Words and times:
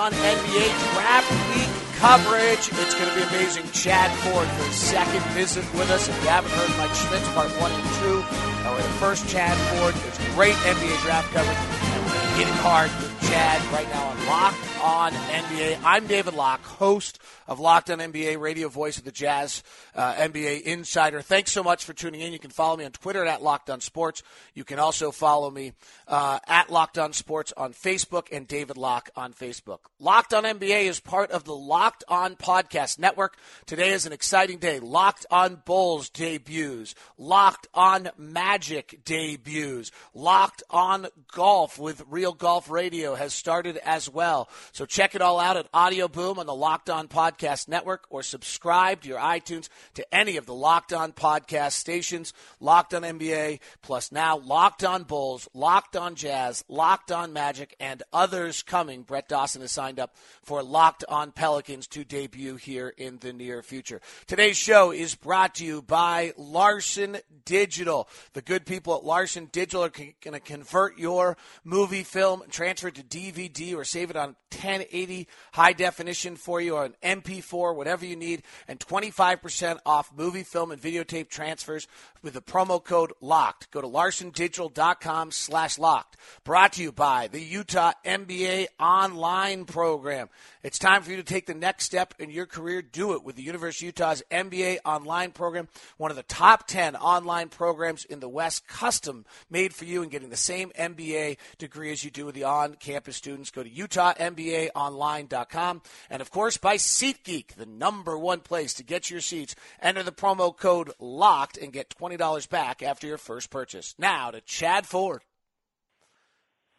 On 0.00 0.10
NBA 0.12 0.94
Draft 0.94 1.30
Week 1.52 1.68
coverage. 1.98 2.70
It's 2.72 2.94
going 2.94 3.10
to 3.10 3.16
be 3.16 3.20
amazing. 3.20 3.70
Chad 3.72 4.10
Ford 4.24 4.48
for 4.48 4.72
second 4.72 5.22
visit 5.36 5.62
with 5.74 5.90
us. 5.90 6.08
If 6.08 6.16
you 6.22 6.30
haven't 6.30 6.52
heard 6.52 6.70
Mike 6.78 6.94
Schmitz, 6.94 7.28
part 7.34 7.50
one 7.60 7.70
and 7.70 7.82
two, 8.00 8.20
now 8.64 8.72
we're 8.72 8.80
the 8.80 8.96
first 8.96 9.28
Chad 9.28 9.54
Ford, 9.76 9.94
it's 10.08 10.16
great 10.34 10.54
NBA 10.54 11.02
draft 11.02 11.30
coverage. 11.34 11.54
And 11.54 12.06
we're 12.06 12.14
going 12.14 12.28
to 12.32 12.38
get 12.38 12.48
it 12.48 12.60
hard 12.64 12.90
with 12.96 13.12
Chad 13.28 13.60
right 13.74 13.86
now 13.90 14.08
on 14.08 14.26
Locked 14.26 14.80
On 14.80 15.12
NBA. 15.12 15.80
I'm 15.84 16.06
David 16.06 16.32
Locke, 16.32 16.64
host 16.64 17.18
of 17.50 17.58
Locked 17.58 17.90
On 17.90 17.98
NBA, 17.98 18.38
radio 18.38 18.68
voice 18.68 18.96
of 18.96 19.04
the 19.04 19.10
Jazz 19.10 19.64
uh, 19.96 20.14
NBA 20.14 20.62
Insider. 20.62 21.20
Thanks 21.20 21.50
so 21.50 21.64
much 21.64 21.84
for 21.84 21.92
tuning 21.92 22.20
in. 22.20 22.32
You 22.32 22.38
can 22.38 22.52
follow 22.52 22.76
me 22.76 22.84
on 22.84 22.92
Twitter 22.92 23.26
at 23.26 23.42
Locked 23.42 23.68
On 23.70 23.80
Sports. 23.80 24.22
You 24.54 24.62
can 24.62 24.78
also 24.78 25.10
follow 25.10 25.50
me 25.50 25.72
uh, 26.06 26.38
at 26.46 26.70
Locked 26.70 26.96
On 26.96 27.12
Sports 27.12 27.52
on 27.56 27.72
Facebook 27.72 28.28
and 28.30 28.46
David 28.46 28.76
Locke 28.76 29.10
on 29.16 29.32
Facebook. 29.32 29.80
Locked 29.98 30.32
On 30.32 30.44
NBA 30.44 30.84
is 30.84 31.00
part 31.00 31.32
of 31.32 31.42
the 31.42 31.54
Locked 31.54 32.04
On 32.06 32.36
Podcast 32.36 33.00
Network. 33.00 33.36
Today 33.66 33.90
is 33.90 34.06
an 34.06 34.12
exciting 34.12 34.58
day. 34.58 34.78
Locked 34.78 35.26
On 35.32 35.60
Bulls 35.66 36.08
debuts. 36.08 36.94
Locked 37.18 37.66
On 37.74 38.10
Magic 38.16 39.00
debuts. 39.04 39.90
Locked 40.14 40.62
On 40.70 41.08
Golf 41.32 41.80
with 41.80 42.04
Real 42.08 42.32
Golf 42.32 42.70
Radio 42.70 43.16
has 43.16 43.34
started 43.34 43.76
as 43.78 44.08
well. 44.08 44.48
So 44.70 44.86
check 44.86 45.16
it 45.16 45.20
all 45.20 45.40
out 45.40 45.56
at 45.56 45.66
Audio 45.74 46.06
Boom 46.06 46.38
on 46.38 46.46
the 46.46 46.54
Locked 46.54 46.88
On 46.88 47.08
Podcast 47.08 47.39
Network 47.68 48.06
or 48.10 48.22
subscribe 48.22 49.02
to 49.02 49.08
your 49.08 49.18
iTunes 49.18 49.68
to 49.94 50.14
any 50.14 50.36
of 50.36 50.46
the 50.46 50.54
Locked 50.54 50.92
On 50.92 51.12
podcast 51.12 51.72
stations, 51.72 52.32
Locked 52.60 52.94
On 52.94 53.02
NBA, 53.02 53.60
plus 53.82 54.12
now 54.12 54.36
Locked 54.36 54.84
On 54.84 55.04
Bulls, 55.04 55.48
Locked 55.54 55.96
On 55.96 56.14
Jazz, 56.14 56.64
Locked 56.68 57.12
On 57.12 57.32
Magic, 57.32 57.74
and 57.80 58.02
others 58.12 58.62
coming. 58.62 59.02
Brett 59.02 59.28
Dawson 59.28 59.62
has 59.62 59.72
signed 59.72 59.98
up 59.98 60.14
for 60.42 60.62
Locked 60.62 61.04
On 61.08 61.32
Pelicans 61.32 61.86
to 61.88 62.04
debut 62.04 62.56
here 62.56 62.92
in 62.96 63.18
the 63.18 63.32
near 63.32 63.62
future. 63.62 64.00
Today's 64.26 64.56
show 64.56 64.90
is 64.92 65.14
brought 65.14 65.56
to 65.56 65.64
you 65.64 65.82
by 65.82 66.32
Larson 66.36 67.18
Digital. 67.44 68.08
The 68.32 68.42
good 68.42 68.66
people 68.66 68.96
at 68.96 69.04
Larson 69.04 69.48
Digital 69.50 69.84
are 69.84 69.88
going 69.88 70.14
to 70.32 70.40
convert 70.40 70.98
your 70.98 71.36
movie 71.64 72.04
film, 72.04 72.42
transfer 72.50 72.88
it 72.88 72.96
to 72.96 73.02
DVD, 73.02 73.74
or 73.74 73.84
save 73.84 74.10
it 74.10 74.16
on 74.16 74.36
1080 74.52 75.28
high 75.52 75.72
definition 75.72 76.36
for 76.36 76.60
you, 76.60 76.76
or 76.76 76.84
an 76.84 76.94
MP4, 77.30 77.74
whatever 77.74 78.04
you 78.04 78.16
need, 78.16 78.42
and 78.68 78.78
25% 78.80 79.78
off 79.86 80.12
movie, 80.16 80.42
film, 80.42 80.70
and 80.70 80.80
videotape 80.80 81.28
transfers 81.28 81.86
with 82.22 82.34
the 82.34 82.42
promo 82.42 82.82
code 82.82 83.12
LOCKED. 83.20 83.70
Go 83.70 83.80
to 83.80 83.88
larsondigital.com 83.88 85.30
slash 85.30 85.78
locked. 85.78 86.16
Brought 86.44 86.74
to 86.74 86.82
you 86.82 86.92
by 86.92 87.28
the 87.28 87.40
Utah 87.40 87.92
MBA 88.04 88.66
online 88.78 89.64
program. 89.64 90.28
It's 90.62 90.78
time 90.78 91.00
for 91.02 91.10
you 91.10 91.16
to 91.16 91.22
take 91.22 91.46
the 91.46 91.54
next 91.54 91.86
step 91.86 92.12
in 92.18 92.28
your 92.30 92.44
career. 92.44 92.82
Do 92.82 93.14
it 93.14 93.24
with 93.24 93.36
the 93.36 93.42
University 93.42 93.86
of 93.86 93.98
Utah's 93.98 94.22
MBA 94.30 94.80
online 94.84 95.30
program, 95.30 95.68
one 95.96 96.10
of 96.10 96.18
the 96.18 96.22
top 96.22 96.66
10 96.66 96.96
online 96.96 97.48
programs 97.48 98.04
in 98.04 98.20
the 98.20 98.28
West, 98.28 98.68
custom 98.68 99.24
made 99.48 99.74
for 99.74 99.86
you 99.86 100.02
and 100.02 100.10
getting 100.10 100.28
the 100.28 100.36
same 100.36 100.70
MBA 100.78 101.38
degree 101.58 101.92
as 101.92 102.04
you 102.04 102.10
do 102.10 102.26
with 102.26 102.34
the 102.34 102.44
on 102.44 102.74
campus 102.74 103.16
students. 103.16 103.50
Go 103.50 103.62
to 103.62 103.70
UtahMBAOnline.com. 103.70 105.80
And 106.10 106.20
of 106.20 106.30
course, 106.30 106.58
by 106.58 106.76
SeatGeek, 107.20 107.54
the 107.54 107.66
number 107.66 108.16
one 108.16 108.40
place 108.40 108.74
to 108.74 108.84
get 108.84 109.10
your 109.10 109.20
seats. 109.20 109.54
Enter 109.80 110.02
the 110.02 110.12
promo 110.12 110.56
code 110.56 110.92
LOCKED 110.98 111.58
and 111.62 111.72
get 111.72 111.90
$20 111.90 112.48
back 112.48 112.82
after 112.82 113.06
your 113.06 113.18
first 113.18 113.50
purchase. 113.50 113.94
Now 113.98 114.30
to 114.30 114.40
Chad 114.40 114.86
Ford. 114.86 115.22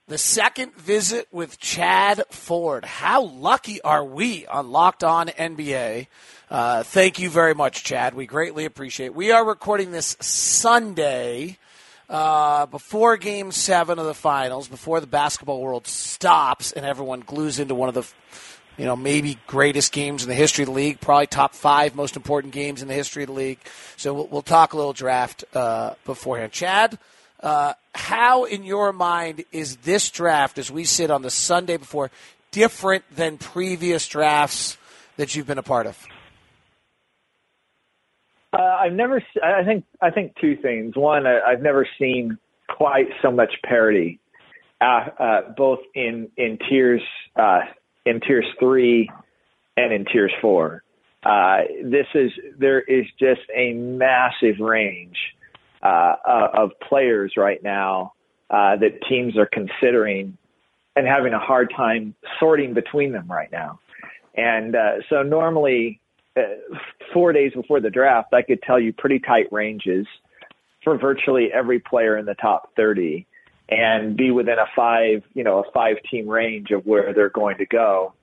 The 0.07 0.17
second 0.17 0.75
visit 0.75 1.27
with 1.31 1.59
Chad 1.59 2.23
Ford. 2.29 2.83
How 2.83 3.23
lucky 3.23 3.81
are 3.81 4.03
we 4.03 4.45
on 4.45 4.71
Locked 4.71 5.03
On 5.03 5.27
NBA? 5.27 6.07
Uh, 6.49 6.83
thank 6.83 7.19
you 7.19 7.29
very 7.29 7.53
much, 7.53 7.83
Chad. 7.83 8.13
We 8.13 8.25
greatly 8.25 8.65
appreciate 8.65 9.07
it. 9.07 9.15
We 9.15 9.31
are 9.31 9.45
recording 9.45 9.91
this 9.91 10.17
Sunday 10.19 11.57
uh, 12.09 12.65
before 12.65 13.15
game 13.15 13.53
seven 13.53 13.99
of 13.99 14.05
the 14.05 14.13
finals, 14.13 14.67
before 14.67 14.99
the 14.99 15.07
basketball 15.07 15.61
world 15.61 15.87
stops 15.87 16.73
and 16.73 16.85
everyone 16.85 17.21
glues 17.21 17.57
into 17.57 17.73
one 17.73 17.87
of 17.87 17.95
the 17.95 18.05
you 18.81 18.87
know, 18.87 18.95
maybe 18.95 19.37
greatest 19.45 19.91
games 19.91 20.23
in 20.23 20.29
the 20.29 20.33
history 20.33 20.63
of 20.63 20.69
the 20.69 20.73
league, 20.73 20.99
probably 20.99 21.27
top 21.27 21.53
five 21.53 21.93
most 21.93 22.15
important 22.15 22.51
games 22.51 22.81
in 22.81 22.87
the 22.87 22.95
history 22.95 23.21
of 23.21 23.27
the 23.27 23.33
league. 23.33 23.59
So 23.95 24.11
we'll, 24.11 24.25
we'll 24.25 24.41
talk 24.41 24.73
a 24.73 24.75
little 24.75 24.91
draft 24.91 25.43
uh, 25.53 25.93
beforehand. 26.03 26.51
Chad, 26.51 26.97
uh, 27.41 27.73
how 27.93 28.45
in 28.45 28.63
your 28.63 28.91
mind 28.91 29.45
is 29.51 29.75
this 29.77 30.09
draft, 30.09 30.57
as 30.57 30.71
we 30.71 30.83
sit 30.83 31.11
on 31.11 31.21
the 31.21 31.29
Sunday 31.29 31.77
before, 31.77 32.09
different 32.49 33.03
than 33.15 33.37
previous 33.37 34.07
drafts 34.07 34.77
that 35.15 35.35
you've 35.35 35.45
been 35.45 35.59
a 35.59 35.63
part 35.63 35.85
of? 35.85 36.03
Uh, 38.51 38.63
I've 38.63 38.93
never. 38.93 39.21
I 39.43 39.63
think. 39.63 39.85
I 40.01 40.09
think 40.09 40.33
two 40.41 40.55
things. 40.55 40.95
One, 40.95 41.27
I've 41.27 41.61
never 41.61 41.87
seen 41.99 42.39
quite 42.67 43.09
so 43.21 43.29
much 43.29 43.53
parity, 43.63 44.19
uh, 44.81 45.05
uh, 45.19 45.41
both 45.55 45.81
in 45.93 46.29
in 46.35 46.57
tiers 46.67 47.03
uh, 47.35 47.59
in 48.05 48.19
tiers 48.21 48.45
three 48.59 49.09
and 49.77 49.93
in 49.93 50.05
tiers 50.05 50.33
four. 50.41 50.83
Uh, 51.23 51.59
this 51.83 52.07
is 52.15 52.31
there 52.57 52.81
is 52.81 53.05
just 53.19 53.41
a 53.55 53.73
massive 53.73 54.59
range 54.59 55.17
uh, 55.83 56.15
of 56.53 56.71
players 56.87 57.33
right 57.37 57.61
now 57.63 58.13
uh, 58.49 58.75
that 58.77 58.99
teams 59.07 59.37
are 59.37 59.49
considering 59.51 60.37
and 60.95 61.07
having 61.07 61.33
a 61.33 61.39
hard 61.39 61.71
time 61.75 62.13
sorting 62.39 62.73
between 62.73 63.11
them 63.11 63.31
right 63.31 63.51
now. 63.51 63.79
And 64.35 64.75
uh, 64.75 64.95
so 65.09 65.23
normally, 65.23 65.99
uh, 66.35 66.41
four 67.13 67.33
days 67.33 67.53
before 67.53 67.79
the 67.79 67.89
draft, 67.89 68.33
I 68.33 68.41
could 68.41 68.61
tell 68.61 68.79
you 68.79 68.93
pretty 68.93 69.19
tight 69.19 69.47
ranges 69.51 70.05
for 70.83 70.97
virtually 70.97 71.49
every 71.53 71.79
player 71.79 72.17
in 72.17 72.25
the 72.25 72.35
top 72.35 72.73
30 72.75 73.25
and 73.71 74.17
be 74.17 74.31
within 74.31 74.59
a 74.59 74.67
five, 74.75 75.23
you 75.33 75.43
know, 75.43 75.59
a 75.59 75.71
five 75.71 75.95
team 76.11 76.27
range 76.27 76.71
of 76.71 76.85
where 76.85 77.13
they're 77.13 77.29
going 77.29 77.57
to 77.57 77.65
go 77.65 78.13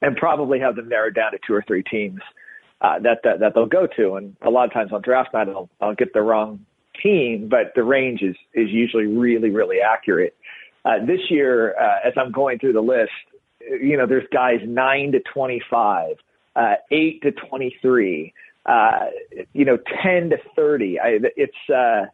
and 0.00 0.16
probably 0.16 0.60
have 0.60 0.76
them 0.76 0.88
narrowed 0.88 1.14
down 1.14 1.32
to 1.32 1.38
two 1.44 1.52
or 1.52 1.62
three 1.66 1.82
teams 1.82 2.20
uh, 2.80 2.98
that, 3.00 3.18
that, 3.24 3.40
that 3.40 3.52
they'll 3.54 3.66
go 3.66 3.86
to. 3.96 4.14
And 4.14 4.36
a 4.42 4.48
lot 4.48 4.64
of 4.66 4.72
times 4.72 4.92
on 4.92 5.02
draft 5.02 5.34
night, 5.34 5.48
I'll, 5.48 5.68
I'll 5.80 5.94
get 5.94 6.14
the 6.14 6.22
wrong 6.22 6.64
team, 7.02 7.48
but 7.50 7.72
the 7.74 7.82
range 7.82 8.22
is, 8.22 8.36
is 8.54 8.70
usually 8.70 9.06
really, 9.06 9.50
really 9.50 9.78
accurate. 9.80 10.36
Uh, 10.84 11.04
this 11.04 11.20
year, 11.28 11.74
uh, 11.76 12.06
as 12.06 12.14
I'm 12.16 12.32
going 12.32 12.58
through 12.58 12.72
the 12.72 12.80
list, 12.80 13.10
you 13.60 13.96
know, 13.96 14.06
there's 14.06 14.26
guys 14.32 14.60
9 14.64 15.12
to 15.12 15.20
25, 15.34 16.16
uh, 16.56 16.74
8 16.90 17.22
to 17.22 17.32
23, 17.32 18.32
uh, 18.66 18.90
you 19.52 19.64
know, 19.64 19.78
10 20.02 20.30
to 20.30 20.36
30. 20.56 21.00
I, 21.00 21.18
it's, 21.36 21.52
uh, 21.68 22.06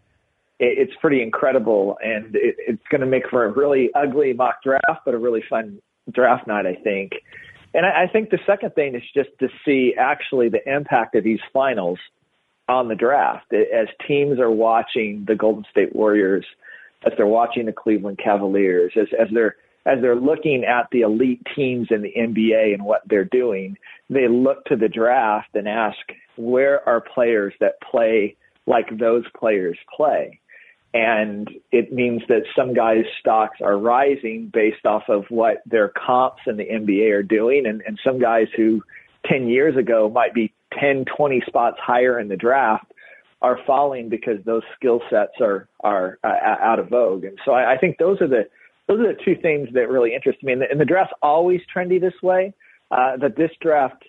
it's 0.58 0.93
pretty 1.00 1.23
incredible, 1.23 1.99
and 2.03 2.35
it, 2.35 2.56
it's 2.58 2.82
going 2.91 3.03
to 3.03 3.06
make 3.06 3.29
for 3.29 3.44
a 3.44 3.53
really 3.53 3.91
ugly 3.94 4.32
mock 4.32 4.62
draft, 4.62 5.05
but 5.05 5.14
a 5.14 5.19
really 5.19 5.43
fun 5.49 5.81
draft 6.11 6.47
night, 6.47 6.67
I 6.67 6.75
think. 6.82 7.12
And 7.75 7.85
I, 7.85 8.05
I 8.05 8.06
think 8.11 8.31
the 8.31 8.38
second 8.47 8.75
thing 8.75 8.94
is 8.94 9.03
just 9.14 9.31
to 9.41 9.49
see 9.64 9.94
actually 9.99 10.49
the 10.49 10.67
impact 10.67 11.14
of 11.14 11.25
these 11.25 11.41
finals 11.53 11.99
on 12.69 12.88
the 12.88 12.94
draft 12.94 13.53
as 13.53 13.88
teams 14.08 14.41
are 14.41 14.50
watching 14.50 15.25
the 15.26 15.37
Golden 15.37 15.64
State 15.70 15.94
Warriors, 15.94 16.44
as 17.05 17.12
they're 17.17 17.26
watching 17.26 17.67
the 17.67 17.73
Cleveland 17.73 18.19
Cavaliers, 18.23 18.93
as, 18.97 19.08
as 19.19 19.29
they're 19.32 19.56
as 19.85 20.00
they're 20.00 20.17
looking 20.17 20.64
at 20.64 20.88
the 20.91 21.03
elite 21.03 21.47
teams 21.55 21.88
in 21.93 22.03
the 22.03 22.12
NBA 22.19 22.75
and 22.75 22.85
what 22.85 23.03
they're 23.06 23.25
doing, 23.25 23.76
they 24.11 24.26
look 24.26 24.64
to 24.64 24.75
the 24.75 24.88
draft 24.88 25.50
and 25.55 25.69
ask, 25.69 25.97
where 26.35 26.87
are 26.88 27.00
players 27.00 27.55
that 27.61 27.81
play 27.88 28.35
like 28.67 28.87
those 28.99 29.23
players 29.38 29.79
play? 29.97 30.41
And 30.96 31.50
it 31.72 31.93
means 31.93 32.22
that 32.28 32.44
some 32.56 32.72
guys' 32.72 33.04
stocks 33.20 33.58
are 33.60 33.76
rising 33.76 34.50
based 34.50 34.87
off 34.87 35.02
of 35.10 35.25
what 35.28 35.58
their 35.66 35.90
comps 35.90 36.40
in 36.46 36.56
the 36.56 36.64
NBA 36.64 37.12
are 37.12 37.22
doing, 37.22 37.66
and, 37.66 37.82
and 37.87 38.00
some 38.02 38.19
guys 38.19 38.46
who 38.56 38.82
10 39.26 39.46
years 39.46 39.76
ago 39.76 40.08
might 40.08 40.32
be 40.32 40.54
10, 40.81 41.04
20 41.14 41.43
spots 41.46 41.76
higher 41.78 42.19
in 42.19 42.28
the 42.28 42.37
draft 42.37 42.90
are 43.43 43.58
falling 43.66 44.08
because 44.08 44.43
those 44.46 44.62
skill 44.75 45.02
sets 45.10 45.34
are 45.40 45.69
are 45.81 46.19
uh, 46.25 46.56
out 46.62 46.78
of 46.78 46.88
vogue. 46.88 47.25
And 47.25 47.38
so 47.44 47.52
I, 47.52 47.75
I 47.75 47.76
think 47.76 47.98
those 47.98 48.22
are 48.22 48.28
the 48.28 48.48
those 48.87 49.00
are 49.00 49.12
the 49.12 49.19
two 49.22 49.37
things 49.37 49.69
that 49.75 49.90
really 49.90 50.14
interest 50.14 50.43
me. 50.43 50.54
And 50.54 50.62
the, 50.62 50.70
and 50.70 50.81
the 50.81 50.87
draft's 50.87 51.12
always 51.22 51.60
trendy 51.75 52.00
this 52.00 52.14
way, 52.22 52.54
uh, 52.90 53.19
but 53.20 53.37
this 53.37 53.50
draft 53.60 54.04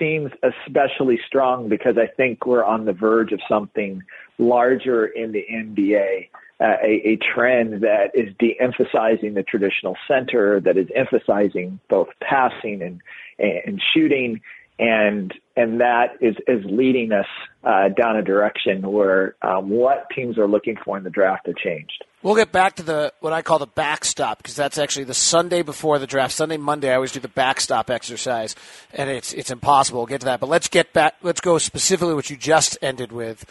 seems 0.00 0.32
especially 0.42 1.20
strong 1.26 1.68
because 1.68 1.96
I 1.96 2.08
think 2.16 2.44
we're 2.46 2.64
on 2.64 2.86
the 2.86 2.92
verge 2.92 3.30
of 3.30 3.40
something 3.48 4.02
larger 4.38 5.06
in 5.06 5.30
the 5.30 5.44
NBA. 5.52 6.30
Uh, 6.60 6.76
a, 6.82 7.08
a 7.08 7.18
trend 7.34 7.82
that 7.82 8.10
is 8.12 8.34
de-emphasizing 8.38 9.32
the 9.32 9.42
traditional 9.42 9.96
center, 10.06 10.60
that 10.60 10.76
is 10.76 10.88
emphasizing 10.94 11.80
both 11.88 12.08
passing 12.20 12.82
and 12.82 13.00
and 13.38 13.80
shooting, 13.94 14.42
and 14.80 15.34
and 15.56 15.80
that 15.80 16.16
is 16.20 16.34
is 16.48 16.64
leading 16.64 17.12
us 17.12 17.26
uh, 17.62 17.90
down 17.90 18.16
a 18.16 18.22
direction 18.22 18.90
where 18.90 19.36
um, 19.42 19.68
what 19.68 20.06
teams 20.16 20.38
are 20.38 20.48
looking 20.48 20.76
for 20.82 20.96
in 20.96 21.04
the 21.04 21.10
draft 21.10 21.46
have 21.46 21.56
changed. 21.56 22.02
We'll 22.22 22.34
get 22.34 22.50
back 22.50 22.76
to 22.76 22.82
the 22.82 23.12
what 23.20 23.34
I 23.34 23.42
call 23.42 23.58
the 23.58 23.66
backstop 23.66 24.38
because 24.38 24.56
that's 24.56 24.78
actually 24.78 25.04
the 25.04 25.14
Sunday 25.14 25.60
before 25.62 25.98
the 25.98 26.06
draft. 26.06 26.32
Sunday, 26.32 26.56
Monday, 26.56 26.90
I 26.90 26.94
always 26.94 27.12
do 27.12 27.20
the 27.20 27.28
backstop 27.28 27.90
exercise, 27.90 28.56
and 28.94 29.10
it's 29.10 29.34
it's 29.34 29.50
impossible. 29.50 30.00
We'll 30.00 30.06
get 30.06 30.22
to 30.22 30.26
that, 30.26 30.40
but 30.40 30.48
let's 30.48 30.68
get 30.68 30.94
back. 30.94 31.14
Let's 31.22 31.42
go 31.42 31.58
specifically 31.58 32.14
what 32.14 32.30
you 32.30 32.38
just 32.38 32.78
ended 32.80 33.12
with. 33.12 33.44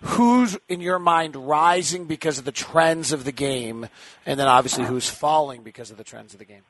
Who's 0.00 0.58
in 0.68 0.80
your 0.80 0.98
mind 0.98 1.36
rising 1.36 2.06
because 2.06 2.38
of 2.40 2.44
the 2.44 2.50
trends 2.50 3.12
of 3.12 3.22
the 3.22 3.30
game, 3.30 3.88
and 4.26 4.40
then 4.40 4.48
obviously 4.48 4.84
who's 4.84 5.08
falling 5.08 5.62
because 5.62 5.92
of 5.92 5.96
the 5.96 6.02
trends 6.02 6.32
of 6.32 6.40
the 6.40 6.44
game? 6.44 6.62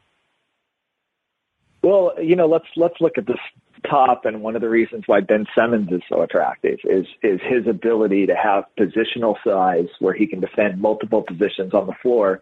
Well, 1.82 2.12
you 2.22 2.36
know, 2.36 2.46
let's 2.46 2.66
let's 2.76 2.94
look 3.00 3.16
at 3.16 3.26
this 3.26 3.38
top, 3.88 4.24
and 4.24 4.42
one 4.42 4.56
of 4.56 4.62
the 4.62 4.68
reasons 4.68 5.04
why 5.06 5.20
Ben 5.20 5.46
Simmons 5.56 5.90
is 5.90 6.02
so 6.08 6.22
attractive 6.22 6.78
is 6.84 7.06
is 7.22 7.40
his 7.42 7.66
ability 7.68 8.26
to 8.26 8.34
have 8.34 8.64
positional 8.78 9.36
size 9.44 9.88
where 10.00 10.14
he 10.14 10.26
can 10.26 10.40
defend 10.40 10.80
multiple 10.80 11.22
positions 11.22 11.74
on 11.74 11.86
the 11.86 11.94
floor, 12.02 12.40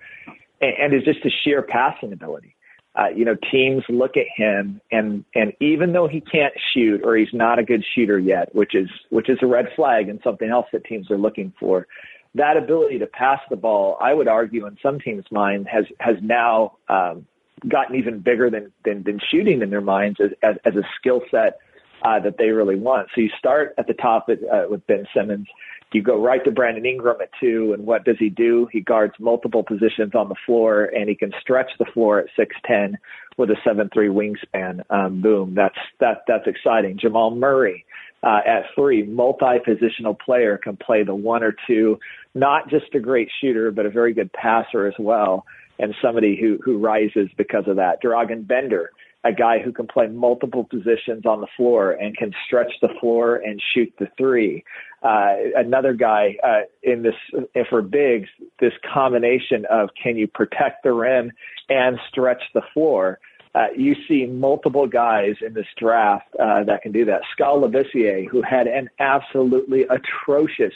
and, 0.61 0.75
and 0.79 0.95
is 0.95 1.05
just 1.05 1.25
a 1.25 1.31
sheer 1.43 1.63
passing 1.63 2.13
ability. 2.13 2.55
Uh, 2.97 3.09
you 3.15 3.25
know, 3.25 3.37
teams 3.53 3.85
look 3.89 4.17
at 4.17 4.27
him, 4.37 4.81
and 4.91 5.25
and 5.35 5.53
even 5.61 5.93
though 5.93 6.09
he 6.09 6.21
can't 6.21 6.55
shoot 6.75 7.01
or 7.05 7.17
he's 7.17 7.33
not 7.33 7.59
a 7.59 7.63
good 7.63 7.85
shooter 7.95 8.19
yet, 8.19 8.55
which 8.55 8.75
is 8.75 8.89
which 9.11 9.29
is 9.29 9.39
a 9.43 9.47
red 9.47 9.67
flag 9.77 10.09
and 10.09 10.21
something 10.25 10.51
else 10.51 10.67
that 10.73 10.85
teams 10.85 11.11
are 11.11 11.19
looking 11.19 11.53
for, 11.59 11.87
that 12.35 12.57
ability 12.57 12.99
to 12.99 13.07
pass 13.07 13.41
the 13.49 13.57
ball, 13.57 13.97
I 14.01 14.15
would 14.15 14.29
argue, 14.29 14.67
in 14.67 14.77
some 14.83 15.01
teams' 15.01 15.25
mind, 15.31 15.69
has 15.71 15.85
has 15.99 16.17
now 16.21 16.77
um, 16.89 17.27
gotten 17.69 17.97
even 17.97 18.21
bigger 18.21 18.51
than 18.51 18.73
than, 18.85 19.03
than 19.03 19.21
shooting 19.31 19.63
in 19.63 19.71
their 19.71 19.81
minds 19.81 20.19
as 20.21 20.31
as, 20.43 20.57
as 20.65 20.77
a 20.77 20.83
skill 20.99 21.23
set 21.31 21.59
uh, 22.03 22.21
that 22.21 22.39
they 22.39 22.49
really 22.49 22.77
want. 22.77 23.09
So 23.15 23.21
you 23.21 23.31
start 23.39 23.75
at 23.79 23.87
the 23.87 23.95
top 23.95 24.29
at, 24.29 24.39
uh, 24.43 24.69
with 24.69 24.87
Ben 24.87 25.07
Simmons. 25.15 25.47
You 25.93 26.03
go 26.03 26.23
right 26.23 26.45
to 26.45 26.53
Brandon 26.53 26.87
Ingram 26.87 27.21
at 27.21 27.31
two, 27.41 27.73
and 27.73 27.85
what 27.85 28.05
does 28.05 28.17
he 28.19 28.29
do? 28.29 28.69
He 28.71 28.81
guards 28.81 29.15
multiple 29.19 29.65
positions 29.65 30.15
on 30.15 30.29
the 30.29 30.37
floor, 30.47 30.85
and 30.85 31.09
he 31.09 31.17
can 31.17 31.33
stretch 31.41 31.71
the 31.81 31.85
floor 31.87 32.21
at 32.21 32.27
six 32.37 32.55
ten 32.65 32.97
with 33.37 33.51
a 33.51 33.57
seven 33.65 33.91
three 33.93 34.09
wingspan. 34.09 34.83
Um, 34.91 35.21
boom, 35.21 35.55
that's 35.55 35.79
that 35.99 36.23
that's 36.29 36.47
exciting. 36.47 36.97
Jamal 36.97 37.35
Murray 37.35 37.85
uh, 38.23 38.41
at 38.47 38.65
three, 38.75 39.03
multi-positional 39.03 40.19
player 40.19 40.59
can 40.59 40.77
play 40.77 41.03
the 41.03 41.15
one 41.15 41.43
or 41.43 41.55
two. 41.67 41.99
Not 42.35 42.71
just 42.71 42.95
a 42.95 43.01
great 43.01 43.29
shooter, 43.41 43.73
but 43.73 43.87
a 43.87 43.91
very 43.91 44.13
good 44.13 44.33
passer 44.33 44.87
as 44.87 44.95
well 44.99 45.45
and 45.81 45.95
somebody 46.03 46.39
who 46.41 46.59
who 46.65 46.79
rises 46.79 47.29
because 47.37 47.65
of 47.67 47.77
that. 47.77 48.03
Dragan 48.03 48.47
Bender, 48.47 48.91
a 49.25 49.33
guy 49.33 49.59
who 49.59 49.73
can 49.73 49.87
play 49.87 50.07
multiple 50.07 50.65
positions 50.65 51.27
on 51.27 51.41
the 51.41 51.47
floor 51.57 51.93
and 51.93 52.17
can 52.17 52.33
stretch 52.47 52.73
the 52.81 52.91
floor 53.01 53.37
and 53.37 53.61
shoot 53.75 53.93
the 53.99 54.09
three. 54.17 54.63
Uh, 55.03 55.37
another 55.57 55.95
guy 55.95 56.37
uh, 56.45 56.61
in 56.83 57.03
this 57.03 57.15
if 57.55 57.67
for 57.69 57.83
bigs, 57.83 58.29
this 58.61 58.73
combination 58.93 59.65
of 59.71 59.89
can 60.01 60.17
you 60.17 60.27
protect 60.27 60.85
the 60.85 60.93
rim 60.93 61.33
and 61.69 61.99
stretch 62.09 62.43
the 62.55 62.63
floor. 62.73 63.19
Uh, 63.53 63.67
you 63.77 63.97
see 64.07 64.27
multiple 64.27 64.87
guys 64.87 65.35
in 65.45 65.55
this 65.55 65.67
draft 65.77 66.29
uh, 66.39 66.63
that 66.63 66.83
can 66.83 66.93
do 66.93 67.05
that. 67.05 67.21
Skal 67.33 67.61
Labissière, 67.61 68.29
who 68.29 68.43
had 68.43 68.69
an 68.69 68.89
absolutely 69.01 69.87
atrocious 69.91 70.75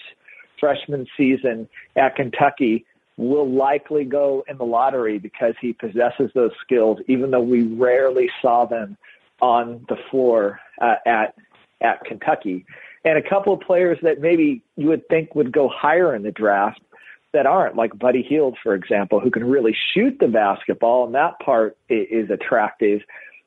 freshman 0.58 1.06
season 1.16 1.68
at 1.94 2.16
Kentucky, 2.16 2.84
will 3.16 3.48
likely 3.48 4.04
go 4.04 4.44
in 4.48 4.58
the 4.58 4.64
lottery 4.64 5.18
because 5.18 5.54
he 5.60 5.72
possesses 5.72 6.30
those 6.34 6.52
skills, 6.60 6.98
even 7.06 7.30
though 7.30 7.40
we 7.40 7.62
rarely 7.62 8.28
saw 8.42 8.64
them 8.64 8.96
on 9.40 9.84
the 9.88 9.96
floor 10.10 10.60
uh, 10.80 10.96
at 11.06 11.34
at 11.80 12.02
Kentucky. 12.04 12.64
And 13.04 13.18
a 13.18 13.28
couple 13.28 13.52
of 13.52 13.60
players 13.60 13.98
that 14.02 14.20
maybe 14.20 14.62
you 14.76 14.88
would 14.88 15.06
think 15.08 15.34
would 15.34 15.52
go 15.52 15.68
higher 15.68 16.14
in 16.14 16.22
the 16.22 16.32
draft 16.32 16.80
that 17.32 17.46
aren't, 17.46 17.76
like 17.76 17.98
Buddy 17.98 18.22
Hield, 18.22 18.56
for 18.62 18.74
example, 18.74 19.20
who 19.20 19.30
can 19.30 19.44
really 19.44 19.76
shoot 19.92 20.16
the 20.18 20.28
basketball, 20.28 21.04
and 21.04 21.14
that 21.14 21.38
part 21.40 21.76
is 21.88 22.30
attractive 22.30 23.02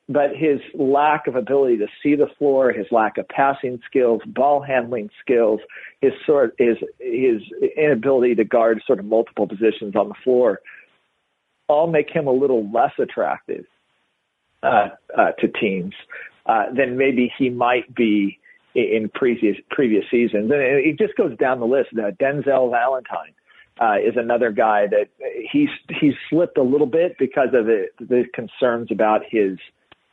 but 0.09 0.31
his 0.35 0.59
lack 0.73 1.27
of 1.27 1.35
ability 1.35 1.77
to 1.77 1.87
see 2.01 2.15
the 2.15 2.27
floor, 2.37 2.71
his 2.71 2.85
lack 2.91 3.17
of 3.17 3.27
passing 3.27 3.79
skills, 3.85 4.21
ball 4.25 4.61
handling 4.61 5.09
skills, 5.21 5.59
his 6.01 6.13
sort 6.25 6.55
his 6.57 6.77
his 6.99 7.41
inability 7.75 8.35
to 8.35 8.45
guard 8.45 8.81
sort 8.87 8.99
of 8.99 9.05
multiple 9.05 9.47
positions 9.47 9.95
on 9.95 10.07
the 10.07 10.15
floor, 10.23 10.61
all 11.67 11.87
make 11.87 12.09
him 12.09 12.27
a 12.27 12.31
little 12.31 12.69
less 12.71 12.93
attractive 12.99 13.65
uh, 14.63 14.89
uh, 15.17 15.31
to 15.39 15.47
teams 15.47 15.93
uh, 16.45 16.65
than 16.73 16.97
maybe 16.97 17.31
he 17.37 17.49
might 17.49 17.93
be 17.93 18.39
in 18.75 19.09
previous 19.13 19.57
previous 19.69 20.05
seasons. 20.09 20.49
And 20.51 20.61
it 20.61 20.97
just 20.97 21.17
goes 21.17 21.37
down 21.37 21.59
the 21.59 21.65
list. 21.65 21.89
Uh, 21.93 22.11
Denzel 22.11 22.71
Valentine. 22.71 23.33
Uh, 23.79 23.93
is 24.03 24.15
another 24.15 24.51
guy 24.51 24.87
that 24.87 25.07
he's 25.51 25.69
he's 26.01 26.15
slipped 26.31 26.57
a 26.57 26.63
little 26.63 26.87
bit 26.87 27.15
because 27.19 27.49
of 27.53 27.67
the 27.67 28.23
concerns 28.33 28.87
about 28.91 29.21
his 29.29 29.59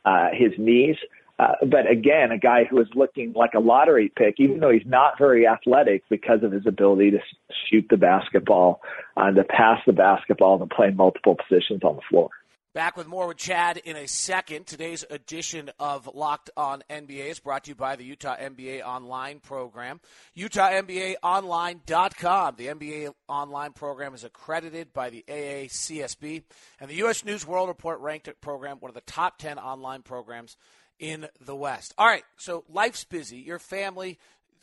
uh, 0.05 0.27
his 0.33 0.51
knees. 0.57 0.95
Uh, 1.37 1.53
but 1.69 1.89
again, 1.89 2.31
a 2.31 2.37
guy 2.37 2.63
who 2.63 2.79
is 2.79 2.87
looking 2.95 3.33
like 3.33 3.53
a 3.55 3.59
lottery 3.59 4.11
pick, 4.15 4.35
even 4.37 4.59
though 4.61 4.71
he's 4.71 4.85
not 4.85 5.17
very 5.17 5.45
athletic 5.45 6.03
because 6.09 6.43
of 6.43 6.51
his 6.51 6.65
ability 6.65 7.11
to 7.11 7.19
shoot 7.69 7.85
the 7.89 7.97
basketball, 7.97 8.81
uh, 9.17 9.31
to 9.31 9.43
pass 9.43 9.81
the 9.85 9.91
basketball, 9.91 10.61
and 10.61 10.69
to 10.69 10.73
play 10.73 10.91
multiple 10.91 11.35
positions 11.35 11.81
on 11.83 11.97
the 11.97 12.01
floor. 12.09 12.29
Back 12.75 12.95
with 12.97 13.07
more 13.07 13.25
with 13.25 13.37
Chad 13.37 13.77
in 13.77 13.95
a 13.95 14.05
second. 14.05 14.67
Today's 14.67 15.03
edition 15.09 15.71
of 15.79 16.09
Locked 16.13 16.49
On 16.57 16.83
NBA 16.89 17.29
is 17.29 17.39
brought 17.39 17.63
to 17.63 17.69
you 17.69 17.75
by 17.75 17.95
the 17.95 18.03
Utah 18.03 18.35
MBA 18.35 18.83
Online 18.83 19.39
program. 19.39 20.01
UtahMBAOnline.com. 20.35 22.55
The 22.57 22.67
MBA 22.67 23.13
Online 23.29 23.71
program 23.71 24.13
is 24.13 24.25
accredited 24.25 24.91
by 24.91 25.09
the 25.09 25.23
AACSB, 25.25 26.43
and 26.81 26.89
the 26.89 26.95
U.S. 26.95 27.23
News 27.23 27.47
World 27.47 27.69
Report 27.69 28.01
ranked 28.01 28.25
the 28.25 28.33
program 28.33 28.81
one 28.81 28.89
of 28.89 28.95
the 28.95 28.99
top 28.99 29.37
10 29.37 29.57
online 29.57 30.01
programs 30.01 30.57
in 30.99 31.29
the 31.39 31.55
West. 31.55 31.93
All 31.97 32.07
right, 32.07 32.25
so 32.35 32.65
life's 32.67 33.05
busy. 33.05 33.37
Your 33.37 33.59
family, 33.59 34.19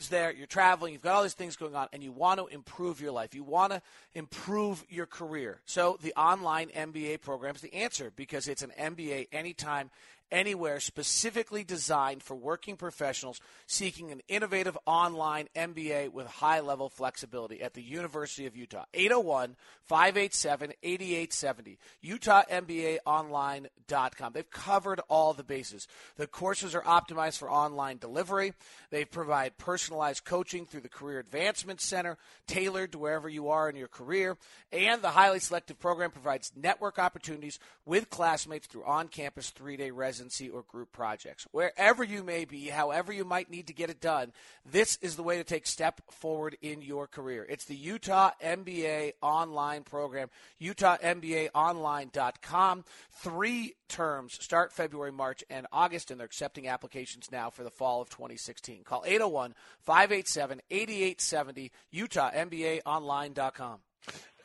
there, 0.08 0.32
you're 0.32 0.46
traveling, 0.46 0.92
you've 0.92 1.02
got 1.02 1.14
all 1.14 1.22
these 1.22 1.34
things 1.34 1.56
going 1.56 1.74
on, 1.74 1.88
and 1.92 2.02
you 2.02 2.12
want 2.12 2.40
to 2.40 2.46
improve 2.46 3.00
your 3.00 3.12
life. 3.12 3.34
You 3.34 3.44
want 3.44 3.72
to 3.72 3.82
improve 4.14 4.84
your 4.88 5.06
career. 5.06 5.60
So 5.64 5.98
the 6.02 6.12
online 6.14 6.68
MBA 6.68 7.20
program 7.20 7.54
is 7.54 7.60
the 7.60 7.74
answer 7.74 8.12
because 8.14 8.48
it's 8.48 8.62
an 8.62 8.72
MBA 8.78 9.28
anytime, 9.32 9.90
anywhere 10.32 10.80
specifically 10.80 11.62
designed 11.62 12.22
for 12.22 12.34
working 12.34 12.76
professionals 12.76 13.38
seeking 13.66 14.10
an 14.10 14.22
innovative 14.26 14.78
online 14.86 15.48
MBA 15.54 16.10
with 16.10 16.26
high 16.26 16.60
level 16.60 16.88
flexibility 16.88 17.60
at 17.62 17.74
the 17.74 17.82
University 17.82 18.46
of 18.46 18.56
Utah. 18.56 18.86
801 18.94 19.54
587 19.84 20.72
8870. 20.82 21.78
UtahMBAOnline.com. 22.04 24.32
They've 24.32 24.50
covered 24.50 25.00
all 25.08 25.34
the 25.34 25.44
bases. 25.44 25.86
The 26.16 26.26
courses 26.26 26.74
are 26.74 26.82
optimized 26.82 27.38
for 27.38 27.50
online 27.50 27.98
delivery. 27.98 28.54
They 28.90 29.04
provide 29.04 29.58
personalized 29.58 30.24
coaching 30.24 30.64
through 30.64 30.80
the 30.80 30.88
Career 30.88 31.18
Advancement 31.18 31.82
Center, 31.82 32.16
tailored 32.46 32.92
to 32.92 32.98
wherever 32.98 33.28
you 33.28 33.50
are 33.50 33.68
in 33.68 33.76
your 33.76 33.88
career. 33.88 34.38
And 34.72 35.02
the 35.02 35.10
highly 35.10 35.40
selective 35.40 35.78
program 35.78 36.10
provides 36.10 36.52
network 36.56 36.98
opportunities 36.98 37.58
with 37.84 38.08
classmates 38.08 38.66
through 38.66 38.84
on 38.84 39.08
campus 39.08 39.50
three 39.50 39.76
day 39.76 39.90
residency 39.90 40.21
or 40.52 40.62
group 40.62 40.92
projects. 40.92 41.46
Wherever 41.50 42.04
you 42.04 42.22
may 42.22 42.44
be, 42.44 42.68
however 42.68 43.10
you 43.12 43.24
might 43.24 43.50
need 43.50 43.66
to 43.68 43.72
get 43.72 43.88
it 43.90 44.00
done, 44.00 44.32
this 44.64 44.96
is 45.02 45.16
the 45.16 45.22
way 45.22 45.38
to 45.38 45.44
take 45.44 45.66
step 45.66 46.02
forward 46.10 46.58
in 46.62 46.80
your 46.82 47.06
career. 47.06 47.46
It's 47.48 47.64
the 47.64 47.74
Utah 47.74 48.32
MBA 48.42 49.12
online 49.20 49.84
program, 49.84 50.28
UtahMBAOnline.com. 50.60 52.84
Three 53.12 53.74
terms 53.88 54.38
start 54.40 54.72
February, 54.72 55.12
March, 55.12 55.44
and 55.50 55.66
August, 55.72 56.10
and 56.10 56.20
they're 56.20 56.26
accepting 56.26 56.68
applications 56.68 57.30
now 57.30 57.50
for 57.50 57.64
the 57.64 57.70
fall 57.70 58.00
of 58.00 58.08
2016. 58.10 58.84
Call 58.84 59.04
801 59.06 59.54
587 59.80 60.62
8870, 60.70 61.70
UtahMBAOnline.com. 61.94 63.80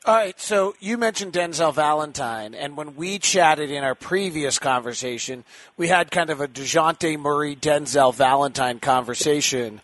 All 0.05 0.15
right, 0.15 0.39
so 0.39 0.73
you 0.79 0.97
mentioned 0.97 1.33
Denzel 1.33 1.73
Valentine, 1.73 2.53
and 2.53 2.77
when 2.77 2.95
we 2.95 3.19
chatted 3.19 3.71
in 3.71 3.83
our 3.83 3.95
previous 3.95 4.57
conversation, 4.57 5.43
we 5.75 5.89
had 5.89 6.11
kind 6.11 6.29
of 6.29 6.39
a 6.39 6.47
Dejounte 6.47 7.19
Murray 7.19 7.55
Denzel 7.57 8.13
Valentine 8.13 8.79
conversation. 8.79 9.81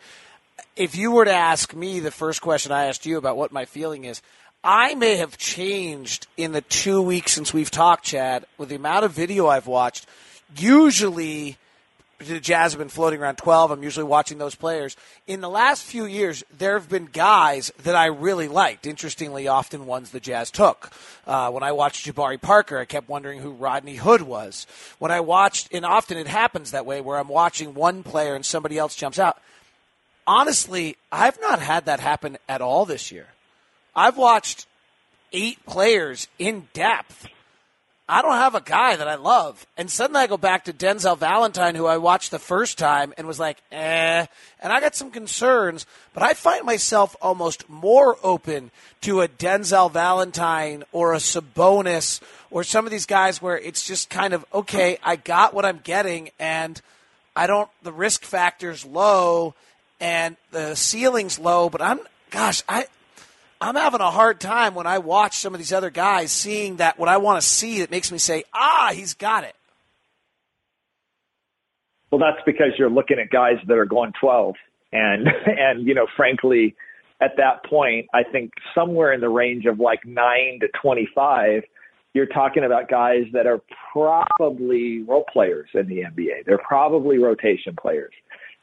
If 0.77 0.95
you 0.95 1.11
were 1.11 1.25
to 1.25 1.33
ask 1.33 1.73
me 1.73 1.99
the 1.99 2.11
first 2.11 2.41
question 2.41 2.71
I 2.71 2.85
asked 2.85 3.05
you 3.05 3.17
about 3.17 3.35
what 3.35 3.51
my 3.51 3.65
feeling 3.65 4.05
is, 4.05 4.21
I 4.63 4.95
may 4.95 5.17
have 5.17 5.37
changed 5.37 6.27
in 6.37 6.53
the 6.53 6.61
two 6.61 7.01
weeks 7.01 7.33
since 7.33 7.53
we've 7.53 7.71
talked, 7.71 8.05
Chad, 8.05 8.45
with 8.57 8.69
the 8.69 8.75
amount 8.75 9.03
of 9.03 9.11
video 9.11 9.47
I've 9.47 9.67
watched. 9.67 10.05
Usually, 10.55 11.57
the 12.27 12.39
Jazz 12.39 12.73
have 12.73 12.79
been 12.79 12.89
floating 12.89 13.21
around 13.21 13.37
12. 13.37 13.71
I'm 13.71 13.83
usually 13.83 14.05
watching 14.05 14.37
those 14.37 14.55
players. 14.55 14.95
In 15.27 15.41
the 15.41 15.49
last 15.49 15.83
few 15.83 16.05
years, 16.05 16.43
there 16.55 16.77
have 16.77 16.89
been 16.89 17.05
guys 17.05 17.71
that 17.83 17.95
I 17.95 18.07
really 18.07 18.47
liked. 18.47 18.85
Interestingly, 18.85 19.47
often 19.47 19.85
ones 19.85 20.11
the 20.11 20.19
Jazz 20.19 20.51
took. 20.51 20.91
Uh, 21.27 21.51
when 21.51 21.63
I 21.63 21.71
watched 21.71 22.05
Jabari 22.05 22.41
Parker, 22.41 22.77
I 22.77 22.85
kept 22.85 23.09
wondering 23.09 23.39
who 23.39 23.51
Rodney 23.51 23.95
Hood 23.95 24.21
was. 24.21 24.67
When 24.99 25.11
I 25.11 25.19
watched, 25.19 25.73
and 25.73 25.85
often 25.85 26.17
it 26.17 26.27
happens 26.27 26.71
that 26.71 26.85
way, 26.85 27.01
where 27.01 27.17
I'm 27.17 27.27
watching 27.27 27.73
one 27.73 28.03
player 28.03 28.35
and 28.35 28.45
somebody 28.45 28.77
else 28.77 28.95
jumps 28.95 29.19
out. 29.19 29.41
Honestly, 30.25 30.97
I've 31.11 31.39
not 31.41 31.59
had 31.59 31.85
that 31.85 31.99
happen 31.99 32.37
at 32.47 32.61
all 32.61 32.85
this 32.85 33.11
year. 33.11 33.27
I've 33.95 34.17
watched 34.17 34.65
eight 35.33 35.65
players 35.65 36.27
in 36.39 36.67
depth 36.73 37.27
I 38.07 38.21
don't 38.21 38.33
have 38.33 38.53
a 38.53 38.61
guy 38.61 38.97
that 38.97 39.07
I 39.07 39.15
love. 39.15 39.65
And 39.77 39.89
suddenly 39.89 40.21
I 40.21 40.27
go 40.27 40.35
back 40.35 40.65
to 40.65 40.73
Denzel 40.73 41.17
Valentine, 41.17 41.75
who 41.75 41.85
I 41.85 41.97
watched 41.97 42.31
the 42.31 42.39
first 42.39 42.77
time 42.77 43.13
and 43.17 43.25
was 43.25 43.39
like, 43.39 43.57
eh. 43.71 44.25
And 44.61 44.73
I 44.73 44.81
got 44.81 44.95
some 44.95 45.09
concerns, 45.09 45.85
but 46.13 46.21
I 46.21 46.33
find 46.33 46.65
myself 46.65 47.15
almost 47.21 47.69
more 47.69 48.17
open 48.21 48.71
to 49.01 49.21
a 49.21 49.29
Denzel 49.29 49.89
Valentine 49.89 50.83
or 50.91 51.13
a 51.13 51.17
Sabonis 51.17 52.19
or 52.51 52.65
some 52.65 52.85
of 52.85 52.91
these 52.91 53.05
guys 53.05 53.41
where 53.41 53.57
it's 53.57 53.87
just 53.87 54.09
kind 54.09 54.33
of, 54.33 54.45
okay, 54.53 54.97
I 55.01 55.15
got 55.15 55.53
what 55.53 55.65
I'm 55.65 55.79
getting 55.81 56.29
and 56.39 56.81
I 57.37 57.47
don't, 57.47 57.69
the 57.83 57.93
risk 57.93 58.25
factor's 58.25 58.85
low 58.85 59.55
and 60.01 60.35
the 60.51 60.75
ceiling's 60.75 61.39
low, 61.39 61.69
but 61.69 61.81
I'm, 61.81 62.01
gosh, 62.31 62.63
I, 62.67 62.87
I'm 63.63 63.75
having 63.75 64.01
a 64.01 64.11
hard 64.11 64.41
time 64.41 64.75
when 64.75 64.85
I 64.85 64.97
watch 64.97 65.37
some 65.37 65.53
of 65.53 65.59
these 65.59 65.71
other 65.71 65.89
guys 65.89 66.31
seeing 66.31 66.77
that 66.77 66.99
what 66.99 67.07
I 67.07 67.17
want 67.17 67.41
to 67.41 67.47
see 67.47 67.79
that 67.79 67.91
makes 67.91 68.11
me 68.11 68.17
say, 68.17 68.43
ah, 68.53 68.91
he's 68.93 69.13
got 69.13 69.45
it. 69.45 69.55
Well, 72.11 72.19
that's 72.19 72.43
because 72.45 72.73
you're 72.77 72.89
looking 72.89 73.19
at 73.19 73.29
guys 73.29 73.55
that 73.67 73.77
are 73.77 73.85
going 73.85 74.11
12. 74.19 74.55
And, 74.91 75.27
and, 75.45 75.87
you 75.87 75.95
know, 75.95 76.07
frankly, 76.17 76.75
at 77.21 77.37
that 77.37 77.63
point, 77.65 78.07
I 78.13 78.23
think 78.23 78.51
somewhere 78.75 79.13
in 79.13 79.21
the 79.21 79.29
range 79.29 79.65
of 79.65 79.79
like 79.79 80.05
9 80.05 80.59
to 80.59 80.67
25, 80.81 81.63
you're 82.13 82.25
talking 82.27 82.65
about 82.65 82.89
guys 82.89 83.23
that 83.31 83.47
are 83.47 83.61
probably 83.91 85.03
role 85.03 85.25
players 85.31 85.69
in 85.73 85.87
the 85.87 86.01
NBA. 86.01 86.45
They're 86.45 86.59
probably 86.59 87.17
rotation 87.17 87.75
players. 87.79 88.13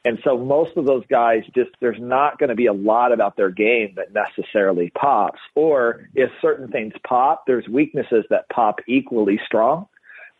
And 0.03 0.17
so 0.23 0.37
most 0.37 0.77
of 0.77 0.85
those 0.85 1.03
guys 1.09 1.43
just 1.53 1.69
there's 1.79 1.99
not 1.99 2.39
going 2.39 2.49
to 2.49 2.55
be 2.55 2.65
a 2.65 2.73
lot 2.73 3.13
about 3.13 3.37
their 3.37 3.51
game 3.51 3.95
that 3.97 4.07
necessarily 4.13 4.91
pops. 4.99 5.39
Or 5.55 6.07
if 6.15 6.31
certain 6.41 6.69
things 6.69 6.93
pop, 7.07 7.43
there's 7.45 7.67
weaknesses 7.67 8.25
that 8.29 8.49
pop 8.49 8.79
equally 8.87 9.39
strong. 9.45 9.87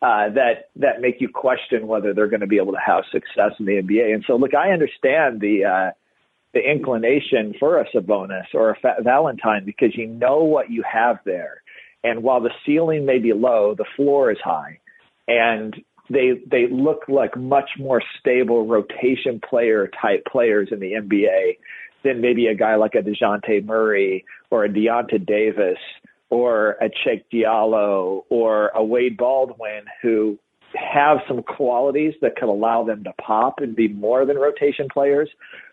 Uh, 0.01 0.33
that 0.33 0.69
that 0.75 0.99
make 0.99 1.21
you 1.21 1.29
question 1.29 1.85
whether 1.85 2.11
they're 2.11 2.27
going 2.27 2.41
to 2.41 2.47
be 2.47 2.57
able 2.57 2.73
to 2.73 2.79
have 2.83 3.03
success 3.11 3.51
in 3.59 3.67
the 3.67 3.73
NBA. 3.73 4.15
And 4.15 4.23
so, 4.25 4.35
look, 4.35 4.55
I 4.55 4.71
understand 4.71 5.39
the 5.41 5.65
uh, 5.65 5.91
the 6.55 6.59
inclination 6.59 7.53
for 7.59 7.79
a 7.79 7.85
Sabonis 7.91 8.47
or 8.55 8.71
a 8.71 9.03
Valentine 9.03 9.63
because 9.63 9.95
you 9.95 10.07
know 10.07 10.43
what 10.43 10.71
you 10.71 10.83
have 10.91 11.19
there. 11.23 11.61
And 12.03 12.23
while 12.23 12.41
the 12.41 12.49
ceiling 12.65 13.05
may 13.05 13.19
be 13.19 13.33
low, 13.33 13.75
the 13.75 13.85
floor 13.95 14.31
is 14.31 14.39
high. 14.43 14.79
And 15.27 15.75
they 16.11 16.41
they 16.49 16.67
look 16.67 17.03
like 17.07 17.35
much 17.37 17.71
more 17.77 18.01
stable 18.19 18.65
rotation 18.65 19.39
player 19.47 19.89
type 20.01 20.23
players 20.31 20.69
in 20.71 20.79
the 20.79 20.93
NBA 20.93 21.57
than 22.03 22.21
maybe 22.21 22.47
a 22.47 22.55
guy 22.55 22.75
like 22.75 22.95
a 22.95 23.01
Dejounte 23.01 23.65
Murray 23.65 24.25
or 24.49 24.65
a 24.65 24.69
Deyonta 24.69 25.23
Davis 25.25 25.77
or 26.29 26.71
a 26.81 26.89
Cheick 26.89 27.23
Diallo 27.31 28.23
or 28.29 28.69
a 28.69 28.83
Wade 28.83 29.17
Baldwin 29.17 29.85
who 30.01 30.39
have 30.75 31.17
some 31.27 31.43
qualities 31.43 32.13
that 32.21 32.35
could 32.35 32.49
allow 32.49 32.83
them 32.83 33.03
to 33.03 33.13
pop 33.21 33.59
and 33.59 33.75
be 33.75 33.87
more 33.89 34.25
than 34.25 34.37
rotation 34.37 34.87
players 34.91 35.29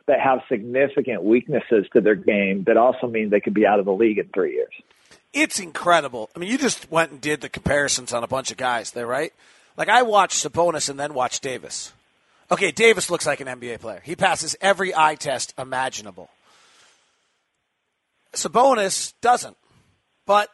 that 0.07 0.21
have 0.21 0.41
significant 0.49 1.23
weaknesses 1.23 1.87
to 1.93 2.01
their 2.01 2.15
game 2.15 2.65
that 2.67 2.77
also 2.77 3.07
mean 3.07 3.31
they 3.31 3.41
could 3.41 3.55
be 3.55 3.67
out 3.67 3.79
of 3.79 3.85
the 3.85 3.93
league 3.93 4.19
in 4.19 4.29
three 4.35 4.55
years. 4.55 4.73
It's 5.33 5.61
incredible. 5.61 6.31
I 6.35 6.39
mean, 6.39 6.51
you 6.51 6.59
just 6.59 6.91
went 6.91 7.13
and 7.13 7.21
did 7.21 7.43
the 7.43 7.49
comparisons 7.49 8.13
on 8.13 8.25
a 8.25 8.27
bunch 8.27 8.51
of 8.51 8.57
guys 8.57 8.91
there, 8.93 9.07
right? 9.07 9.33
Like 9.79 9.89
I 9.89 10.03
watched 10.03 10.45
Sabonis 10.45 10.91
and 10.91 10.99
then 10.99 11.15
watched 11.15 11.41
Davis. 11.41 11.93
Okay, 12.51 12.73
Davis 12.73 13.11
looks 13.11 13.27
like 13.27 13.41
an 13.41 13.47
NBA 13.47 13.79
player. 13.79 14.03
He 14.05 14.17
passes 14.17 14.57
every 14.61 14.95
eye 14.95 15.15
test 15.15 15.55
imaginable. 15.57 16.29
Sabonis 18.33 19.15
doesn't. 19.21 19.57
But 20.27 20.51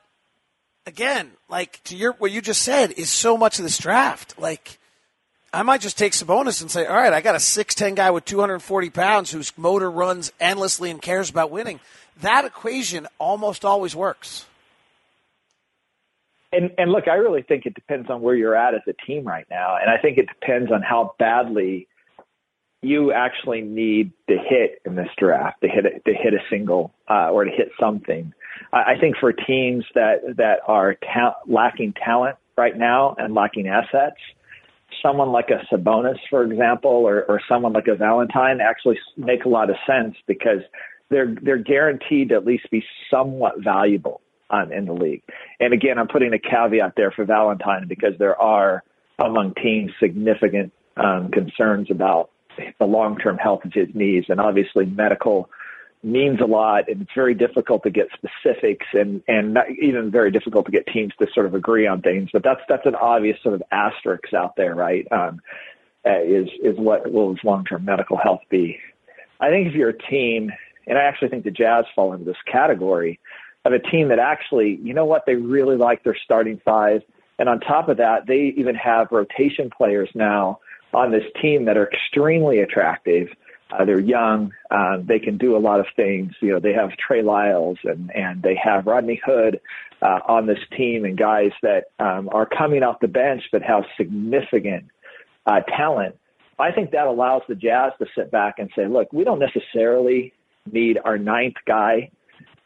again, 0.87 1.31
like 1.49 1.83
to 1.85 1.97
your 1.97 2.13
what 2.13 2.33
you 2.33 2.43
just 2.43 2.63
said 2.63 2.93
is 2.93 3.09
so 3.09 3.39
much 3.39 3.59
of 3.59 3.65
this 3.65 3.79
draft. 3.79 4.35
Like 4.39 4.79
I 5.55 5.63
might 5.63 5.81
just 5.81 5.97
take 5.97 6.13
Sabonis 6.13 6.61
and 6.61 6.71
say, 6.71 6.85
all 6.85 6.95
right, 6.97 7.13
I 7.13 7.23
got 7.23 7.35
a 7.35 7.39
6'10 7.39 7.95
guy 7.95 8.11
with 8.11 8.27
240 8.27 8.91
pounds 8.91 9.31
whose 9.31 9.57
motor 9.57 9.91
runs 9.91 10.33
endlessly 10.39 10.91
and 10.91 11.01
cares 11.01 11.31
about 11.31 11.51
winning. 11.51 11.81
That 12.21 12.45
equation 12.45 13.07
almost 13.19 13.65
always 13.65 13.97
works 13.97 14.45
and 16.55 16.71
and 16.79 16.93
look, 16.93 17.09
I 17.09 17.15
really 17.15 17.43
think 17.43 17.67
it 17.67 17.75
depends 17.75 18.09
on 18.11 18.23
where 18.23 18.35
you're 18.35 18.57
at 18.57 18.75
as 18.75 18.81
a 18.89 18.93
team 19.07 19.25
right 19.25 19.47
now, 19.51 19.77
and 19.81 19.91
I 19.91 20.01
think 20.01 20.19
it 20.19 20.27
depends 20.41 20.71
on 20.73 20.83
how 20.83 21.15
badly 21.19 21.89
you 22.83 23.13
actually 23.13 23.63
need 23.63 24.13
to 24.29 24.37
hit 24.37 24.81
in 24.85 24.95
this 24.95 25.09
draft 25.19 25.63
to 25.63 25.69
hit 25.69 25.87
a, 25.87 25.91
to 26.01 26.15
hit 26.15 26.35
a 26.35 26.41
single 26.51 26.93
uh, 27.09 27.31
or 27.31 27.45
to 27.45 27.51
hit 27.51 27.71
something. 27.81 28.33
I, 28.73 28.95
I 28.95 29.01
think 29.01 29.17
for 29.19 29.33
teams 29.33 29.85
that 29.95 30.37
that 30.37 30.61
are 30.67 30.95
ta- 30.95 31.37
lacking 31.47 31.95
talent 32.05 32.37
right 32.57 32.77
now 32.77 33.17
and 33.19 33.35
lacking 33.35 33.67
assets, 33.67 34.21
someone 35.03 35.31
like 35.31 35.49
a 35.51 35.75
Sabonis, 35.75 36.19
for 36.31 36.45
example, 36.45 36.91
or, 36.91 37.25
or 37.25 37.41
someone 37.49 37.73
like 37.73 37.87
a 37.89 37.97
Valentine 37.97 38.61
actually 38.61 38.99
make 39.17 39.45
a 39.45 39.49
lot 39.49 39.71
of 39.71 39.77
sense 39.87 40.15
because 40.27 40.61
they're 41.11 41.35
they're 41.43 41.59
guaranteed 41.59 42.29
to 42.29 42.35
at 42.35 42.45
least 42.45 42.71
be 42.71 42.85
somewhat 43.11 43.55
valuable 43.63 44.21
um, 44.51 44.73
in 44.73 44.87
the 44.87 44.93
league. 44.93 45.23
And 45.61 45.73
again, 45.73 45.99
I'm 45.99 46.09
putting 46.09 46.33
a 46.33 46.39
caveat 46.39 46.95
there 46.97 47.11
for 47.11 47.25
Valentine 47.25 47.87
because 47.89 48.15
there 48.19 48.41
are 48.41 48.83
among 49.19 49.55
teams 49.55 49.93
significant 50.01 50.73
um, 50.97 51.31
concerns 51.31 51.91
about 51.91 52.31
the 52.79 52.87
long-term 52.87 53.39
health 53.39 53.65
of 53.65 53.73
his 53.73 53.89
knees, 53.95 54.25
and 54.29 54.41
obviously 54.41 54.87
medical 54.87 55.51
means 56.03 56.41
a 56.41 56.45
lot, 56.45 56.89
and 56.89 57.03
it's 57.03 57.11
very 57.15 57.35
difficult 57.35 57.83
to 57.83 57.91
get 57.91 58.09
specifics, 58.13 58.87
and 58.93 59.23
and 59.27 59.57
even 59.81 60.11
very 60.11 60.31
difficult 60.31 60.67
to 60.67 60.73
get 60.73 60.87
teams 60.87 61.13
to 61.19 61.27
sort 61.35 61.47
of 61.47 61.55
agree 61.55 61.87
on 61.87 62.03
things. 62.03 62.31
But 62.33 62.43
that's 62.45 62.61
that's 62.69 62.87
an 62.87 62.95
obvious 62.95 63.39
sort 63.43 63.55
of 63.55 63.63
asterisk 63.73 64.33
out 64.35 64.55
there, 64.57 64.75
right? 64.75 65.07
Um, 65.11 65.41
uh, 66.07 66.21
is 66.21 66.49
is 66.63 66.77
what 66.77 67.11
will 67.11 67.31
his 67.31 67.43
long-term 67.43 67.85
medical 67.85 68.17
health 68.17 68.43
be? 68.51 68.79
I 69.41 69.49
think 69.49 69.69
if 69.69 69.75
you're 69.75 69.89
a 69.89 69.99
team, 69.99 70.53
and 70.87 70.99
I 70.99 71.03
actually 71.03 71.29
think 71.29 71.45
the 71.45 71.51
Jazz 71.51 71.87
fall 71.95 72.13
into 72.13 72.25
this 72.25 72.37
category, 72.51 73.19
of 73.65 73.73
a 73.73 73.79
team 73.79 74.09
that 74.09 74.19
actually, 74.19 74.79
you 74.83 74.95
know 74.95 75.05
what, 75.05 75.25
they 75.27 75.35
really 75.35 75.77
like 75.77 76.05
their 76.05 76.17
starting 76.25 76.61
five. 76.65 77.03
And 77.39 77.49
on 77.49 77.61
top 77.61 77.89
of 77.89 77.97
that, 77.97 78.27
they 78.27 78.55
even 78.57 78.75
have 78.75 79.09
rotation 79.11 79.71
players 79.77 80.09
now 80.15 80.61
on 80.93 81.11
this 81.11 81.25
team 81.41 81.65
that 81.65 81.77
are 81.77 81.91
extremely 81.91 82.61
attractive. 82.61 83.29
Uh, 83.71 83.85
they're 83.85 83.99
young. 83.99 84.53
Um, 84.71 85.05
they 85.09 85.19
can 85.19 85.37
do 85.39 85.57
a 85.57 85.59
lot 85.59 85.81
of 85.81 85.87
things. 85.97 86.33
You 86.41 86.53
know, 86.53 86.61
they 86.61 86.75
have 86.75 86.91
Trey 86.97 87.23
Lyles 87.23 87.79
and, 87.83 88.15
and 88.15 88.43
they 88.43 88.55
have 88.63 88.87
Rodney 88.87 89.21
Hood 89.25 89.61
uh, 90.03 90.21
on 90.29 90.47
this 90.47 90.59
team 90.77 91.05
and 91.05 91.17
guys 91.19 91.51
that 91.63 91.85
um, 91.99 92.29
are 92.33 92.47
coming 92.47 92.83
off 92.83 93.01
the 93.01 93.09
bench 93.09 93.43
but 93.51 93.63
have 93.63 93.85
significant 93.97 94.85
uh, 95.47 95.61
talent. 95.77 96.17
I 96.59 96.71
think 96.71 96.93
that 96.93 97.07
allows 97.07 97.43
the 97.49 97.57
Jazz 97.57 97.93
to 97.99 98.07
sit 98.17 98.31
back 98.31 98.59
and 98.59 98.71
say, 98.77 98.87
look, 98.87 99.13
we 99.13 99.25
don't 99.25 99.41
necessarily 99.41 100.33
need 100.71 100.99
our 101.05 101.19
ninth 101.19 101.57
guy 101.67 102.11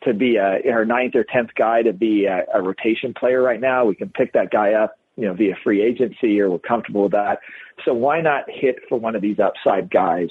to 0.05 0.15
be 0.15 0.37
a 0.37 0.61
our 0.71 0.85
ninth 0.85 1.15
or 1.15 1.25
tenth 1.25 1.51
guy 1.57 1.83
to 1.83 1.93
be 1.93 2.27
a, 2.27 2.45
a 2.55 2.63
rotation 2.63 3.15
player 3.15 3.43
right 3.43 3.61
now. 3.61 3.85
We 3.85 3.95
can 3.95 4.11
pick 4.11 4.33
that 4.35 4.51
guy 4.51 4.73
up, 4.73 4.99
you 5.17 5.27
know, 5.27 5.35
via 5.35 5.57
free 5.63 5.83
agency, 5.83 6.41
or 6.41 6.51
we're 6.51 6.59
comfortable 6.59 7.05
with 7.05 7.13
that. 7.13 7.41
So 7.85 7.95
why 7.95 8.21
not 8.21 8.45
hit 8.49 8.77
for 8.89 8.99
one 8.99 9.17
of 9.17 9.23
these 9.23 9.39
upside 9.39 9.91
guys? 9.91 10.29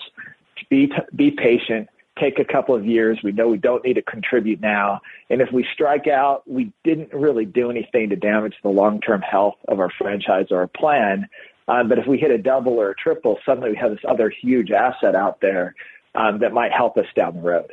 Be 0.70 0.92
be 1.16 1.32
patient. 1.32 1.90
Take 2.20 2.40
a 2.40 2.46
couple 2.46 2.74
of 2.74 2.86
years. 2.86 3.20
We 3.24 3.32
know 3.32 3.48
we 3.48 3.60
don't 3.60 3.84
need 3.86 3.94
to 3.94 4.02
contribute 4.02 4.60
now. 4.60 5.02
And 5.30 5.40
if 5.40 5.52
we 5.52 5.68
strike 5.72 6.08
out, 6.08 6.42
we 6.50 6.74
didn't 6.84 7.14
really 7.14 7.46
do 7.46 7.70
anything 7.70 8.10
to 8.10 8.16
damage 8.16 8.56
the 8.64 8.70
long 8.70 9.02
term 9.02 9.22
health 9.22 9.56
of 9.68 9.80
our 9.80 9.92
franchise 10.00 10.48
or 10.50 10.62
our 10.62 10.68
plan. 10.68 11.28
Um, 11.68 11.90
but 11.90 12.00
if 12.00 12.08
we 12.08 12.18
hit 12.18 12.32
a 12.32 12.38
double 12.38 12.74
or 12.80 12.92
a 12.92 12.96
triple, 12.96 13.38
suddenly 13.46 13.72
we 13.72 13.76
have 13.78 13.92
this 13.92 14.00
other 14.08 14.30
huge 14.30 14.72
asset 14.72 15.16
out 15.16 15.42
there 15.42 15.76
um, 16.16 16.40
that 16.40 16.54
might 16.54 16.72
help 16.72 16.98
us 16.98 17.06
down 17.16 17.36
the 17.36 17.42
road. 17.42 17.72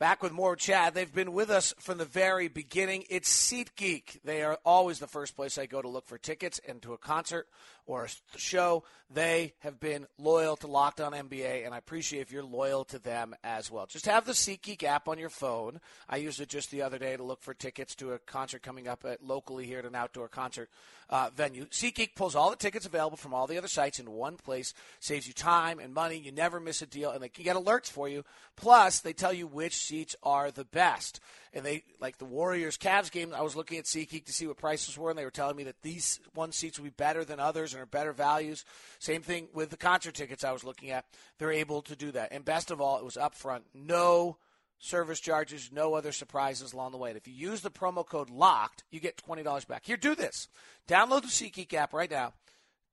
Back 0.00 0.24
with 0.24 0.32
more 0.32 0.56
Chad. 0.56 0.92
They've 0.92 1.12
been 1.12 1.32
with 1.32 1.50
us 1.50 1.72
from 1.78 1.98
the 1.98 2.04
very 2.04 2.48
beginning. 2.48 3.04
It's 3.08 3.30
SeatGeek. 3.30 4.22
They 4.24 4.42
are 4.42 4.58
always 4.64 4.98
the 4.98 5.06
first 5.06 5.36
place 5.36 5.56
I 5.56 5.66
go 5.66 5.80
to 5.80 5.88
look 5.88 6.06
for 6.06 6.18
tickets 6.18 6.60
and 6.66 6.82
to 6.82 6.94
a 6.94 6.98
concert 6.98 7.46
or 7.86 8.06
a 8.06 8.38
show. 8.38 8.82
They 9.10 9.54
have 9.60 9.78
been 9.78 10.06
loyal 10.18 10.56
to 10.56 10.66
Locked 10.66 11.00
On 11.00 11.12
NBA, 11.12 11.64
and 11.64 11.74
I 11.74 11.78
appreciate 11.78 12.22
if 12.22 12.32
you're 12.32 12.42
loyal 12.42 12.84
to 12.86 12.98
them 12.98 13.36
as 13.44 13.70
well. 13.70 13.86
Just 13.86 14.06
have 14.06 14.24
the 14.24 14.32
SeatGeek 14.32 14.82
app 14.82 15.08
on 15.08 15.18
your 15.18 15.30
phone. 15.30 15.80
I 16.08 16.16
used 16.16 16.40
it 16.40 16.48
just 16.48 16.70
the 16.70 16.82
other 16.82 16.98
day 16.98 17.16
to 17.16 17.22
look 17.22 17.42
for 17.42 17.54
tickets 17.54 17.94
to 17.96 18.12
a 18.12 18.18
concert 18.18 18.62
coming 18.62 18.88
up 18.88 19.04
at 19.04 19.22
locally 19.22 19.66
here 19.66 19.78
at 19.78 19.84
an 19.84 19.94
outdoor 19.94 20.28
concert 20.28 20.70
uh, 21.10 21.30
venue. 21.36 21.66
SeatGeek 21.66 22.14
pulls 22.16 22.34
all 22.34 22.50
the 22.50 22.56
tickets 22.56 22.86
available 22.86 23.16
from 23.16 23.34
all 23.34 23.46
the 23.46 23.58
other 23.58 23.68
sites 23.68 23.98
in 23.98 24.10
one 24.10 24.36
place, 24.36 24.72
saves 25.00 25.26
you 25.26 25.34
time 25.34 25.78
and 25.78 25.92
money. 25.92 26.16
You 26.16 26.32
never 26.32 26.58
miss 26.58 26.82
a 26.82 26.86
deal, 26.86 27.10
and 27.10 27.22
they 27.22 27.28
get 27.28 27.56
alerts 27.56 27.90
for 27.90 28.08
you. 28.08 28.24
Plus, 28.56 29.00
they 29.00 29.12
tell 29.12 29.32
you 29.32 29.46
which 29.46 29.83
seats 29.84 30.16
are 30.22 30.50
the 30.50 30.64
best. 30.64 31.20
And 31.52 31.64
they 31.64 31.84
like 32.00 32.18
the 32.18 32.24
Warriors 32.24 32.76
Cavs 32.76 33.10
game. 33.10 33.32
I 33.34 33.42
was 33.42 33.56
looking 33.56 33.78
at 33.78 33.84
SeatGeek 33.84 34.24
to 34.26 34.32
see 34.32 34.46
what 34.46 34.56
prices 34.56 34.98
were, 34.98 35.10
and 35.10 35.18
they 35.18 35.24
were 35.24 35.30
telling 35.30 35.56
me 35.56 35.64
that 35.64 35.82
these 35.82 36.20
one 36.34 36.52
seats 36.52 36.78
will 36.78 36.84
be 36.84 36.90
better 36.90 37.24
than 37.24 37.40
others 37.40 37.72
and 37.72 37.82
are 37.82 37.86
better 37.86 38.12
values. 38.12 38.64
Same 38.98 39.22
thing 39.22 39.48
with 39.52 39.70
the 39.70 39.76
concert 39.76 40.14
tickets 40.14 40.44
I 40.44 40.52
was 40.52 40.64
looking 40.64 40.90
at. 40.90 41.04
They're 41.38 41.52
able 41.52 41.82
to 41.82 41.96
do 41.96 42.10
that. 42.12 42.32
And 42.32 42.44
best 42.44 42.70
of 42.70 42.80
all, 42.80 42.98
it 42.98 43.04
was 43.04 43.16
upfront. 43.16 43.62
No 43.74 44.38
service 44.78 45.20
charges, 45.20 45.70
no 45.72 45.94
other 45.94 46.12
surprises 46.12 46.72
along 46.72 46.92
the 46.92 46.98
way. 46.98 47.10
And 47.10 47.16
if 47.16 47.26
you 47.26 47.34
use 47.34 47.62
the 47.62 47.70
promo 47.70 48.06
code 48.06 48.30
LOCKED, 48.30 48.82
you 48.90 49.00
get 49.00 49.16
$20 49.16 49.66
back. 49.66 49.84
Here, 49.84 49.96
do 49.96 50.14
this. 50.14 50.48
Download 50.88 51.22
the 51.22 51.28
SeatGeek 51.28 51.72
app 51.74 51.92
right 51.92 52.10
now. 52.10 52.32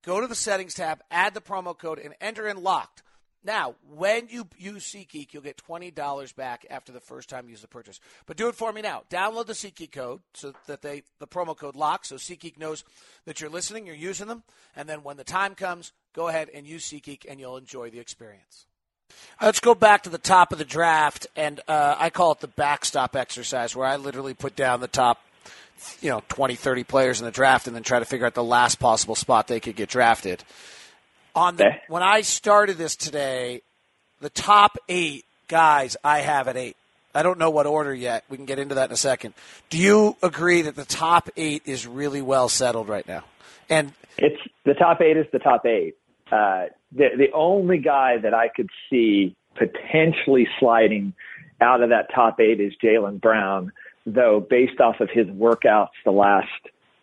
Go 0.03 0.19
to 0.19 0.27
the 0.27 0.35
settings 0.35 0.73
tab, 0.73 1.01
add 1.11 1.33
the 1.33 1.41
promo 1.41 1.77
code, 1.77 1.99
and 1.99 2.15
enter 2.19 2.47
in 2.47 2.63
LOCKED. 2.63 3.03
Now, 3.43 3.75
when 3.89 4.27
you 4.29 4.47
use 4.57 4.83
SeatGeek, 4.85 5.33
you'll 5.33 5.41
get 5.41 5.57
$20 5.57 6.35
back 6.35 6.65
after 6.69 6.91
the 6.91 6.99
first 6.99 7.27
time 7.27 7.45
you 7.45 7.51
use 7.51 7.61
the 7.61 7.67
purchase. 7.67 7.99
But 8.27 8.37
do 8.37 8.47
it 8.49 8.55
for 8.55 8.71
me 8.71 8.81
now. 8.81 9.03
Download 9.09 9.47
the 9.47 9.53
SeatGeek 9.53 9.91
code 9.91 10.21
so 10.33 10.53
that 10.67 10.83
they 10.83 11.03
the 11.19 11.27
promo 11.27 11.57
code 11.57 11.75
locks 11.75 12.09
so 12.09 12.15
SeatGeek 12.15 12.59
knows 12.59 12.83
that 13.25 13.41
you're 13.41 13.49
listening, 13.49 13.87
you're 13.87 13.95
using 13.95 14.27
them, 14.27 14.43
and 14.75 14.87
then 14.87 15.03
when 15.03 15.17
the 15.17 15.23
time 15.23 15.55
comes, 15.55 15.91
go 16.13 16.27
ahead 16.27 16.49
and 16.53 16.67
use 16.67 16.87
SeatGeek 16.87 17.25
and 17.27 17.39
you'll 17.39 17.57
enjoy 17.57 17.89
the 17.89 17.99
experience. 17.99 18.65
Let's 19.41 19.59
go 19.59 19.75
back 19.75 20.03
to 20.03 20.09
the 20.09 20.17
top 20.17 20.51
of 20.51 20.57
the 20.57 20.65
draft, 20.65 21.27
and 21.35 21.59
uh, 21.67 21.95
I 21.97 22.09
call 22.09 22.31
it 22.31 22.39
the 22.39 22.47
backstop 22.47 23.15
exercise, 23.15 23.75
where 23.75 23.87
I 23.87 23.97
literally 23.97 24.33
put 24.33 24.55
down 24.55 24.79
the 24.79 24.87
top, 24.87 25.21
you 25.99 26.09
know, 26.09 26.23
20, 26.29 26.55
30 26.55 26.83
players 26.83 27.19
in 27.19 27.25
the 27.25 27.31
draft, 27.31 27.67
and 27.67 27.75
then 27.75 27.83
try 27.83 27.99
to 27.99 28.05
figure 28.05 28.25
out 28.25 28.35
the 28.35 28.43
last 28.43 28.79
possible 28.79 29.15
spot 29.15 29.47
they 29.47 29.59
could 29.59 29.75
get 29.75 29.89
drafted. 29.89 30.43
On 31.35 31.55
the, 31.55 31.65
Okay. 31.67 31.81
when 31.87 32.03
I 32.03 32.21
started 32.21 32.77
this 32.77 32.95
today, 32.95 33.61
the 34.19 34.29
top 34.29 34.77
eight 34.89 35.25
guys 35.47 35.95
I 36.03 36.19
have 36.19 36.47
at 36.47 36.57
eight. 36.57 36.75
I 37.13 37.23
don't 37.23 37.39
know 37.39 37.49
what 37.49 37.65
order 37.67 37.93
yet. 37.93 38.23
We 38.29 38.37
can 38.37 38.45
get 38.45 38.59
into 38.59 38.75
that 38.75 38.89
in 38.89 38.93
a 38.93 38.97
second. 38.97 39.33
Do 39.69 39.77
you 39.77 40.15
agree 40.23 40.61
that 40.63 40.75
the 40.75 40.85
top 40.85 41.29
eight 41.35 41.63
is 41.65 41.85
really 41.85 42.21
well 42.21 42.47
settled 42.49 42.87
right 42.87 43.07
now? 43.07 43.23
And 43.69 43.93
It's 44.17 44.41
the 44.65 44.73
top 44.73 45.01
eight 45.01 45.17
is 45.17 45.25
the 45.31 45.39
top 45.39 45.65
eight. 45.65 45.95
Uh, 46.31 46.65
the 46.93 47.09
the 47.17 47.31
only 47.33 47.77
guy 47.79 48.17
that 48.17 48.33
I 48.33 48.47
could 48.47 48.69
see 48.89 49.35
potentially 49.55 50.47
sliding 50.59 51.13
out 51.59 51.81
of 51.83 51.89
that 51.89 52.07
top 52.13 52.39
eight 52.39 52.59
is 52.61 52.73
Jaylen 52.81 53.19
Brown, 53.19 53.71
though 54.05 54.39
based 54.39 54.79
off 54.79 54.99
of 55.01 55.09
his 55.09 55.27
workouts 55.27 55.89
the 56.05 56.11
last 56.11 56.47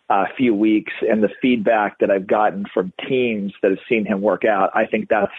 uh, 0.09 0.25
few 0.35 0.55
weeks 0.55 0.93
and 1.01 1.21
the 1.21 1.29
feedback 1.41 1.99
that 1.99 2.09
I've 2.09 2.27
gotten 2.27 2.65
from 2.73 2.91
teams 3.07 3.53
that 3.61 3.71
have 3.71 3.79
seen 3.87 4.05
him 4.05 4.21
work 4.21 4.43
out, 4.45 4.71
I 4.73 4.85
think 4.85 5.07
that's 5.09 5.31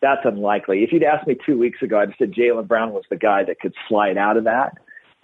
that's 0.00 0.22
unlikely. 0.24 0.82
If 0.82 0.92
you'd 0.92 1.02
asked 1.02 1.26
me 1.26 1.36
two 1.46 1.58
weeks 1.58 1.80
ago, 1.82 1.98
I'd 1.98 2.08
have 2.10 2.16
said 2.18 2.32
Jaylen 2.32 2.68
Brown 2.68 2.92
was 2.92 3.04
the 3.08 3.16
guy 3.16 3.44
that 3.44 3.58
could 3.58 3.74
slide 3.88 4.18
out 4.18 4.36
of 4.36 4.44
that. 4.44 4.76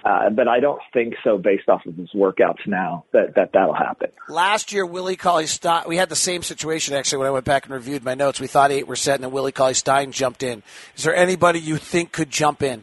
Uh, 0.03 0.31
but 0.31 0.49
I 0.49 0.61
don't 0.61 0.81
think 0.95 1.15
so 1.23 1.37
based 1.37 1.69
off 1.69 1.85
of 1.85 1.95
his 1.95 2.09
workouts 2.15 2.67
now 2.67 3.05
that, 3.13 3.35
that 3.37 3.51
that'll 3.53 3.75
happen. 3.75 4.09
last 4.29 4.73
year, 4.73 4.87
Willie 4.87 5.17
Cauley 5.17 5.47
Stein, 5.47 5.85
we 5.87 5.99
had 5.99 6.09
the 6.09 6.17
same 6.17 6.43
situation 6.43 6.95
actually 6.95 7.19
when 7.19 7.27
I 7.27 7.33
went 7.33 7.45
back 7.45 7.67
and 7.67 7.75
reviewed 7.75 8.03
my 8.03 8.15
notes. 8.15 8.41
We 8.41 8.47
thought 8.47 8.71
eight 8.71 8.87
were 8.87 8.97
set, 8.97 9.17
and 9.17 9.25
then 9.25 9.31
Willie 9.31 9.53
Cauley 9.53 9.75
Stein 9.75 10.11
jumped 10.11 10.43
in. 10.43 10.63
Is 10.97 11.05
there 11.05 11.15
anybody 11.15 11.61
you 11.61 11.77
think 11.77 12.13
could 12.13 12.31
jump 12.31 12.63
in? 12.63 12.83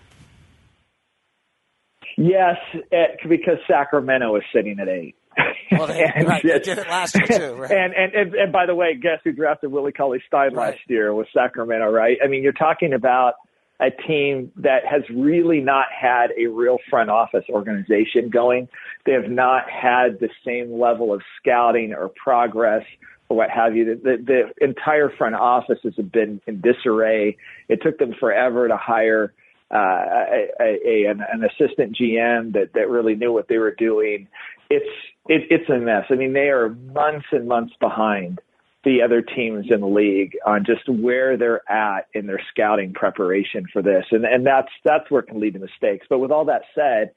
Yes, 2.18 2.58
eh, 2.92 3.16
because 3.28 3.58
Sacramento 3.68 4.36
is 4.36 4.44
sitting 4.54 4.80
at 4.80 4.88
eight. 4.88 5.16
Well, 5.70 5.88
they, 5.88 6.02
And 6.16 6.28
right, 6.28 6.42
they 6.42 6.60
did 6.60 6.78
it 6.78 6.88
last 6.88 7.14
year 7.14 7.28
too, 7.28 7.54
right? 7.56 7.70
And, 7.70 7.94
and 7.94 8.14
and 8.14 8.34
and 8.34 8.54
by 8.54 8.66
the 8.66 8.74
way, 8.74 8.96
guess 8.96 9.20
who 9.24 9.34
drafted 9.34 9.70
Willie 9.70 9.92
Cauley 9.92 10.24
Stein 10.26 10.54
Right. 10.54 10.76
last 10.76 10.80
year 10.90 11.14
was 11.14 11.28
Sacramento, 11.34 11.92
right? 11.92 12.18
I 12.24 12.28
mean, 12.28 12.42
you're 12.42 12.54
talking 12.54 12.94
about 12.94 13.34
a 13.80 13.92
team 13.92 14.52
that 14.56 14.86
has 14.90 15.04
really 15.10 15.60
not 15.60 15.86
had 15.92 16.28
a 16.38 16.48
real 16.48 16.78
front 16.90 17.10
office 17.10 17.44
organization 17.50 18.30
going. 18.30 18.70
They 19.06 19.12
have 19.12 19.30
not 19.30 19.70
had 19.70 20.20
the 20.20 20.30
same 20.46 20.80
level 20.80 21.14
of 21.14 21.22
scouting 21.40 21.94
or 21.94 22.10
progress 22.10 22.84
or 23.30 23.38
what 23.38 23.50
have 23.50 23.76
you. 23.76 23.86
The, 23.86 23.96
the, 24.02 24.24
the 24.58 24.66
entire 24.66 25.10
front 25.16 25.36
office 25.36 25.80
has 25.84 25.94
been 25.94 26.42
in 26.48 26.62
disarray. 26.62 27.38
It 27.68 27.82
took 27.84 28.00
them 28.00 28.16
forever 28.20 28.68
to 28.68 28.78
hire 28.78 29.34
uh, 29.70 29.78
a, 29.78 30.48
a, 30.60 30.64
a, 30.86 31.12
an, 31.12 31.22
an 31.32 31.44
assistant 31.44 31.96
GM 31.96 32.54
that, 32.54 32.72
that 32.74 32.90
really 32.90 33.16
knew 33.16 33.34
what 33.34 33.48
they 33.48 33.58
were 33.58 33.76
doing. 33.78 34.28
It's 34.70 34.90
it, 35.28 35.44
it's 35.50 35.70
a 35.70 35.78
mess. 35.78 36.06
I 36.10 36.16
mean, 36.16 36.34
they 36.34 36.50
are 36.50 36.70
months 36.70 37.28
and 37.32 37.48
months 37.48 37.74
behind 37.80 38.42
the 38.84 39.02
other 39.02 39.22
teams 39.22 39.66
in 39.70 39.82
the 39.82 39.88
league 39.88 40.38
on 40.46 40.64
just 40.66 40.88
where 40.88 41.36
they're 41.36 41.70
at 41.70 42.08
in 42.14 42.28
their 42.28 42.42
scouting 42.52 42.94
preparation 42.94 43.66
for 43.72 43.82
this, 43.82 44.06
and 44.12 44.26
and 44.26 44.46
that's 44.46 44.70
that's 44.84 45.10
where 45.12 45.22
it 45.22 45.28
can 45.28 45.40
lead 45.40 45.54
to 45.54 45.60
mistakes. 45.60 46.08
But 46.10 46.20
with 46.20 46.32
all 46.32 46.46
that 46.46 46.64
said, 46.74 47.12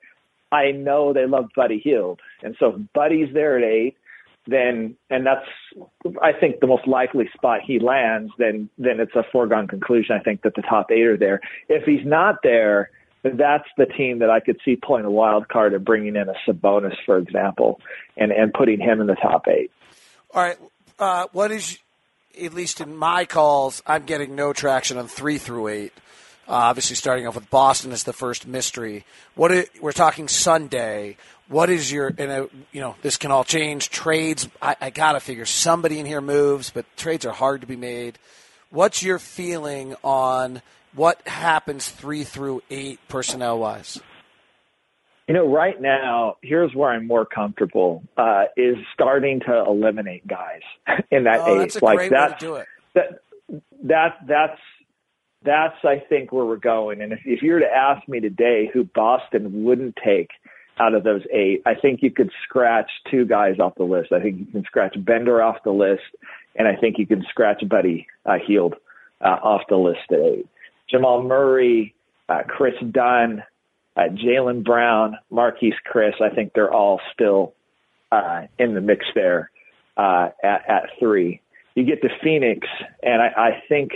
I 0.50 0.72
know 0.72 1.12
they 1.12 1.26
love 1.26 1.50
Buddy 1.54 1.78
Hield, 1.78 2.20
and 2.42 2.56
so 2.58 2.74
if 2.74 2.92
Buddy's 2.92 3.32
there 3.32 3.56
at 3.56 3.64
eight, 3.64 3.96
then 4.46 4.96
and 5.10 5.24
that's 5.24 5.46
I 6.22 6.32
think 6.32 6.60
the 6.60 6.66
most 6.66 6.88
likely 6.88 7.28
spot 7.34 7.60
he 7.64 7.78
lands, 7.78 8.32
then 8.38 8.68
then 8.78 8.98
it's 8.98 9.14
a 9.14 9.24
foregone 9.30 9.68
conclusion. 9.68 10.16
I 10.18 10.22
think 10.22 10.42
that 10.42 10.54
the 10.54 10.62
top 10.62 10.90
eight 10.90 11.06
are 11.06 11.16
there. 11.16 11.40
If 11.68 11.84
he's 11.84 12.04
not 12.04 12.36
there, 12.42 12.90
that's 13.22 13.68
the 13.76 13.86
team 13.86 14.20
that 14.20 14.30
I 14.30 14.40
could 14.40 14.58
see 14.64 14.76
pulling 14.76 15.04
a 15.04 15.10
wild 15.10 15.48
card 15.48 15.74
and 15.74 15.84
bringing 15.84 16.16
in 16.16 16.28
a 16.28 16.34
Sabonis, 16.46 16.96
for 17.04 17.18
example, 17.18 17.80
and 18.16 18.32
and 18.32 18.52
putting 18.52 18.80
him 18.80 19.00
in 19.00 19.06
the 19.06 19.16
top 19.16 19.46
eight. 19.48 19.70
All 20.32 20.42
right. 20.42 20.58
Uh, 20.98 21.26
what 21.32 21.50
is, 21.50 21.78
at 22.40 22.54
least 22.54 22.80
in 22.80 22.94
my 22.94 23.24
calls, 23.24 23.82
I'm 23.86 24.04
getting 24.04 24.34
no 24.34 24.52
traction 24.52 24.98
on 24.98 25.08
three 25.08 25.38
through 25.38 25.68
eight. 25.68 25.92
Uh, 26.48 26.52
obviously, 26.52 26.96
starting 26.96 27.26
off 27.26 27.34
with 27.34 27.48
Boston 27.50 27.92
as 27.92 28.04
the 28.04 28.12
first 28.12 28.46
mystery. 28.46 29.04
What 29.34 29.68
we're 29.80 29.92
talking 29.92 30.28
Sunday. 30.28 31.16
What 31.48 31.70
is 31.70 31.90
your? 31.90 32.12
And 32.18 32.30
uh, 32.30 32.46
you 32.72 32.80
know, 32.80 32.96
this 33.02 33.16
can 33.16 33.30
all 33.30 33.44
change. 33.44 33.90
Trades. 33.90 34.48
I, 34.60 34.76
I 34.80 34.90
gotta 34.90 35.20
figure 35.20 35.46
somebody 35.46 35.98
in 35.98 36.06
here 36.06 36.20
moves, 36.20 36.70
but 36.70 36.86
trades 36.96 37.24
are 37.24 37.32
hard 37.32 37.60
to 37.60 37.66
be 37.66 37.76
made. 37.76 38.18
What's 38.70 39.02
your 39.02 39.18
feeling 39.18 39.96
on 40.04 40.62
what 40.94 41.26
happens 41.26 41.88
three 41.88 42.24
through 42.24 42.62
eight 42.70 42.98
personnel 43.08 43.58
wise? 43.58 44.00
You 45.28 45.34
know, 45.34 45.46
right 45.52 45.80
now, 45.80 46.36
here's 46.42 46.74
where 46.74 46.90
I'm 46.90 47.06
more 47.06 47.24
comfortable 47.24 48.02
uh, 48.16 48.44
is 48.56 48.74
starting 48.94 49.40
to 49.46 49.64
eliminate 49.66 50.26
guys 50.26 50.62
in 51.10 51.24
that 51.24 51.40
Oh, 51.40 51.62
eight. 51.62 51.80
like 51.82 51.96
great 51.96 52.10
way 52.12 52.18
to 52.18 52.26
that's 52.28 52.40
do 52.40 52.54
it. 52.56 52.66
that 52.94 53.20
that 53.84 54.16
that's 54.26 54.60
that's 55.44 55.76
I 55.84 56.02
think 56.08 56.32
where 56.32 56.44
we're 56.44 56.56
going. 56.56 57.00
And 57.00 57.12
if 57.12 57.20
if 57.24 57.42
you 57.42 57.52
were 57.52 57.60
to 57.60 57.66
ask 57.72 58.06
me 58.08 58.18
today 58.20 58.68
who 58.72 58.84
Boston 58.92 59.62
wouldn't 59.64 59.96
take 60.04 60.30
out 60.80 60.94
of 60.94 61.04
those 61.04 61.22
eight, 61.32 61.62
I 61.64 61.74
think 61.74 62.02
you 62.02 62.10
could 62.10 62.30
scratch 62.44 62.90
two 63.10 63.24
guys 63.24 63.60
off 63.60 63.74
the 63.76 63.84
list. 63.84 64.12
I 64.12 64.20
think 64.20 64.38
you 64.40 64.46
can 64.46 64.64
scratch 64.64 64.96
Bender 64.98 65.40
off 65.42 65.56
the 65.64 65.70
list, 65.70 66.02
and 66.56 66.66
I 66.66 66.74
think 66.74 66.98
you 66.98 67.06
can 67.06 67.24
scratch 67.30 67.62
Buddy 67.68 68.06
uh, 68.26 68.38
Hield 68.44 68.74
uh, 69.20 69.28
off 69.42 69.62
the 69.68 69.76
list 69.76 70.00
at 70.10 70.18
eight. 70.18 70.46
Jamal 70.90 71.22
Murray, 71.22 71.94
uh, 72.28 72.42
Kris 72.46 72.74
Dunn, 72.90 73.42
uh, 73.96 74.08
Jaylen 74.12 74.64
Brown, 74.64 75.16
Marquese 75.32 75.74
Chriss. 75.90 76.20
I 76.20 76.34
think 76.34 76.52
they're 76.54 76.72
all 76.72 77.00
still 77.12 77.54
uh, 78.12 78.42
in 78.58 78.74
the 78.74 78.80
mix 78.80 79.04
there 79.14 79.50
uh, 79.96 80.30
at, 80.42 80.68
at 80.68 80.82
three. 80.98 81.40
You 81.74 81.84
get 81.84 82.02
to 82.02 82.08
Phoenix, 82.22 82.66
and 83.02 83.22
I, 83.22 83.28
I 83.36 83.62
think 83.68 83.92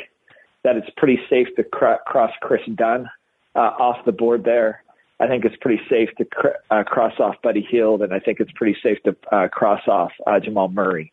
that 0.62 0.76
it's 0.76 0.88
pretty 0.96 1.20
safe 1.28 1.48
to 1.56 1.64
cr- 1.64 2.02
cross 2.06 2.30
Kris 2.40 2.62
Dunn 2.74 3.08
uh, 3.54 3.58
off 3.58 4.04
the 4.04 4.12
board 4.12 4.44
there. 4.44 4.82
I 5.20 5.28
think 5.28 5.44
it's 5.44 5.56
pretty 5.60 5.82
safe 5.88 6.08
to 6.18 6.24
cr- 6.24 6.48
uh, 6.70 6.82
cross 6.84 7.14
off 7.18 7.36
Buddy 7.42 7.66
Hield, 7.70 8.02
and 8.02 8.12
I 8.12 8.18
think 8.18 8.40
it's 8.40 8.50
pretty 8.52 8.76
safe 8.82 8.98
to 9.04 9.16
uh, 9.30 9.48
cross 9.48 9.82
off 9.86 10.12
uh, 10.26 10.40
Jamal 10.40 10.68
Murray 10.68 11.12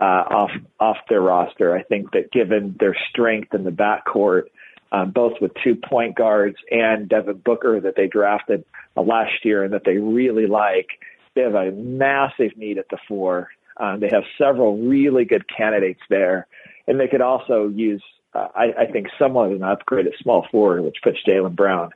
uh, 0.00 0.04
off 0.30 0.50
off 0.78 0.96
their 1.08 1.20
roster. 1.20 1.74
I 1.74 1.82
think 1.82 2.12
that 2.12 2.30
given 2.30 2.76
their 2.78 2.96
strength 3.10 3.54
in 3.54 3.64
the 3.64 3.70
backcourt, 3.70 4.44
um, 4.92 5.10
both 5.10 5.34
with 5.40 5.52
two 5.62 5.74
point 5.74 6.16
guards 6.16 6.56
and 6.70 7.08
Devin 7.08 7.42
Booker 7.44 7.80
that 7.80 7.94
they 7.96 8.06
drafted 8.06 8.64
uh, 8.96 9.02
last 9.02 9.44
year 9.44 9.64
and 9.64 9.72
that 9.72 9.84
they 9.84 9.96
really 9.96 10.46
like, 10.46 10.88
they 11.34 11.42
have 11.42 11.54
a 11.54 11.70
massive 11.72 12.56
need 12.56 12.78
at 12.78 12.88
the 12.90 12.98
four. 13.06 13.48
Um, 13.76 14.00
they 14.00 14.08
have 14.10 14.24
several 14.36 14.76
really 14.78 15.24
good 15.24 15.44
candidates 15.54 16.00
there, 16.10 16.46
and 16.86 16.98
they 16.98 17.06
could 17.06 17.20
also 17.20 17.68
use, 17.68 18.02
uh, 18.34 18.48
I, 18.54 18.72
I 18.80 18.86
think, 18.90 19.06
somewhat 19.18 19.52
of 19.52 19.52
an 19.52 19.62
upgrade 19.62 20.06
at 20.06 20.14
small 20.20 20.46
forward, 20.50 20.82
which 20.82 20.96
puts 21.02 21.18
Jaylen 21.26 21.54
Brown 21.54 21.90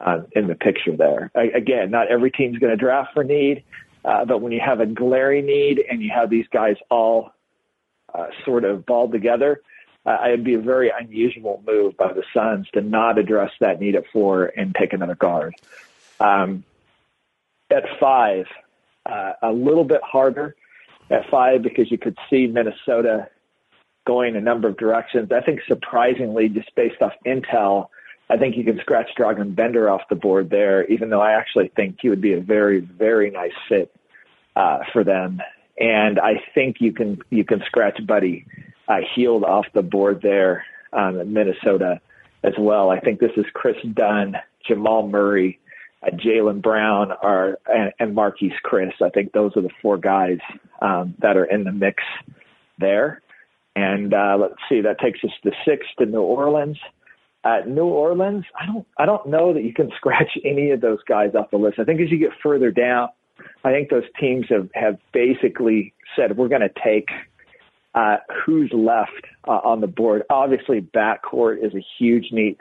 uh, 0.00 0.22
in 0.32 0.48
the 0.48 0.56
picture 0.56 0.96
there. 0.96 1.30
I, 1.36 1.44
again, 1.56 1.90
not 1.90 2.08
every 2.08 2.30
team's 2.30 2.58
going 2.58 2.70
to 2.70 2.76
draft 2.76 3.10
for 3.14 3.22
need, 3.22 3.62
uh, 4.04 4.24
but 4.24 4.40
when 4.40 4.52
you 4.52 4.60
have 4.64 4.80
a 4.80 4.86
glaring 4.86 5.46
need 5.46 5.80
and 5.88 6.02
you 6.02 6.10
have 6.12 6.30
these 6.30 6.46
guys 6.52 6.76
all 6.90 7.30
uh, 8.12 8.26
sort 8.44 8.64
of 8.64 8.86
balled 8.86 9.12
together, 9.12 9.60
uh, 10.08 10.24
it'd 10.28 10.44
be 10.44 10.54
a 10.54 10.58
very 10.58 10.90
unusual 10.90 11.62
move 11.66 11.94
by 11.98 12.10
the 12.14 12.22
Suns 12.32 12.66
to 12.72 12.80
not 12.80 13.18
address 13.18 13.50
that 13.60 13.78
need 13.78 13.94
at 13.94 14.04
four 14.10 14.46
and 14.56 14.74
take 14.74 14.94
another 14.94 15.14
guard. 15.14 15.54
Um, 16.18 16.64
at 17.70 17.84
five, 18.00 18.46
uh, 19.04 19.34
a 19.42 19.52
little 19.52 19.84
bit 19.84 20.00
harder 20.02 20.56
at 21.10 21.28
five 21.30 21.62
because 21.62 21.90
you 21.90 21.98
could 21.98 22.16
see 22.30 22.46
Minnesota 22.46 23.28
going 24.06 24.34
a 24.34 24.40
number 24.40 24.66
of 24.66 24.78
directions. 24.78 25.30
I 25.30 25.42
think 25.42 25.60
surprisingly, 25.68 26.48
just 26.48 26.74
based 26.74 27.02
off 27.02 27.12
intel, 27.26 27.88
I 28.30 28.38
think 28.38 28.56
you 28.56 28.64
can 28.64 28.78
scratch 28.80 29.10
Dragan 29.18 29.54
Bender 29.54 29.90
off 29.90 30.08
the 30.08 30.16
board 30.16 30.48
there, 30.48 30.86
even 30.86 31.10
though 31.10 31.20
I 31.20 31.32
actually 31.32 31.68
think 31.76 31.98
he 32.00 32.08
would 32.08 32.22
be 32.22 32.32
a 32.32 32.40
very, 32.40 32.80
very 32.80 33.30
nice 33.30 33.52
fit 33.68 33.94
uh, 34.56 34.78
for 34.90 35.04
them. 35.04 35.42
And 35.78 36.18
I 36.18 36.42
think 36.54 36.76
you 36.80 36.92
can 36.92 37.18
you 37.28 37.44
can 37.44 37.62
scratch 37.66 38.04
Buddy 38.06 38.46
uh, 38.88 38.98
Hield 39.14 39.44
off 39.44 39.66
the 39.74 39.82
board 39.82 40.20
there 40.22 40.64
um, 40.92 41.20
in 41.20 41.32
Minnesota 41.32 42.00
as 42.42 42.54
well. 42.58 42.90
I 42.90 43.00
think 43.00 43.20
this 43.20 43.32
is 43.36 43.44
Kris 43.52 43.76
Dunn, 43.94 44.36
Jamal 44.66 45.08
Murray, 45.08 45.58
uh, 46.02 46.10
Jaylen 46.10 46.62
Brown, 46.62 47.12
are 47.12 47.58
and, 47.66 47.92
and 47.98 48.16
Marquese 48.16 48.52
Chriss. 48.64 49.02
I 49.02 49.10
think 49.10 49.32
those 49.32 49.56
are 49.56 49.62
the 49.62 49.70
four 49.82 49.98
guys 49.98 50.38
um, 50.80 51.14
that 51.20 51.36
are 51.36 51.44
in 51.44 51.64
the 51.64 51.72
mix 51.72 52.02
there. 52.78 53.22
And 53.76 54.14
uh, 54.14 54.36
let's 54.40 54.54
see, 54.68 54.80
that 54.80 54.98
takes 54.98 55.20
us 55.22 55.30
to 55.44 55.50
six 55.64 55.86
to 55.98 56.06
New 56.06 56.20
Orleans. 56.20 56.78
New 57.66 57.86
Orleans, 57.86 58.44
I 58.60 58.66
don't 58.66 58.86
I 58.98 59.06
don't 59.06 59.26
know 59.26 59.54
that 59.54 59.62
you 59.62 59.72
can 59.72 59.90
scratch 59.96 60.36
any 60.44 60.70
of 60.70 60.80
those 60.80 60.98
guys 61.08 61.34
off 61.34 61.50
the 61.50 61.56
list. 61.56 61.78
I 61.78 61.84
think 61.84 62.00
as 62.00 62.10
you 62.10 62.18
get 62.18 62.30
further 62.42 62.70
down, 62.70 63.08
I 63.64 63.70
think 63.70 63.90
those 63.90 64.04
teams 64.20 64.46
have 64.50 64.68
have 64.74 64.98
basically 65.12 65.94
said 66.16 66.36
we're 66.36 66.48
going 66.48 66.62
to 66.62 66.70
take 66.84 67.08
uh, 67.98 68.18
who's 68.44 68.70
left 68.72 69.26
uh, 69.48 69.50
on 69.50 69.80
the 69.80 69.88
board. 69.88 70.22
Obviously, 70.30 70.80
backcourt 70.80 71.64
is 71.64 71.74
a 71.74 71.84
huge 71.98 72.26
need 72.30 72.58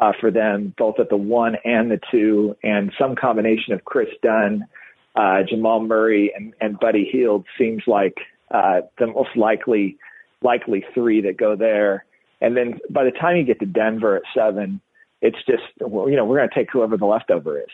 uh, 0.00 0.12
for 0.20 0.32
them, 0.32 0.74
both 0.76 0.98
at 0.98 1.08
the 1.10 1.16
one 1.16 1.54
and 1.64 1.90
the 1.90 2.00
two, 2.10 2.56
and 2.64 2.92
some 2.98 3.14
combination 3.14 3.72
of 3.72 3.84
Kris 3.84 4.08
Dunn, 4.20 4.66
uh, 5.14 5.42
Jamal 5.48 5.80
Murray, 5.80 6.32
and, 6.34 6.54
and 6.60 6.78
Buddy 6.80 7.08
Hield 7.10 7.46
seems 7.56 7.84
like 7.86 8.16
uh, 8.50 8.80
the 8.98 9.06
most 9.06 9.36
likely 9.36 9.96
likely 10.42 10.84
three 10.92 11.20
that 11.20 11.36
go 11.36 11.54
there. 11.54 12.04
And 12.40 12.56
then 12.56 12.80
by 12.88 13.04
the 13.04 13.12
time 13.12 13.36
you 13.36 13.44
get 13.44 13.60
to 13.60 13.66
Denver 13.66 14.16
at 14.16 14.22
seven, 14.34 14.80
it's 15.20 15.36
just 15.46 15.62
you 15.78 16.16
know 16.16 16.24
we're 16.24 16.38
going 16.38 16.48
to 16.48 16.54
take 16.54 16.70
whoever 16.72 16.96
the 16.96 17.06
leftover 17.06 17.60
is. 17.60 17.68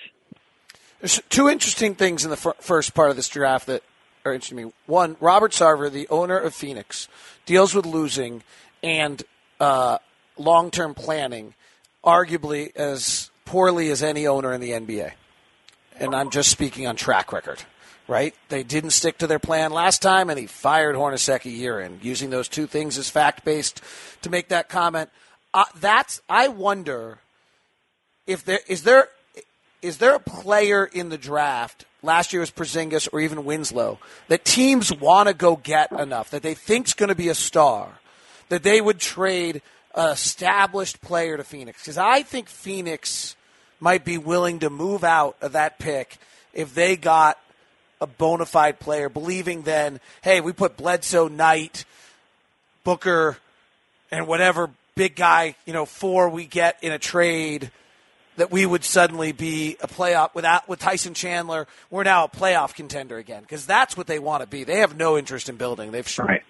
There's 1.01 1.23
two 1.31 1.49
interesting 1.49 1.95
things 1.95 2.25
in 2.25 2.31
the 2.31 2.37
f- 2.37 2.57
first 2.61 2.93
part 2.93 3.09
of 3.09 3.17
this 3.17 3.29
draft 3.29 3.69
that 3.69 3.83
interesting 4.35 4.59
to 4.59 4.67
me. 4.67 4.73
One, 4.87 5.17
Robert 5.21 5.53
Sarver, 5.53 5.91
the 5.91 6.09
owner 6.09 6.39
of 6.39 6.55
Phoenix, 6.55 7.09
deals 7.45 7.75
with 7.75 7.87
losing 7.87 8.43
and 8.83 9.23
uh, 9.61 9.99
long-term 10.37 10.95
planning, 10.95 11.55
arguably 12.05 12.75
as 12.77 13.31
poorly 13.45 13.91
as 13.91 14.03
any 14.03 14.27
owner 14.27 14.53
in 14.53 14.61
the 14.61 14.71
NBA. 14.71 15.13
And 15.99 16.15
I'm 16.15 16.31
just 16.31 16.51
speaking 16.51 16.87
on 16.87 16.97
track 16.97 17.33
record, 17.33 17.63
right? 18.07 18.35
They 18.49 18.63
didn't 18.63 18.91
stick 18.91 19.19
to 19.19 19.27
their 19.27 19.39
plan 19.39 19.73
last 19.73 20.03
time, 20.03 20.29
and 20.29 20.39
he 20.39 20.47
fired 20.47 20.95
Hornacek 20.95 21.47
a 21.47 21.51
year 21.51 21.81
in, 21.81 22.01
using 22.03 22.31
those 22.31 22.49
two 22.49 22.67
things 22.67 22.99
as 22.99 23.09
fact-based 23.09 23.81
to 24.23 24.31
make 24.31 24.49
that 24.49 24.69
comment. 24.69 25.11
Uh, 25.55 25.65
that's 25.81 26.21
I 26.29 26.49
wonder 26.49 27.21
if 28.27 28.45
there 28.45 28.61
is 28.67 28.83
there 28.83 29.09
is 29.81 29.99
there 29.99 30.15
a 30.15 30.21
player 30.21 30.85
in 30.85 31.09
the 31.09 31.17
draft 31.17 31.87
last 32.07 32.33
year 32.33 32.41
was 32.41 32.51
Porzingis 32.51 33.09
or 33.13 33.21
even 33.21 33.45
Winslow 33.45 33.99
that 34.29 34.45
teams 34.45 34.93
want 34.93 35.29
to 35.29 35.35
go 35.35 35.57
get 35.57 35.93
enough 35.93 36.31
that 36.31 36.43
they 36.43 36.55
think's 36.55 36.95
going 36.95 37.09
to 37.09 37.15
be 37.15 37.29
a 37.29 37.35
star 37.35 37.89
that 38.49 38.63
they 38.63 38.81
would 38.81 38.99
trade 38.99 39.61
an 39.95 40.11
established 40.11 41.01
player 41.01 41.37
to 41.37 41.45
Phoenix. 41.45 41.83
Because 41.83 41.99
I 41.99 42.23
think 42.23 42.49
Phoenix 42.49 43.37
might 43.81 44.05
be 44.05 44.19
willing 44.19 44.61
to 44.61 44.71
move 44.71 45.05
out 45.05 45.37
of 45.43 45.53
that 45.53 45.79
pick 45.79 46.19
if 46.55 46.75
they 46.75 46.97
got 46.97 47.39
a 48.01 48.07
bona 48.07 48.47
fide 48.47 48.79
player, 48.79 49.09
believing 49.09 49.63
then, 49.63 50.01
hey, 50.23 50.41
we 50.41 50.53
put 50.53 50.77
Bledsoe, 50.77 51.29
Knight, 51.29 51.85
Booker, 52.85 53.39
and 54.11 54.27
whatever 54.27 54.71
big 54.95 55.17
guy, 55.17 55.57
you 55.67 55.73
know, 55.73 55.85
four 55.85 56.29
we 56.29 56.47
get 56.47 56.79
in 56.83 56.93
a 56.93 56.99
trade– 56.99 57.71
that 58.37 58.51
we 58.51 58.65
would 58.65 58.85
suddenly 58.85 59.33
be 59.33 59.77
a 59.81 59.89
playoff 59.89 60.35
without 60.35 60.69
with 60.69 60.79
Tyson 60.79 61.15
Chandler. 61.15 61.67
We're 61.91 62.05
now 62.05 62.25
a 62.25 62.29
playoff 62.29 62.75
contender 62.75 63.19
again 63.19 63.43
because 63.43 63.67
that's 63.67 63.97
what 63.97 64.07
they 64.07 64.19
want 64.19 64.43
to 64.43 64.49
be. 64.49 64.65
They 64.65 64.79
have 64.79 64.97
no 64.97 65.19
interest 65.19 65.49
in 65.49 65.57
building. 65.57 65.91
They've 65.91 66.09
shown. 66.09 66.27
Right. 66.27 66.43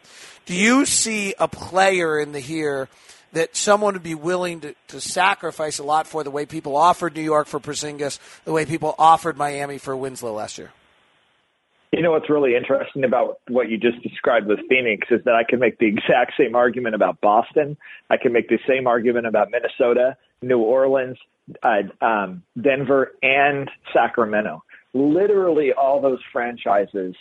Do 0.46 0.54
you 0.54 0.86
see 0.86 1.34
a 1.38 1.48
player 1.48 2.18
in 2.18 2.32
the 2.32 2.40
here 2.40 2.88
that 3.32 3.56
someone 3.56 3.94
would 3.94 4.02
be 4.02 4.14
willing 4.14 4.60
to, 4.60 4.74
to 4.88 5.00
sacrifice 5.00 5.78
a 5.78 5.82
lot 5.82 6.06
for 6.06 6.24
the 6.24 6.30
way 6.30 6.46
people 6.46 6.76
offered 6.76 7.14
New 7.14 7.22
York 7.22 7.48
for 7.48 7.60
Porzingis, 7.60 8.18
the 8.44 8.52
way 8.52 8.64
people 8.64 8.94
offered 8.98 9.36
Miami 9.36 9.78
for 9.78 9.96
Winslow 9.96 10.32
last 10.32 10.58
year? 10.58 10.72
You 11.92 12.02
know 12.02 12.12
what's 12.12 12.28
really 12.28 12.54
interesting 12.54 13.04
about 13.04 13.40
what 13.48 13.68
you 13.68 13.78
just 13.78 14.02
described 14.02 14.46
with 14.46 14.60
Phoenix 14.68 15.08
is 15.10 15.24
that 15.24 15.34
I 15.34 15.44
can 15.44 15.58
make 15.58 15.78
the 15.78 15.86
exact 15.88 16.32
same 16.38 16.54
argument 16.54 16.94
about 16.94 17.20
Boston. 17.20 17.76
I 18.10 18.16
can 18.16 18.32
make 18.32 18.48
the 18.48 18.58
same 18.68 18.86
argument 18.86 19.26
about 19.26 19.50
Minnesota, 19.50 20.16
New 20.42 20.58
Orleans, 20.58 21.18
uh, 21.62 21.82
um, 22.04 22.42
Denver, 22.60 23.12
and 23.22 23.70
Sacramento. 23.92 24.62
Literally, 24.94 25.72
all 25.72 26.00
those 26.00 26.20
franchises 26.32 27.14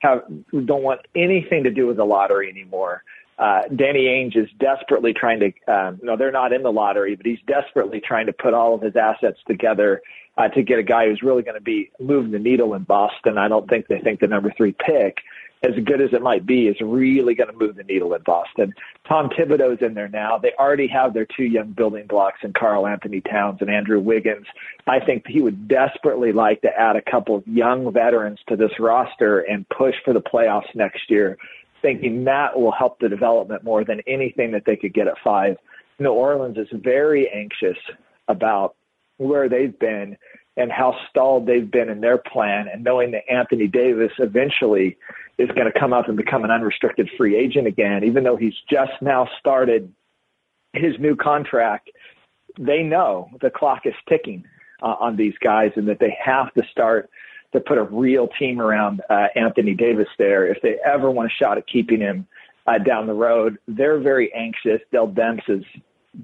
have 0.00 0.22
don't 0.66 0.82
want 0.82 1.00
anything 1.14 1.64
to 1.64 1.70
do 1.70 1.86
with 1.86 1.96
the 1.96 2.04
lottery 2.04 2.48
anymore. 2.48 3.02
Uh, 3.38 3.62
Danny 3.74 4.04
Ainge 4.04 4.36
is 4.36 4.48
desperately 4.60 5.12
trying 5.12 5.40
to, 5.40 5.72
um, 5.72 5.98
no, 6.02 6.16
they're 6.16 6.30
not 6.30 6.52
in 6.52 6.62
the 6.62 6.70
lottery, 6.70 7.16
but 7.16 7.24
he's 7.24 7.40
desperately 7.46 8.00
trying 8.00 8.26
to 8.26 8.32
put 8.32 8.54
all 8.54 8.74
of 8.74 8.82
his 8.82 8.94
assets 8.94 9.38
together 9.48 10.02
uh, 10.36 10.48
to 10.48 10.62
get 10.62 10.78
a 10.78 10.82
guy 10.82 11.06
who's 11.06 11.22
really 11.22 11.42
going 11.42 11.56
to 11.56 11.62
be 11.62 11.90
moving 11.98 12.30
the 12.30 12.38
needle 12.38 12.74
in 12.74 12.84
Boston. 12.84 13.38
I 13.38 13.48
don't 13.48 13.68
think 13.68 13.88
they 13.88 13.98
think 13.98 14.20
the 14.20 14.26
number 14.26 14.52
three 14.56 14.72
pick 14.72 15.18
as 15.62 15.72
good 15.84 16.00
as 16.00 16.12
it 16.12 16.22
might 16.22 16.44
be, 16.44 16.66
is 16.66 16.76
really 16.80 17.34
going 17.34 17.50
to 17.50 17.56
move 17.56 17.76
the 17.76 17.84
needle 17.84 18.14
in 18.14 18.22
Boston. 18.22 18.74
Tom 19.08 19.30
Thibodeau's 19.30 19.80
in 19.80 19.94
there 19.94 20.08
now. 20.08 20.38
They 20.38 20.52
already 20.58 20.88
have 20.88 21.14
their 21.14 21.26
two 21.36 21.44
young 21.44 21.72
building 21.72 22.06
blocks 22.08 22.40
in 22.42 22.52
Karl-Anthony 22.52 23.20
Towns 23.20 23.58
and 23.60 23.70
Andrew 23.70 24.00
Wiggins. 24.00 24.46
I 24.86 24.98
think 24.98 25.24
he 25.26 25.40
would 25.40 25.68
desperately 25.68 26.32
like 26.32 26.60
to 26.62 26.68
add 26.68 26.96
a 26.96 27.10
couple 27.10 27.36
of 27.36 27.46
young 27.46 27.92
veterans 27.92 28.40
to 28.48 28.56
this 28.56 28.72
roster 28.80 29.40
and 29.40 29.68
push 29.68 29.94
for 30.04 30.12
the 30.12 30.20
playoffs 30.20 30.74
next 30.74 31.08
year, 31.08 31.38
thinking 31.80 32.24
that 32.24 32.58
will 32.58 32.72
help 32.72 32.98
the 32.98 33.08
development 33.08 33.62
more 33.62 33.84
than 33.84 34.00
anything 34.06 34.50
that 34.52 34.64
they 34.66 34.76
could 34.76 34.92
get 34.92 35.06
at 35.06 35.14
five. 35.22 35.56
New 35.98 36.10
Orleans 36.10 36.58
is 36.58 36.68
very 36.72 37.28
anxious 37.28 37.78
about 38.26 38.74
where 39.18 39.48
they've 39.48 39.78
been 39.78 40.16
and 40.56 40.70
how 40.70 40.94
stalled 41.08 41.46
they've 41.46 41.70
been 41.70 41.88
in 41.88 42.00
their 42.00 42.18
plan 42.18 42.68
and 42.68 42.84
knowing 42.84 43.12
that 43.12 43.22
Anthony 43.30 43.66
Davis 43.66 44.12
eventually 44.18 44.98
is 45.38 45.48
going 45.48 45.70
to 45.70 45.78
come 45.78 45.92
up 45.92 46.08
and 46.08 46.16
become 46.16 46.44
an 46.44 46.50
unrestricted 46.50 47.08
free 47.16 47.36
agent 47.36 47.66
again, 47.66 48.04
even 48.04 48.22
though 48.22 48.36
he's 48.36 48.54
just 48.70 48.92
now 49.00 49.28
started 49.38 49.92
his 50.74 50.98
new 50.98 51.16
contract. 51.16 51.90
They 52.58 52.82
know 52.82 53.30
the 53.40 53.50
clock 53.50 53.86
is 53.86 53.94
ticking 54.08 54.44
uh, 54.82 54.96
on 55.00 55.16
these 55.16 55.34
guys 55.42 55.72
and 55.76 55.88
that 55.88 56.00
they 56.00 56.16
have 56.22 56.52
to 56.54 56.62
start 56.70 57.08
to 57.52 57.60
put 57.60 57.78
a 57.78 57.82
real 57.84 58.28
team 58.38 58.60
around 58.60 59.00
uh, 59.08 59.28
Anthony 59.34 59.74
Davis 59.74 60.08
there 60.18 60.46
if 60.46 60.60
they 60.62 60.76
ever 60.84 61.10
want 61.10 61.30
a 61.30 61.34
shot 61.34 61.58
at 61.58 61.66
keeping 61.66 62.00
him 62.00 62.26
uh, 62.66 62.78
down 62.78 63.06
the 63.06 63.14
road. 63.14 63.58
They're 63.66 64.00
very 64.00 64.32
anxious. 64.34 64.80
Dell 64.90 65.08
Demps 65.08 65.48
is 65.48 65.64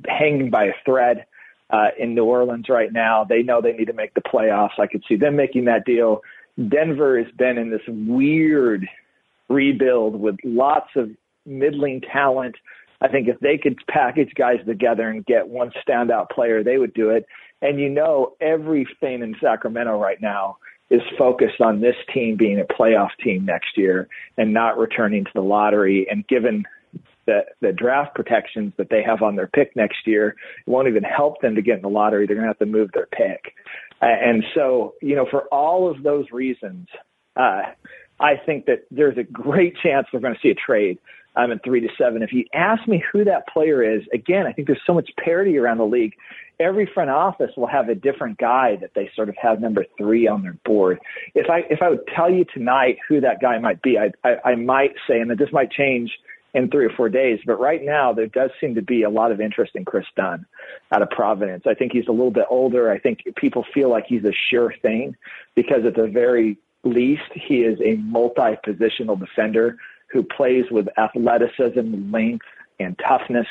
hanging 0.07 0.51
by 0.51 0.65
a 0.65 0.73
thread 0.85 1.27
uh, 1.71 1.89
in 1.99 2.15
New 2.15 2.25
Orleans 2.25 2.67
right 2.69 2.93
now. 2.93 3.25
They 3.25 3.43
know 3.43 3.61
they 3.61 3.73
need 3.73 3.87
to 3.87 3.93
make 3.93 4.15
the 4.15 4.23
playoffs. 4.23 4.79
I 4.79 4.87
could 4.87 5.05
see 5.09 5.17
them 5.17 5.37
making 5.37 5.67
that 5.67 5.85
deal. 5.85 6.23
Denver 6.57 7.23
has 7.23 7.33
been 7.37 7.59
in 7.59 7.71
this 7.71 7.83
weird 7.87 8.87
rebuild 9.49 10.21
with 10.21 10.37
lots 10.45 10.91
of 10.97 11.11
middling 11.47 12.01
talent. 12.13 12.57
I 13.01 13.09
think 13.09 13.29
if 13.29 13.39
they 13.41 13.59
could 13.59 13.79
package 13.89 14.33
guys 14.37 14.59
together 14.67 15.09
and 15.09 15.25
get 15.25 15.49
one 15.49 15.71
standout 15.87 16.31
player, 16.31 16.65
they 16.65 16.79
would 16.79 16.95
do 16.95 17.11
it. 17.11 17.27
And 17.63 17.79
you 17.79 17.89
know, 17.89 18.35
everything 18.41 19.23
in 19.23 19.37
Sacramento 19.41 19.99
right 19.99 20.21
now 20.21 20.59
is 20.91 21.03
focused 21.19 21.61
on 21.61 21.81
this 21.81 21.97
team 22.13 22.37
being 22.37 22.61
a 22.61 22.65
playoff 22.65 23.11
team 23.23 23.45
next 23.45 23.77
year 23.77 24.09
and 24.37 24.55
not 24.55 24.79
returning 24.79 25.25
to 25.25 25.31
the 25.35 25.43
lottery. 25.43 26.07
And 26.11 26.27
given 26.29 26.65
the, 27.29 27.41
the 27.61 27.73
draft 27.73 28.15
protections 28.15 28.73
that 28.79 28.89
they 28.91 29.03
have 29.03 29.21
on 29.23 29.37
their 29.37 29.47
pick 29.47 29.77
next 29.77 30.07
year, 30.07 30.35
it 30.67 30.71
won't 30.71 30.89
even 30.89 31.03
help 31.03 31.43
them 31.43 31.55
to 31.55 31.63
get 31.63 31.77
in 31.77 31.83
the 31.83 31.89
lottery. 31.89 32.27
They're 32.27 32.37
going 32.37 32.49
to 32.49 32.55
have 32.55 32.59
to 32.59 32.67
move 32.67 32.91
their 32.95 33.07
pick. 33.07 33.53
And 34.01 34.43
so, 34.55 34.95
you 35.03 35.15
know, 35.15 35.27
for 35.31 35.43
all 35.53 35.91
of 35.91 36.03
those 36.03 36.25
reasons, 36.33 36.89
uh, 37.37 37.63
I 38.21 38.33
think 38.47 38.65
that 38.67 38.87
there's 38.91 39.19
a 39.19 39.25
great 39.25 39.75
chance 39.83 40.07
we're 40.13 40.21
going 40.21 40.35
to 40.35 40.41
see 40.41 40.51
a 40.51 40.55
trade 40.55 40.99
um, 41.37 41.53
at 41.53 41.63
three 41.65 41.81
to 41.81 41.89
seven. 41.99 42.23
If 42.23 42.33
you 42.33 42.45
ask 42.55 42.87
me 42.89 43.05
who 43.13 43.25
that 43.25 43.47
player 43.53 43.83
is, 43.83 44.03
again, 44.15 44.47
I 44.47 44.53
think 44.53 44.67
there's 44.67 44.81
so 44.87 44.95
much 44.95 45.11
parity 45.23 45.59
around 45.59 45.79
the 45.79 45.85
league. 45.85 46.15
Every 46.59 46.91
front 46.93 47.11
office 47.11 47.51
will 47.57 47.69
have 47.69 47.89
a 47.89 47.95
different 47.95 48.39
guy 48.39 48.77
that 48.81 48.91
they 48.95 49.11
sort 49.15 49.29
of 49.29 49.37
have 49.41 49.61
number 49.61 49.85
three 49.97 50.27
on 50.27 50.43
their 50.43 50.57
board. 50.65 50.99
If 51.35 51.49
I 51.49 51.59
if 51.71 51.81
I 51.83 51.89
would 51.89 52.05
tell 52.17 52.31
you 52.31 52.45
tonight 52.53 52.97
who 53.09 53.21
that 53.21 53.41
guy 53.41 53.59
might 53.59 53.81
be, 53.83 53.97
I 53.97 54.11
I, 54.29 54.51
I 54.51 54.55
might 54.57 54.95
say, 55.07 55.21
and 55.21 55.31
that 55.31 55.39
this 55.39 55.53
might 55.53 55.71
change 55.71 56.11
in 56.55 56.71
three 56.71 56.87
or 56.87 56.91
four 56.91 57.09
days. 57.09 57.41
But 57.45 57.61
right 57.61 57.83
now, 57.83 58.13
there 58.13 58.27
does 58.27 58.51
seem 58.61 58.75
to 58.75 58.83
be 58.83 59.03
a 59.03 59.11
lot 59.11 59.33
of 59.33 59.41
interest 59.41 59.73
in 59.75 59.85
Kris 59.85 60.07
Dunn 60.17 60.47
out 60.93 61.03
of 61.03 61.11
Providence. 61.11 61.65
I 61.67 61.75
think 61.75 61.93
he's 61.93 62.09
a 62.09 62.13
little 62.13 62.31
bit 62.31 62.47
older. 62.51 62.91
I 62.91 62.99
think 62.99 63.21
people 63.37 63.65
feel 63.75 63.91
like 63.91 64.05
he's 64.07 64.25
a 64.25 64.33
sure 64.51 64.75
thing 64.83 65.17
because 65.55 65.85
at 65.85 65.95
the 65.95 66.07
very 66.07 66.59
least, 66.85 67.31
he 67.35 67.59
is 67.63 67.79
a 67.81 67.97
multi-positional 67.97 69.19
defender 69.19 69.77
who 70.11 70.23
plays 70.23 70.65
with 70.71 70.89
athleticism, 70.97 72.11
length, 72.11 72.47
and 72.81 72.99
toughness, 73.07 73.47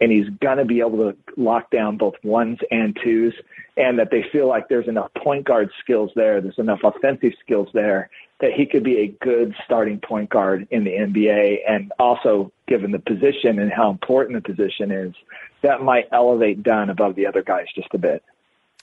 and 0.00 0.10
he's 0.10 0.28
going 0.40 0.56
to 0.56 0.64
be 0.64 0.80
able 0.80 0.96
to 0.96 1.16
lock 1.36 1.70
down 1.70 1.98
both 1.98 2.14
ones 2.24 2.58
and 2.70 2.98
twos, 3.04 3.34
and 3.76 3.98
that 3.98 4.10
they 4.10 4.24
feel 4.32 4.48
like 4.48 4.68
there's 4.68 4.88
enough 4.88 5.12
point 5.22 5.44
guard 5.44 5.70
skills 5.80 6.10
there, 6.16 6.40
there's 6.40 6.58
enough 6.58 6.80
offensive 6.82 7.32
skills 7.44 7.68
there 7.74 8.08
that 8.40 8.52
he 8.52 8.66
could 8.66 8.82
be 8.82 8.98
a 8.98 9.06
good 9.24 9.54
starting 9.64 9.98
point 9.98 10.30
guard 10.30 10.66
in 10.70 10.84
the 10.84 10.90
NBA. 10.90 11.58
And 11.68 11.92
also, 11.98 12.52
given 12.66 12.90
the 12.90 12.98
position 12.98 13.58
and 13.58 13.70
how 13.70 13.90
important 13.90 14.42
the 14.42 14.54
position 14.54 14.90
is, 14.90 15.14
that 15.62 15.82
might 15.82 16.08
elevate 16.12 16.62
Dunn 16.62 16.90
above 16.90 17.14
the 17.14 17.26
other 17.26 17.42
guys 17.42 17.66
just 17.74 17.88
a 17.92 17.98
bit. 17.98 18.22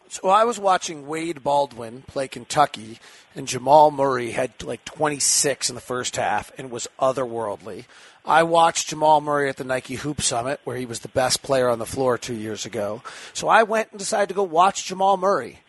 So 0.10 0.30
I 0.30 0.46
was 0.46 0.58
watching 0.58 1.06
Wade 1.06 1.43
Baldwin 1.43 2.04
play 2.04 2.30
Kentucky, 2.30 3.00
and 3.36 3.48
Jamal 3.48 3.91
Murray 3.91 4.32
had 4.32 4.63
like 4.63 4.86
26 4.86 5.70
in 5.70 5.76
the 5.76 5.82
first 5.82 6.15
half 6.15 6.52
and 6.58 6.72
was 6.72 6.88
otherworldly. 6.98 7.86
I 8.24 8.43
watched 8.43 8.89
Jamal 8.89 9.20
Murray 9.22 9.50
at 9.50 9.58
the 9.58 9.63
Nike 9.63 9.96
Hoop 9.96 10.22
Summit, 10.22 10.62
where 10.63 10.78
he 10.78 10.86
was 10.86 11.00
the 11.00 11.08
best 11.10 11.43
player 11.43 11.70
on 11.70 11.80
the 11.80 11.86
floor 11.86 12.17
two 12.17 12.36
years 12.36 12.65
ago. 12.65 13.02
So 13.34 13.48
I 13.48 13.63
went 13.63 13.91
and 13.91 14.00
decided 14.00 14.30
to 14.30 14.36
go 14.36 14.43
watch 14.43 14.86
Jamal 14.86 15.17
Murray. 15.17 15.60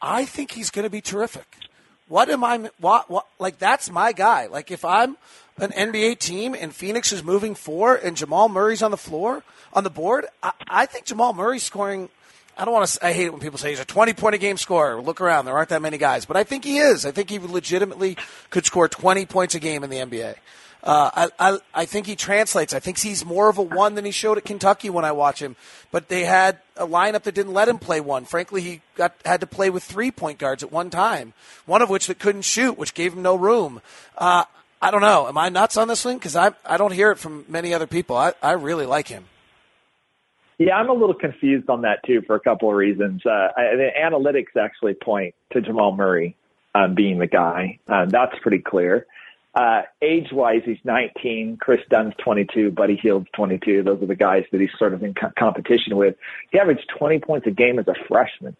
I 0.00 0.24
think 0.24 0.52
he's 0.52 0.70
going 0.70 0.84
to 0.84 0.90
be 0.90 1.00
terrific. 1.00 1.56
What 2.12 2.28
am 2.28 2.44
I? 2.44 2.58
What, 2.78 3.08
what? 3.08 3.26
Like 3.38 3.58
that's 3.58 3.90
my 3.90 4.12
guy. 4.12 4.46
Like 4.46 4.70
if 4.70 4.84
I'm 4.84 5.16
an 5.56 5.70
NBA 5.70 6.18
team 6.18 6.54
and 6.54 6.74
Phoenix 6.74 7.10
is 7.10 7.24
moving 7.24 7.54
four 7.54 7.96
and 7.96 8.18
Jamal 8.18 8.50
Murray's 8.50 8.82
on 8.82 8.90
the 8.90 8.98
floor 8.98 9.42
on 9.72 9.82
the 9.82 9.88
board, 9.88 10.26
I, 10.42 10.52
I 10.68 10.84
think 10.84 11.06
Jamal 11.06 11.32
Murray's 11.32 11.62
scoring 11.62 12.10
I 12.54 12.66
don't 12.66 12.74
want 12.74 12.86
to. 12.86 13.06
I 13.06 13.12
hate 13.12 13.24
it 13.24 13.32
when 13.32 13.40
people 13.40 13.56
say 13.56 13.70
he's 13.70 13.80
a 13.80 13.86
20 13.86 14.12
point 14.12 14.34
a 14.34 14.38
game 14.38 14.58
scorer. 14.58 15.00
Look 15.00 15.22
around, 15.22 15.46
there 15.46 15.56
aren't 15.56 15.70
that 15.70 15.80
many 15.80 15.96
guys, 15.96 16.26
but 16.26 16.36
I 16.36 16.44
think 16.44 16.64
he 16.64 16.76
is. 16.76 17.06
I 17.06 17.12
think 17.12 17.30
he 17.30 17.38
legitimately 17.38 18.18
could 18.50 18.66
score 18.66 18.88
20 18.88 19.24
points 19.24 19.54
a 19.54 19.58
game 19.58 19.82
in 19.82 19.88
the 19.88 19.96
NBA. 19.96 20.34
Uh, 20.82 21.10
I, 21.14 21.50
I, 21.52 21.58
I 21.74 21.84
think 21.84 22.06
he 22.06 22.16
translates. 22.16 22.74
I 22.74 22.80
think 22.80 22.98
he's 22.98 23.24
more 23.24 23.48
of 23.48 23.58
a 23.58 23.62
one 23.62 23.94
than 23.94 24.04
he 24.04 24.10
showed 24.10 24.36
at 24.36 24.44
Kentucky 24.44 24.90
when 24.90 25.04
I 25.04 25.12
watch 25.12 25.40
him. 25.40 25.54
But 25.92 26.08
they 26.08 26.24
had 26.24 26.58
a 26.76 26.86
lineup 26.86 27.22
that 27.22 27.34
didn't 27.34 27.52
let 27.52 27.68
him 27.68 27.78
play 27.78 28.00
one. 28.00 28.24
Frankly, 28.24 28.62
he 28.62 28.80
got 28.96 29.14
had 29.24 29.40
to 29.42 29.46
play 29.46 29.70
with 29.70 29.84
three 29.84 30.10
point 30.10 30.38
guards 30.38 30.62
at 30.62 30.72
one 30.72 30.90
time. 30.90 31.34
One 31.66 31.82
of 31.82 31.90
which 31.90 32.08
that 32.08 32.18
couldn't 32.18 32.42
shoot, 32.42 32.76
which 32.76 32.94
gave 32.94 33.12
him 33.12 33.22
no 33.22 33.36
room. 33.36 33.80
Uh, 34.18 34.44
I 34.80 34.90
don't 34.90 35.02
know. 35.02 35.28
Am 35.28 35.38
I 35.38 35.48
nuts 35.50 35.76
on 35.76 35.86
this 35.86 36.04
one? 36.04 36.16
Because 36.16 36.34
I 36.34 36.50
I 36.66 36.76
don't 36.78 36.92
hear 36.92 37.12
it 37.12 37.18
from 37.18 37.44
many 37.48 37.72
other 37.72 37.86
people. 37.86 38.16
I, 38.16 38.32
I 38.42 38.52
really 38.52 38.86
like 38.86 39.06
him. 39.06 39.26
Yeah, 40.58 40.74
I'm 40.76 40.90
a 40.90 40.92
little 40.92 41.14
confused 41.14 41.68
on 41.70 41.82
that 41.82 42.00
too 42.04 42.22
for 42.26 42.34
a 42.34 42.40
couple 42.40 42.68
of 42.68 42.76
reasons. 42.76 43.22
Uh, 43.24 43.48
I, 43.56 43.76
the 43.76 43.90
analytics 44.00 44.60
actually 44.60 44.94
point 44.94 45.34
to 45.52 45.60
Jamal 45.60 45.94
Murray 45.94 46.36
um, 46.74 46.94
being 46.94 47.18
the 47.18 47.26
guy. 47.26 47.78
Uh, 47.88 48.06
that's 48.06 48.36
pretty 48.42 48.58
clear. 48.58 49.06
Uh, 49.54 49.82
age 50.00 50.28
wise, 50.32 50.62
he's 50.64 50.78
19. 50.84 51.58
Kris 51.60 51.80
Dunn's 51.90 52.14
22. 52.24 52.70
Buddy 52.70 52.96
Hield's 52.96 53.28
22. 53.34 53.82
Those 53.82 54.02
are 54.02 54.06
the 54.06 54.14
guys 54.14 54.44
that 54.50 54.60
he's 54.60 54.70
sort 54.78 54.94
of 54.94 55.02
in 55.02 55.14
co- 55.14 55.32
competition 55.38 55.96
with. 55.96 56.14
He 56.50 56.58
averaged 56.58 56.90
20 56.98 57.18
points 57.20 57.46
a 57.46 57.50
game 57.50 57.78
as 57.78 57.86
a 57.86 57.94
freshman 58.08 58.56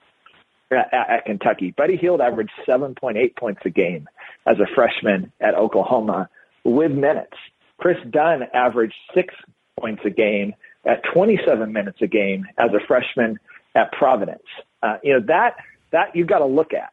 at, 0.71 0.93
at 0.93 1.25
Kentucky. 1.25 1.73
Buddy 1.77 1.97
Hield 1.97 2.21
averaged 2.21 2.53
7.8 2.69 3.37
points 3.37 3.63
a 3.65 3.71
game 3.71 4.09
as 4.47 4.59
a 4.59 4.67
freshman 4.75 5.33
at 5.41 5.55
Oklahoma 5.55 6.29
with 6.65 6.93
minutes. 6.93 7.37
Kris 7.79 7.99
Dunn 8.11 8.43
averaged 8.53 8.95
six 9.15 9.35
points 9.81 10.03
a 10.05 10.11
game 10.11 10.55
at 10.85 11.03
27 11.13 11.73
minutes 11.73 11.99
a 12.03 12.07
game 12.07 12.47
as 12.59 12.71
a 12.73 12.87
freshman 12.87 13.39
at 13.75 13.93
Providence. 13.93 14.43
Uh, 14.83 14.99
you 15.03 15.13
know 15.15 15.25
that 15.27 15.57
that 15.93 16.15
you've 16.15 16.27
got 16.29 16.39
to 16.39 16.47
look 16.47 16.73
at. 16.73 16.93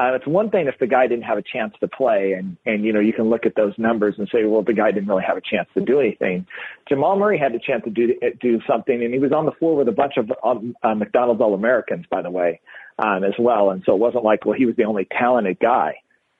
Uh, 0.00 0.14
it's 0.14 0.26
one 0.26 0.48
thing 0.48 0.66
if 0.66 0.78
the 0.80 0.86
guy 0.86 1.06
didn't 1.06 1.24
have 1.24 1.36
a 1.36 1.42
chance 1.42 1.74
to 1.78 1.86
play, 1.86 2.32
and 2.32 2.56
and 2.64 2.86
you 2.86 2.92
know 2.92 3.00
you 3.00 3.12
can 3.12 3.28
look 3.28 3.44
at 3.44 3.54
those 3.54 3.74
numbers 3.76 4.14
and 4.16 4.26
say, 4.32 4.44
well, 4.44 4.62
the 4.62 4.72
guy 4.72 4.90
didn't 4.90 5.10
really 5.10 5.24
have 5.26 5.36
a 5.36 5.42
chance 5.42 5.68
to 5.74 5.84
do 5.84 6.00
anything. 6.00 6.46
Jamal 6.88 7.18
Murray 7.18 7.38
had 7.38 7.52
the 7.52 7.58
chance 7.58 7.84
to 7.84 7.90
do 7.90 8.14
do 8.40 8.60
something, 8.66 9.02
and 9.02 9.12
he 9.12 9.20
was 9.20 9.30
on 9.30 9.44
the 9.44 9.52
floor 9.52 9.76
with 9.76 9.88
a 9.88 9.92
bunch 9.92 10.14
of 10.16 10.32
um, 10.42 10.74
uh, 10.82 10.94
McDonald's 10.94 11.42
All 11.42 11.52
Americans, 11.52 12.06
by 12.10 12.22
the 12.22 12.30
way, 12.30 12.62
um, 12.98 13.24
as 13.24 13.34
well. 13.38 13.70
And 13.70 13.82
so 13.84 13.92
it 13.92 13.98
wasn't 13.98 14.24
like 14.24 14.46
well 14.46 14.56
he 14.56 14.64
was 14.64 14.74
the 14.76 14.84
only 14.84 15.06
talented 15.06 15.58
guy 15.60 15.96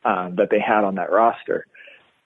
um, 0.07 0.37
that 0.37 0.49
they 0.51 0.61
had 0.61 0.85
on 0.85 0.95
that 0.95 1.13
roster. 1.13 1.67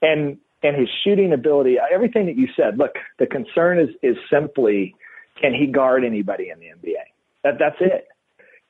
And 0.03 0.39
and 0.63 0.79
his 0.79 0.89
shooting 1.03 1.33
ability, 1.33 1.79
everything 1.93 2.27
that 2.27 2.37
you 2.37 2.47
said. 2.57 2.79
Look, 2.79 2.93
the 3.19 3.27
concern 3.27 3.81
is 3.81 3.89
is 4.05 4.17
simply 4.33 4.95
can 5.43 5.53
he 5.53 5.67
guard 5.67 6.05
anybody 6.05 6.51
in 6.51 6.61
the 6.61 6.67
NBA? 6.67 7.03
That 7.43 7.55
that's 7.59 7.81
it. 7.81 8.07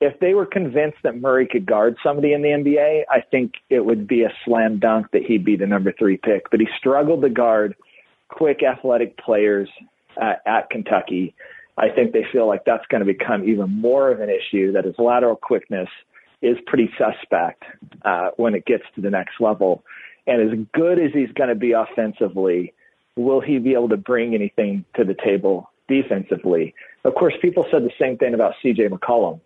If 0.05 0.21
they 0.21 0.35
were 0.35 0.45
convinced 0.45 0.99
that 1.03 1.19
Murray 1.19 1.49
could 1.51 1.65
guard 1.65 1.97
somebody 2.03 2.35
in 2.35 2.43
the 2.43 2.49
NBA, 2.49 3.05
I 3.11 3.23
think 3.31 3.55
it 3.71 3.87
would 3.87 4.07
be 4.07 4.25
a 4.25 4.29
slam 4.45 4.79
dunk 4.79 5.07
that 5.13 5.23
he'd 5.23 5.47
be 5.47 5.57
the 5.57 5.67
number 5.67 5.95
three 5.99 6.19
pick. 6.19 6.51
But 6.51 6.61
he 6.61 6.67
struggled 6.77 7.23
to 7.23 7.31
guard 7.31 7.75
quick, 8.29 8.63
athletic 8.63 9.17
players 9.17 9.67
uh, 10.21 10.35
at 10.45 10.69
Kentucky. 10.69 11.35
I 11.79 11.89
think 11.89 12.13
they 12.13 12.27
feel 12.31 12.47
like 12.47 12.67
that's 12.67 12.85
going 12.91 13.01
to 13.01 13.11
become 13.11 13.49
even 13.49 13.71
more 13.71 14.11
of 14.11 14.21
an 14.21 14.29
issue. 14.29 14.73
That 14.73 14.85
his 14.85 14.95
lateral 14.99 15.37
quickness 15.37 15.89
is 16.43 16.59
pretty 16.67 16.91
suspect 16.99 17.63
uh, 18.05 18.29
when 18.37 18.55
it 18.55 18.67
gets 18.67 18.85
to 18.97 19.01
the 19.01 19.09
next 19.11 19.41
level. 19.41 19.85
And 20.27 20.53
as 20.53 20.69
good 20.75 20.99
as 20.99 21.13
he's 21.15 21.33
going 21.33 21.49
to 21.49 21.55
be 21.55 21.73
offensively, 21.73 22.75
will 23.17 23.41
he 23.41 23.59
be 23.59 23.73
able 23.73 23.89
to 23.89 23.97
bring 23.97 24.35
anything 24.35 24.85
to 24.97 25.05
the 25.05 25.15
table 25.25 25.71
defensively? 25.89 26.75
Of 27.05 27.15
course, 27.15 27.33
people 27.41 27.65
said 27.71 27.85
the 27.85 27.93
same 27.99 28.19
thing 28.19 28.35
about 28.35 28.53
CJ 28.63 28.91
McCollum 28.91 29.41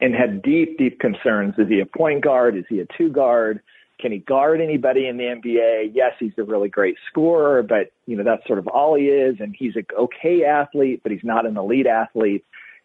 and 0.00 0.14
had 0.14 0.42
deep, 0.42 0.78
deep 0.78 0.98
concerns. 0.98 1.54
Is 1.58 1.68
he 1.68 1.80
a 1.80 1.86
point 1.86 2.22
guard? 2.22 2.56
Is 2.56 2.64
he 2.68 2.80
a 2.80 2.86
two 2.96 3.10
guard? 3.10 3.60
Can 4.00 4.12
he 4.12 4.18
guard 4.18 4.60
anybody 4.60 5.06
in 5.06 5.18
the 5.18 5.24
NBA? 5.24 5.90
Yes, 5.94 6.12
he's 6.18 6.32
a 6.38 6.42
really 6.42 6.70
great 6.70 6.96
scorer, 7.10 7.62
but 7.62 7.92
you 8.06 8.16
know 8.16 8.24
that's 8.24 8.46
sort 8.46 8.58
of 8.58 8.66
all 8.66 8.96
he 8.96 9.04
is. 9.04 9.36
And 9.40 9.54
he's 9.56 9.76
an 9.76 9.86
okay 9.98 10.44
athlete, 10.44 11.00
but 11.02 11.12
he's 11.12 11.24
not 11.24 11.46
an 11.46 11.56
elite 11.56 11.86
athlete. 11.86 12.44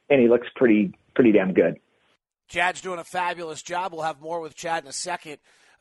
And 0.09 0.21
he 0.21 0.27
looks 0.27 0.47
pretty, 0.55 0.93
pretty 1.15 1.31
damn 1.31 1.53
good. 1.53 1.79
Chad's 2.47 2.81
doing 2.81 2.99
a 2.99 3.03
fabulous 3.03 3.63
job. 3.63 3.93
We'll 3.93 4.03
have 4.03 4.21
more 4.21 4.39
with 4.39 4.55
Chad 4.55 4.83
in 4.83 4.89
a 4.89 4.93
second 4.93 5.37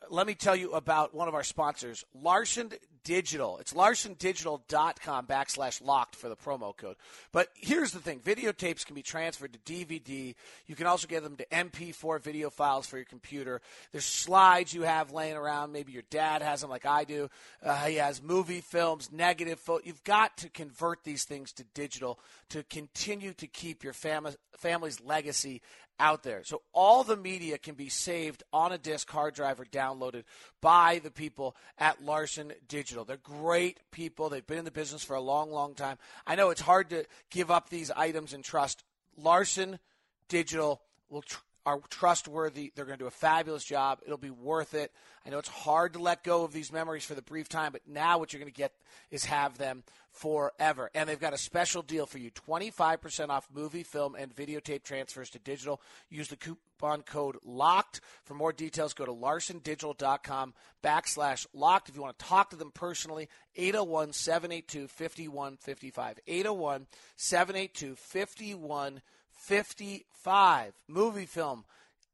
let 0.09 0.27
me 0.27 0.35
tell 0.35 0.55
you 0.55 0.71
about 0.71 1.13
one 1.13 1.27
of 1.27 1.33
our 1.33 1.43
sponsors, 1.43 2.03
Larson 2.13 2.71
Digital. 3.03 3.59
It's 3.59 3.73
larsondigital.com 3.73 5.27
backslash 5.27 5.81
locked 5.81 6.15
for 6.15 6.27
the 6.27 6.35
promo 6.35 6.75
code. 6.75 6.95
But 7.31 7.49
here's 7.53 7.91
the 7.91 7.99
thing 7.99 8.19
videotapes 8.19 8.85
can 8.85 8.95
be 8.95 9.03
transferred 9.03 9.53
to 9.53 9.59
DVD. 9.59 10.33
You 10.65 10.75
can 10.75 10.87
also 10.87 11.07
get 11.07 11.21
them 11.21 11.37
to 11.37 11.45
MP4 11.51 12.21
video 12.21 12.49
files 12.49 12.87
for 12.87 12.97
your 12.97 13.05
computer. 13.05 13.61
There's 13.91 14.05
slides 14.05 14.73
you 14.73 14.81
have 14.83 15.11
laying 15.11 15.37
around. 15.37 15.71
Maybe 15.71 15.91
your 15.91 16.03
dad 16.09 16.41
has 16.41 16.61
them 16.61 16.69
like 16.69 16.85
I 16.85 17.03
do. 17.03 17.29
Uh, 17.63 17.85
he 17.85 17.95
has 17.95 18.23
movie 18.23 18.61
films, 18.61 19.11
negative 19.11 19.59
photo. 19.59 19.83
You've 19.85 20.03
got 20.03 20.37
to 20.37 20.49
convert 20.49 21.03
these 21.03 21.25
things 21.25 21.51
to 21.53 21.63
digital 21.75 22.19
to 22.49 22.63
continue 22.63 23.33
to 23.33 23.47
keep 23.47 23.83
your 23.83 23.93
fam- 23.93 24.27
family's 24.57 24.99
legacy 24.99 25.61
out 25.99 26.23
there. 26.23 26.43
So 26.43 26.61
all 26.73 27.03
the 27.03 27.17
media 27.17 27.57
can 27.57 27.75
be 27.75 27.89
saved 27.89 28.43
on 28.51 28.71
a 28.71 28.77
disk, 28.77 29.09
hard 29.09 29.33
drive, 29.33 29.59
or 29.59 29.65
downloaded 29.65 30.23
by 30.61 30.99
the 31.03 31.11
people 31.11 31.55
at 31.77 32.03
Larson 32.03 32.53
Digital. 32.67 33.05
They're 33.05 33.17
great 33.17 33.79
people. 33.91 34.29
They've 34.29 34.45
been 34.45 34.57
in 34.57 34.65
the 34.65 34.71
business 34.71 35.03
for 35.03 35.15
a 35.15 35.21
long, 35.21 35.51
long 35.51 35.73
time. 35.73 35.97
I 36.27 36.35
know 36.35 36.49
it's 36.49 36.61
hard 36.61 36.89
to 36.89 37.05
give 37.29 37.51
up 37.51 37.69
these 37.69 37.91
items 37.91 38.33
and 38.33 38.43
trust. 38.43 38.83
Larson 39.17 39.79
Digital 40.27 40.81
will 41.09 41.21
tr- 41.21 41.39
are 41.65 41.79
trustworthy. 41.89 42.71
They're 42.75 42.85
going 42.85 42.97
to 42.97 43.03
do 43.03 43.07
a 43.07 43.11
fabulous 43.11 43.63
job. 43.63 43.99
It'll 44.05 44.17
be 44.17 44.29
worth 44.29 44.73
it. 44.73 44.91
I 45.25 45.29
know 45.29 45.39
it's 45.39 45.49
hard 45.49 45.93
to 45.93 45.99
let 45.99 46.23
go 46.23 46.43
of 46.43 46.53
these 46.53 46.71
memories 46.71 47.05
for 47.05 47.15
the 47.15 47.23
brief 47.23 47.49
time, 47.49 47.71
but 47.71 47.81
now 47.87 48.19
what 48.19 48.31
you're 48.31 48.39
going 48.39 48.51
to 48.51 48.57
get 48.57 48.73
is 49.09 49.25
have 49.25 49.57
them 49.57 49.83
forever. 50.15 50.89
And 50.95 51.07
they've 51.07 51.19
got 51.19 51.33
a 51.33 51.37
special 51.37 51.81
deal 51.81 52.05
for 52.05 52.17
you 52.17 52.31
25% 52.31 53.29
off 53.29 53.49
movie, 53.53 53.83
film, 53.83 54.15
and 54.15 54.33
videotape 54.33 54.83
transfers 54.83 55.29
to 55.31 55.39
digital. 55.39 55.81
Use 56.09 56.29
the 56.29 56.37
coupon 56.37 57.01
code 57.01 57.35
LOCKED. 57.45 57.99
For 58.23 58.33
more 58.33 58.53
details, 58.53 58.93
go 58.93 59.03
to 59.05 59.11
larsondigital.com 59.11 60.53
backslash 60.83 61.45
locked. 61.53 61.89
If 61.89 61.95
you 61.95 62.01
want 62.01 62.17
to 62.17 62.25
talk 62.25 62.49
to 62.51 62.55
them 62.55 62.71
personally, 62.73 63.27
801 63.55 64.13
782 64.13 64.87
5155. 64.87 66.19
801 66.25 66.87
782 67.17 67.95
5155. 67.95 70.73
Movie, 70.87 71.25
film, 71.25 71.65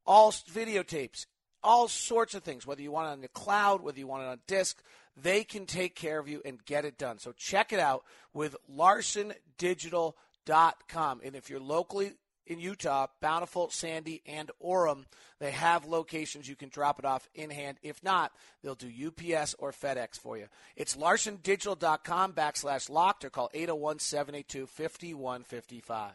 all 0.04 0.32
videotapes, 0.32 1.26
all 1.62 1.86
sorts 1.86 2.34
of 2.34 2.42
things, 2.42 2.66
whether 2.66 2.82
you 2.82 2.90
want 2.90 3.08
it 3.08 3.12
on 3.12 3.20
the 3.20 3.28
cloud, 3.28 3.82
whether 3.82 4.00
you 4.00 4.08
want 4.08 4.24
it 4.24 4.28
on 4.28 4.40
disk 4.48 4.82
they 5.16 5.44
can 5.44 5.66
take 5.66 5.94
care 5.94 6.18
of 6.18 6.26
you 6.28 6.42
and 6.44 6.64
get 6.64 6.84
it 6.84 6.98
done. 6.98 7.18
So 7.18 7.32
check 7.32 7.72
it 7.72 7.80
out 7.80 8.04
with 8.32 8.56
larsondigital.com. 8.70 11.20
And 11.24 11.36
if 11.36 11.50
you're 11.50 11.60
locally 11.60 12.14
in 12.46 12.58
Utah, 12.58 13.06
Bountiful, 13.20 13.70
Sandy, 13.70 14.22
and 14.26 14.50
Orem, 14.64 15.04
they 15.38 15.52
have 15.52 15.86
locations 15.86 16.48
you 16.48 16.56
can 16.56 16.68
drop 16.68 16.98
it 16.98 17.04
off 17.04 17.28
in 17.34 17.50
hand. 17.50 17.78
If 17.82 18.02
not, 18.02 18.32
they'll 18.62 18.74
do 18.74 18.88
UPS 18.88 19.54
or 19.58 19.72
FedEx 19.72 20.18
for 20.18 20.36
you. 20.36 20.46
It's 20.76 20.96
larsondigital.com 20.96 22.32
backslash 22.32 22.90
locked 22.90 23.24
or 23.24 23.30
call 23.30 23.50
801 23.54 24.00
782 24.00 24.66
5155. 24.66 26.12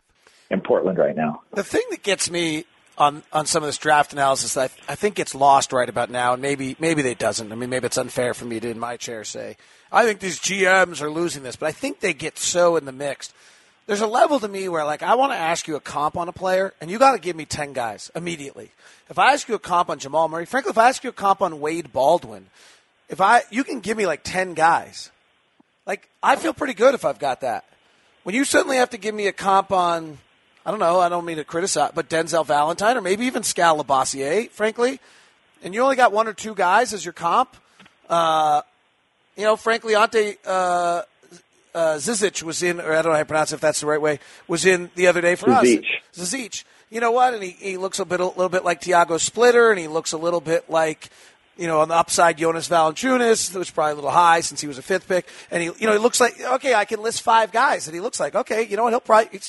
In 0.49 0.61
Portland 0.61 0.97
right 0.97 1.15
now. 1.15 1.41
The 1.53 1.63
thing 1.63 1.83
that 1.91 2.03
gets 2.03 2.29
me 2.29 2.65
on 2.97 3.23
on 3.31 3.45
some 3.45 3.63
of 3.63 3.67
this 3.67 3.77
draft 3.77 4.13
analysis 4.13 4.57
I, 4.57 4.65
I 4.87 4.95
think 4.95 5.15
gets 5.15 5.35
lost 5.35 5.71
right 5.71 5.87
about 5.87 6.09
now, 6.09 6.33
and 6.33 6.41
maybe 6.41 6.75
maybe 6.79 7.01
they 7.01 7.15
doesn't. 7.15 7.51
I 7.51 7.55
mean, 7.55 7.69
maybe 7.69 7.85
it's 7.85 7.97
unfair 7.97 8.33
for 8.33 8.45
me 8.45 8.59
to 8.59 8.69
in 8.69 8.79
my 8.79 8.97
chair 8.97 9.23
say 9.23 9.57
I 9.91 10.05
think 10.05 10.19
these 10.19 10.39
GMs 10.39 11.01
are 11.01 11.09
losing 11.09 11.43
this, 11.43 11.55
but 11.55 11.67
I 11.67 11.71
think 11.71 11.99
they 11.99 12.13
get 12.13 12.37
so 12.37 12.75
in 12.75 12.85
the 12.85 12.91
mix. 12.91 13.33
There's 13.85 14.01
a 14.01 14.07
level 14.07 14.39
to 14.39 14.47
me 14.47 14.67
where 14.67 14.83
like 14.83 15.01
I 15.01 15.15
want 15.15 15.31
to 15.31 15.37
ask 15.37 15.67
you 15.67 15.75
a 15.75 15.79
comp 15.79 16.17
on 16.17 16.27
a 16.27 16.33
player, 16.33 16.73
and 16.81 16.91
you 16.91 16.99
got 16.99 17.13
to 17.13 17.19
give 17.19 17.35
me 17.35 17.45
ten 17.45 17.73
guys 17.73 18.11
immediately. 18.15 18.71
If 19.09 19.17
I 19.17 19.33
ask 19.33 19.47
you 19.47 19.55
a 19.55 19.59
comp 19.59 19.89
on 19.89 19.99
Jamal 19.99 20.27
Murray, 20.27 20.45
frankly, 20.45 20.71
if 20.71 20.77
I 20.77 20.89
ask 20.89 21.03
you 21.03 21.09
a 21.09 21.13
comp 21.13 21.41
on 21.41 21.61
Wade 21.61 21.93
Baldwin, 21.93 22.47
if 23.07 23.21
I 23.21 23.43
you 23.49 23.63
can 23.63 23.79
give 23.79 23.97
me 23.97 24.05
like 24.05 24.21
ten 24.23 24.53
guys, 24.53 25.11
like 25.85 26.09
I 26.21 26.35
feel 26.35 26.53
pretty 26.53 26.73
good 26.73 26.95
if 26.95 27.05
I've 27.05 27.19
got 27.19 27.41
that. 27.41 27.63
When 28.23 28.35
you 28.35 28.43
suddenly 28.43 28.75
have 28.77 28.89
to 28.89 28.97
give 28.97 29.15
me 29.15 29.27
a 29.27 29.31
comp 29.31 29.71
on 29.71 30.17
I 30.67 30.69
don't 30.69 30.81
know. 30.81 30.99
I 30.99 31.07
don't 31.07 31.23
mean 31.23 31.37
to 31.37 31.45
criticize, 31.45 31.91
but 31.95 32.09
Denzel 32.09 32.45
Valentine 32.45 32.97
or 32.97 33.01
maybe 33.01 33.25
even 33.25 33.41
Skal 33.41 33.81
frankly, 34.51 34.99
and 35.63 35.73
you 35.73 35.81
only 35.81 35.95
got 35.95 36.11
one 36.11 36.27
or 36.27 36.33
two 36.33 36.53
guys 36.53 36.91
as 36.93 37.05
your 37.05 37.13
comp. 37.13 37.55
Uh, 38.09 38.61
you 39.37 39.45
know, 39.45 39.55
frankly, 39.55 39.95
Ante 39.95 40.35
uh, 40.45 41.03
uh, 41.73 41.95
Zizic 41.95 42.43
was 42.43 42.63
in, 42.63 42.81
or 42.81 42.91
I 42.91 43.01
don't 43.01 43.05
know 43.05 43.11
how 43.13 43.19
to 43.19 43.25
pronounce 43.25 43.53
it, 43.53 43.55
if 43.55 43.61
that's 43.61 43.79
the 43.79 43.87
right 43.87 44.01
way, 44.01 44.19
was 44.49 44.65
in 44.65 44.91
the 44.95 45.07
other 45.07 45.21
day 45.21 45.35
for 45.35 45.45
Zizic. 45.45 45.85
us. 46.17 46.33
Zizic. 46.33 46.65
You 46.89 46.99
know 46.99 47.11
what? 47.11 47.33
And 47.33 47.43
he, 47.43 47.51
he 47.51 47.77
looks 47.77 47.99
a 47.99 48.05
bit 48.05 48.19
a 48.19 48.25
little 48.25 48.49
bit 48.49 48.65
like 48.65 48.81
Tiago 48.81 49.17
Splitter, 49.17 49.71
and 49.71 49.79
he 49.79 49.87
looks 49.87 50.11
a 50.11 50.17
little 50.17 50.41
bit 50.41 50.69
like 50.69 51.09
you 51.57 51.67
know, 51.67 51.79
on 51.79 51.87
the 51.87 51.95
upside, 51.95 52.37
Jonas 52.39 52.67
Valanciunas, 52.67 53.49
which 53.49 53.57
was 53.57 53.71
probably 53.71 53.93
a 53.93 53.95
little 53.95 54.11
high 54.11 54.41
since 54.41 54.59
he 54.59 54.67
was 54.67 54.77
a 54.77 54.83
fifth 54.83 55.07
pick, 55.07 55.29
and 55.49 55.63
he, 55.63 55.69
you 55.79 55.87
know, 55.87 55.93
he 55.93 55.97
looks 55.97 56.19
like 56.19 56.37
okay, 56.41 56.73
I 56.73 56.83
can 56.83 57.01
list 57.01 57.21
five 57.21 57.53
guys, 57.53 57.87
and 57.87 57.95
he 57.95 58.01
looks 58.01 58.19
like 58.19 58.35
okay, 58.35 58.63
you 58.63 58.75
know 58.75 58.83
what, 58.83 58.91
he'll 58.91 58.99
probably 58.99 59.39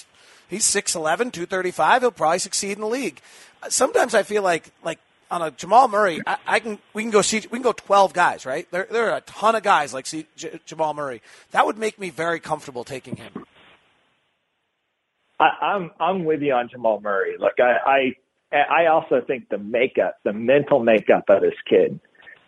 he's, 0.49 0.73
He's 0.73 0.83
6'11", 0.85 1.33
235. 1.33 2.03
He'll 2.03 2.11
probably 2.11 2.39
succeed 2.39 2.73
in 2.73 2.81
the 2.81 2.87
league. 2.87 3.21
Sometimes 3.69 4.15
I 4.15 4.23
feel 4.23 4.43
like 4.43 4.71
like 4.83 4.99
on 5.31 5.43
a 5.43 5.51
Jamal 5.51 5.89
Murray, 5.89 6.21
I, 6.27 6.39
I, 6.47 6.61
can 6.61 6.79
we 6.95 7.03
can 7.03 7.11
go 7.11 7.23
see 7.23 7.39
we 7.39 7.59
can 7.59 7.63
go 7.63 7.73
twelve 7.73 8.13
guys, 8.13 8.47
right? 8.47 8.71
There 8.71 8.87
there 8.91 9.11
are 9.11 9.17
a 9.17 9.21
ton 9.23 9.55
of 9.55 9.63
guys 9.63 9.93
like 9.93 10.07
see 10.07 10.27
Jamal 10.65 10.95
Murray. 10.95 11.23
That 11.51 11.67
would 11.67 11.77
make 11.77 11.99
me 11.99 12.11
very 12.11 12.41
comfortable 12.41 12.85
taking 12.85 13.17
him. 13.17 13.45
I, 15.41 15.49
I'm 15.61 15.91
I'm 16.01 16.25
with 16.25 16.41
you 16.41 16.53
on 16.55 16.69
Jamal 16.69 17.01
Murray. 17.01 17.37
Look, 17.39 17.55
I, 17.59 18.15
I 18.53 18.57
I 18.57 18.87
also 18.87 19.21
think 19.27 19.49
the 19.49 19.59
makeup, 19.59 20.17
the 20.25 20.33
mental 20.33 20.81
makeup 20.81 21.25
of 21.29 21.43
this 21.43 21.55
kid, 21.69 22.01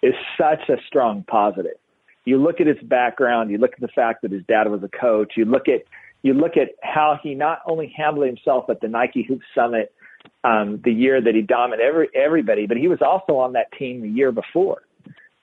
is 0.03 0.15
such 0.39 0.69
a 0.69 0.77
strong 0.87 1.25
positive. 1.29 1.77
You 2.25 2.39
look 2.39 2.61
at 2.61 2.67
his 2.67 2.79
background, 2.83 3.51
you 3.51 3.59
look 3.59 3.73
at 3.73 3.81
the 3.81 3.89
fact 3.89 4.23
that 4.23 4.31
his 4.31 4.43
dad 4.47 4.69
was 4.69 4.83
a 4.83 4.89
coach, 4.89 5.33
you 5.37 5.45
look 5.45 5.69
at 5.69 5.83
you 6.23 6.35
look 6.35 6.57
at 6.57 6.71
how 6.83 7.19
he 7.23 7.35
not 7.35 7.61
only 7.67 7.93
handled 7.97 8.27
himself 8.27 8.69
at 8.69 8.81
the 8.81 8.89
Nike 8.89 9.23
Hoop 9.23 9.41
Summit 9.55 9.93
um, 10.45 10.81
the 10.85 10.93
year 10.93 11.21
that 11.21 11.35
he 11.35 11.43
dominated 11.43 11.85
every, 11.85 12.09
everybody, 12.15 12.67
but 12.67 12.77
he 12.77 12.89
was 12.89 13.01
also 13.01 13.37
on 13.37 13.55
that 13.55 13.73
team 13.73 14.03
the 14.03 14.09
year 14.09 14.33
before 14.33 14.83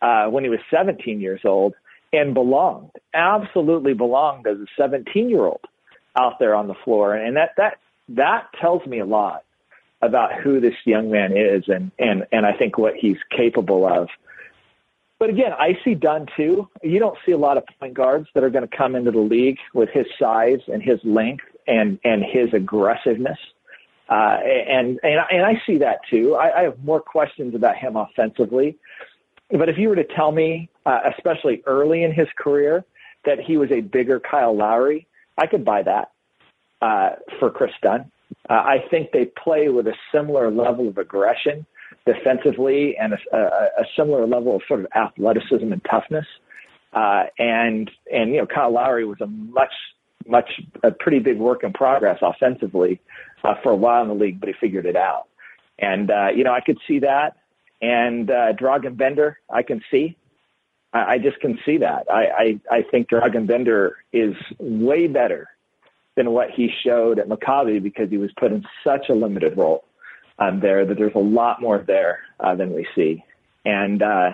uh, 0.02 0.28
when 0.28 0.44
he 0.44 0.50
was 0.50 0.60
17 0.72 1.20
years 1.20 1.42
old 1.46 1.74
and 2.14 2.34
belonged, 2.34 2.92
absolutely 3.14 3.94
belonged 3.94 4.48
as 4.48 4.58
a 4.58 4.66
17 4.78 5.30
year 5.30 5.46
old 5.46 5.66
out 6.16 6.40
there 6.40 6.56
on 6.56 6.68
the 6.68 6.76
floor. 6.86 7.16
And 7.16 7.36
that, 7.38 7.52
that, 7.58 7.78
that 8.10 8.48
tells 8.60 8.86
me 8.86 9.00
a 9.00 9.06
lot 9.06 9.44
about 10.02 10.34
who 10.34 10.60
this 10.60 10.76
young 10.86 11.10
man 11.10 11.36
is 11.36 11.64
and, 11.68 11.92
and, 11.98 12.26
and 12.32 12.46
I 12.46 12.54
think 12.54 12.78
what 12.78 12.94
he's 12.96 13.18
capable 13.36 13.88
of. 13.88 14.10
But 15.20 15.30
again, 15.30 15.52
I 15.54 15.78
see 15.84 15.96
Dunn 15.96 16.28
too. 16.38 16.68
You 16.84 17.00
don't 17.00 17.18
see 17.26 17.32
a 17.32 17.38
lot 17.38 17.58
of 17.58 17.64
point 17.80 17.96
guards 17.96 18.28
that 18.34 18.44
are 18.44 18.50
going 18.50 18.68
to 18.68 18.78
come 18.78 18.96
into 18.96 19.12
the 19.12 19.20
league 19.20 19.58
with 19.74 19.90
his 19.90 20.06
size 20.20 20.60
and 20.68 20.82
his 20.82 21.00
length 21.04 21.46
and 21.68 22.00
and 22.04 22.24
his 22.24 22.54
aggressiveness. 22.54 23.40
Uh, 24.10 24.38
and 24.44 25.00
and 25.04 25.20
and 25.32 25.46
I 25.46 25.62
see 25.66 25.80
that 25.80 26.00
too. 26.10 26.36
I, 26.36 26.60
I 26.60 26.64
have 26.64 26.84
more 26.84 27.02
questions 27.02 27.56
about 27.56 27.78
him 27.78 27.96
offensively. 27.96 28.78
But 29.50 29.70
if 29.70 29.78
you 29.78 29.90
were 29.90 29.96
to 29.96 30.04
tell 30.04 30.32
me, 30.32 30.70
uh, 30.86 31.00
especially 31.18 31.64
early 31.66 32.04
in 32.04 32.14
his 32.14 32.28
career, 32.38 32.86
that 33.26 33.40
he 33.40 33.58
was 33.58 33.72
a 33.72 33.82
bigger 33.82 34.20
Kyle 34.20 34.56
Lowry, 34.56 35.08
I 35.38 35.48
could 35.48 35.66
buy 35.66 35.84
that 35.84 36.12
uh, 36.82 37.12
for 37.40 37.50
Kris 37.50 37.72
Dunn. 37.82 38.12
Uh, 38.50 38.54
I 38.54 38.86
think 38.92 39.12
they 39.12 39.26
play 39.26 39.70
with 39.70 39.88
a 39.88 39.96
similar 40.12 40.52
level 40.52 40.88
of 40.88 40.98
aggression 40.98 41.66
defensively 42.08 42.98
and 42.98 43.14
a, 43.14 43.18
a, 43.32 43.40
a 43.82 43.86
similar 43.96 44.26
level 44.26 44.56
of 44.56 44.62
sort 44.68 44.80
of 44.80 44.88
athleticism 44.96 45.72
and 45.72 45.82
toughness. 45.90 46.26
Uh, 46.94 47.26
and 47.38 47.92
and 48.12 48.32
you 48.32 48.38
know 48.38 48.48
Kyle 48.48 48.72
Lowry 48.72 49.06
was 49.06 49.22
a 49.22 49.28
much 49.28 49.74
much 50.26 50.50
a 50.84 50.92
pretty 50.92 51.20
big 51.20 51.38
work 51.38 51.64
in 51.64 51.74
progress 51.74 52.20
offensively 52.22 53.00
uh, 53.44 53.56
for 53.62 53.72
a 53.72 53.76
while 53.76 54.02
in 54.02 54.08
the 54.08 54.16
league, 54.16 54.40
but 54.40 54.50
he 54.50 54.56
figured 54.60 54.86
it 54.86 54.96
out. 54.96 55.26
And 55.78 56.10
uh, 56.10 56.30
you 56.36 56.44
know 56.44 56.54
I 56.54 56.62
could 56.62 56.80
see 56.88 57.00
that. 57.00 57.38
And 57.82 58.32
uh, 58.32 58.54
Dragan 58.54 58.98
Bender, 58.98 59.38
I 59.50 59.62
can 59.62 59.82
see. 59.92 60.18
I, 60.94 61.14
I 61.14 61.18
just 61.20 61.40
can 61.40 61.60
see 61.66 61.78
that. 61.78 62.08
I, 62.12 62.60
I 62.72 62.78
I 62.78 62.82
think 62.90 63.10
Dragan 63.10 63.46
Bender 63.46 63.98
is 64.14 64.34
way 64.58 65.08
better 65.08 65.50
than 66.16 66.32
what 66.32 66.50
he 66.50 66.70
showed 66.84 67.20
at 67.20 67.28
Maccabi 67.28 67.84
because 67.84 68.10
he 68.10 68.18
was 68.18 68.32
put 68.40 68.52
in 68.52 68.66
such 68.84 69.10
a 69.10 69.14
limited 69.14 69.56
role 69.56 69.84
um, 70.40 70.60
there 70.60 70.86
that 70.86 70.98
there's 70.98 71.16
a 71.16 71.20
lot 71.20 71.62
more 71.62 71.84
there 71.86 72.20
uh, 72.40 72.56
than 72.56 72.74
we 72.74 72.88
see. 72.96 73.24
And, 73.66 74.02
uh, 74.02 74.32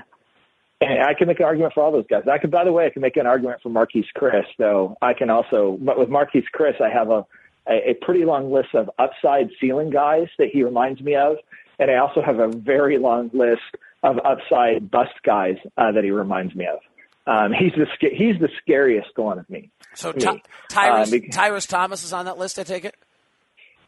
and 0.81 1.03
I 1.03 1.13
can 1.13 1.27
make 1.27 1.39
an 1.39 1.45
argument 1.45 1.73
for 1.73 1.83
all 1.83 1.91
those 1.91 2.07
guys. 2.09 2.23
I 2.31 2.37
could, 2.37 2.51
by 2.51 2.65
the 2.65 2.71
way, 2.71 2.85
I 2.85 2.89
can 2.89 3.01
make 3.01 3.17
an 3.17 3.25
argument 3.25 3.61
for 3.61 3.69
Marquese 3.69 4.05
Chriss, 4.17 4.43
though 4.57 4.97
I 5.01 5.13
can 5.13 5.29
also, 5.29 5.77
but 5.81 5.97
with 5.97 6.09
Marquese 6.09 6.43
Chriss, 6.53 6.81
I 6.81 6.89
have 6.89 7.09
a, 7.09 7.25
a, 7.67 7.91
a 7.91 7.93
pretty 8.01 8.25
long 8.25 8.51
list 8.51 8.75
of 8.75 8.89
upside 8.99 9.49
ceiling 9.61 9.89
guys 9.89 10.27
that 10.37 10.49
he 10.51 10.63
reminds 10.63 11.01
me 11.01 11.15
of. 11.15 11.37
And 11.79 11.89
I 11.89 11.97
also 11.97 12.21
have 12.21 12.39
a 12.39 12.49
very 12.49 12.97
long 12.97 13.31
list 13.33 13.61
of 14.03 14.17
upside 14.25 14.91
bust 14.91 15.13
guys 15.25 15.55
uh, 15.77 15.91
that 15.93 16.03
he 16.03 16.11
reminds 16.11 16.53
me 16.53 16.67
of. 16.67 16.79
Um, 17.25 17.53
he's 17.53 17.71
the 17.71 17.85
he's 17.99 18.37
the 18.41 18.49
scariest 18.61 19.17
one 19.17 19.39
of 19.39 19.49
me. 19.49 19.71
So 19.95 20.11
Ty- 20.11 20.41
Tyrus, 20.67 21.07
um, 21.07 21.11
because, 21.11 21.35
Tyrus 21.35 21.65
Thomas 21.65 22.03
is 22.03 22.11
on 22.11 22.25
that 22.25 22.37
list. 22.37 22.59
I 22.59 22.63
take 22.63 22.83
it. 22.83 22.95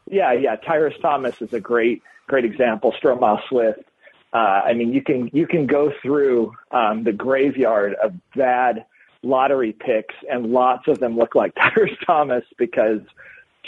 Yeah, 0.10 0.34
yeah. 0.34 0.56
Tyrus 0.56 0.96
Thomas 1.02 1.42
is 1.42 1.54
a 1.54 1.60
great, 1.60 2.02
great 2.28 2.46
example. 2.46 2.94
Stromile 3.02 3.40
Swift. 3.50 3.80
Uh, 4.34 4.62
I 4.66 4.74
mean, 4.74 4.94
you 4.94 5.02
can 5.02 5.30
you 5.34 5.48
can 5.48 5.66
go 5.66 5.92
through 6.02 6.54
um, 6.72 7.04
the 7.04 7.14
graveyard 7.14 7.96
of 8.04 8.14
bad 8.36 8.86
lottery 9.24 9.72
picks, 9.74 10.14
and 10.30 10.48
lots 10.48 10.88
of 10.88 11.00
them 11.00 11.18
look 11.18 11.36
like 11.36 11.54
Tyrus 11.60 11.92
Thomas 12.06 12.44
because 12.58 13.00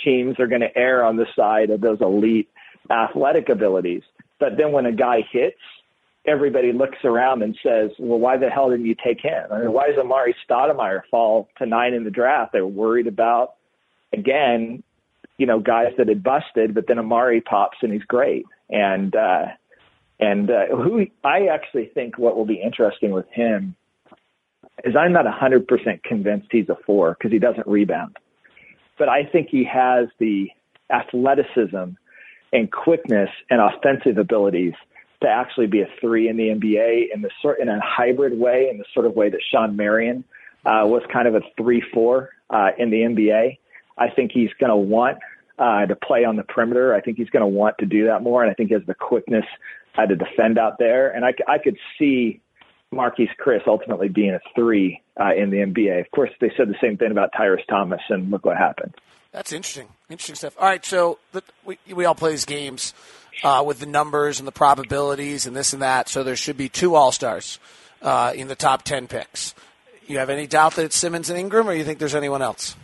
teams 0.04 0.40
are 0.40 0.48
going 0.48 0.62
to 0.62 0.78
err 0.78 1.04
on 1.04 1.16
the 1.16 1.26
side 1.36 1.70
of 1.70 1.82
those 1.82 2.02
elite 2.02 2.50
athletic 2.92 3.50
abilities. 3.50 4.04
But 4.40 4.58
then 4.58 4.72
when 4.72 4.86
a 4.86 4.92
guy 4.92 5.22
hits, 5.32 5.58
everybody 6.28 6.72
looks 6.72 6.98
around 7.04 7.42
and 7.42 7.58
says, 7.64 7.92
"Well, 7.98 8.20
why 8.20 8.38
the 8.38 8.50
hell 8.50 8.70
didn't 8.70 8.86
you 8.86 8.96
take 8.96 9.22
him? 9.22 9.46
I 9.52 9.60
mean, 9.60 9.72
why 9.72 9.88
does 9.88 9.98
Amar'e 9.98 10.34
Stoudemire 10.48 11.02
fall 11.10 11.50
to 11.58 11.66
nine 11.66 11.94
in 11.94 12.04
the 12.04 12.12
draft?" 12.12 12.52
They're 12.52 12.68
worried 12.68 13.08
about 13.08 13.54
again 14.14 14.84
you 15.38 15.46
know, 15.46 15.60
guys 15.60 15.94
that 15.98 16.08
had 16.08 16.24
busted, 16.24 16.74
but 16.74 16.88
then 16.88 16.98
Amar'e 16.98 17.44
pops 17.44 17.78
and 17.82 17.94
he's 17.94 18.04
great. 18.04 18.46
And, 18.70 19.16
uh, 19.16 19.46
and, 20.20 20.50
uh, 20.50 20.68
who 20.76 21.06
I 21.24 21.48
actually 21.48 21.92
think 21.94 22.18
what 22.18 22.36
will 22.36 22.46
be 22.46 22.62
interesting 22.62 23.12
with 23.12 23.30
him 23.32 23.76
is 24.84 24.96
I'm 24.96 25.14
not 25.14 25.28
a 25.28 25.32
100% 25.32 26.04
convinced 26.04 26.48
he's 26.52 26.70
a 26.70 26.78
four 26.86 27.16
because 27.18 27.32
he 27.32 27.40
doesn't 27.40 27.68
rebound. 27.68 28.18
But 28.98 29.10
I 29.10 29.26
think 29.26 29.50
he 29.50 29.64
has 29.66 30.08
the 30.20 30.50
athleticism 30.90 31.96
and 32.54 32.72
quickness 32.72 33.30
and 33.50 33.62
offensive 33.62 34.18
abilities 34.18 34.74
to 35.22 35.28
actually 35.28 35.68
be 35.68 35.82
a 35.82 35.88
three 36.00 36.30
in 36.30 36.38
the 36.38 36.50
NBA 36.50 37.08
in 37.14 37.22
the 37.22 37.30
sort 37.42 37.60
in 37.60 37.70
a 37.70 37.80
hybrid 37.84 38.38
way, 38.40 38.70
in 38.72 38.78
the 38.78 38.86
sort 38.94 39.06
of 39.06 39.16
way 39.16 39.30
that 39.30 39.42
Shawn 39.52 39.76
Marion 39.76 40.24
uh, 40.66 40.84
was 40.86 41.02
kind 41.12 41.28
of 41.28 41.36
a 41.36 41.42
three 41.58 41.84
four 41.94 42.30
uh, 42.50 42.70
in 42.78 42.90
the 42.90 42.98
NBA. 42.98 43.58
I 43.98 44.10
think 44.10 44.32
he's 44.32 44.50
going 44.60 44.70
to 44.70 44.76
want 44.76 45.18
uh, 45.60 45.86
to 45.86 45.96
play 45.96 46.24
on 46.24 46.36
the 46.36 46.44
perimeter. 46.44 46.94
I 46.94 47.02
think 47.02 47.18
he's 47.18 47.30
going 47.30 47.42
to 47.42 47.48
want 47.48 47.78
to 47.80 47.86
do 47.86 48.06
that 48.08 48.22
more, 48.22 48.44
and 48.44 48.52
I 48.52 48.54
think 48.54 48.70
he 48.70 48.74
has 48.74 48.84
the 48.86 48.94
quickness 48.94 49.46
uh, 49.98 50.06
to 50.06 50.16
defend 50.16 50.58
out 50.60 50.78
there. 50.78 51.10
And 51.10 51.26
I, 51.26 51.34
I 51.48 51.58
could 51.58 51.78
see 51.98 52.42
Marquese 52.94 53.30
Chriss 53.44 53.68
ultimately 53.68 54.08
being 54.08 54.32
a 54.32 54.40
three 54.56 55.02
uh, 55.20 55.34
in 55.36 55.50
the 55.50 55.58
NBA. 55.58 56.00
Of 56.02 56.12
course, 56.12 56.30
they 56.40 56.52
said 56.56 56.70
the 56.70 56.78
same 56.82 56.98
thing 56.98 57.12
about 57.12 57.32
Tyrus 57.36 57.64
Thomas, 57.70 58.02
and 58.10 58.32
look 58.32 58.46
what 58.46 58.58
happened. 58.58 58.94
That's 59.32 59.52
interesting. 59.52 59.90
Interesting 60.10 60.36
stuff. 60.36 60.56
All 60.60 60.68
right, 60.68 60.86
so 60.86 61.20
the, 61.32 61.44
we 61.66 61.78
we 61.94 62.06
all 62.06 62.16
play 62.16 62.32
these 62.32 62.46
games 62.46 62.94
uh, 63.44 63.64
with 63.66 63.80
the 63.80 63.86
numbers 63.86 64.40
and 64.40 64.48
the 64.48 64.54
probabilities 64.54 65.46
and 65.46 65.56
this 65.56 65.74
and 65.74 65.82
that. 65.82 66.10
So 66.10 66.24
there 66.24 66.36
should 66.36 66.58
be 66.58 66.70
two 66.70 66.96
All 66.96 67.12
Stars 67.12 67.60
uh, 68.02 68.34
in 68.36 68.48
the 68.48 68.56
top 68.56 68.84
10 68.84 69.08
picks. 69.08 69.54
You 70.08 70.20
have 70.20 70.30
any 70.30 70.48
doubt 70.48 70.76
that 70.76 70.86
it's 70.86 70.96
Simmons 70.96 71.30
and 71.30 71.38
Ingram, 71.38 71.68
or 71.68 71.74
you 71.74 71.84
think 71.84 72.00
there's 72.00 72.16
anyone 72.16 72.42
else? 72.42 72.76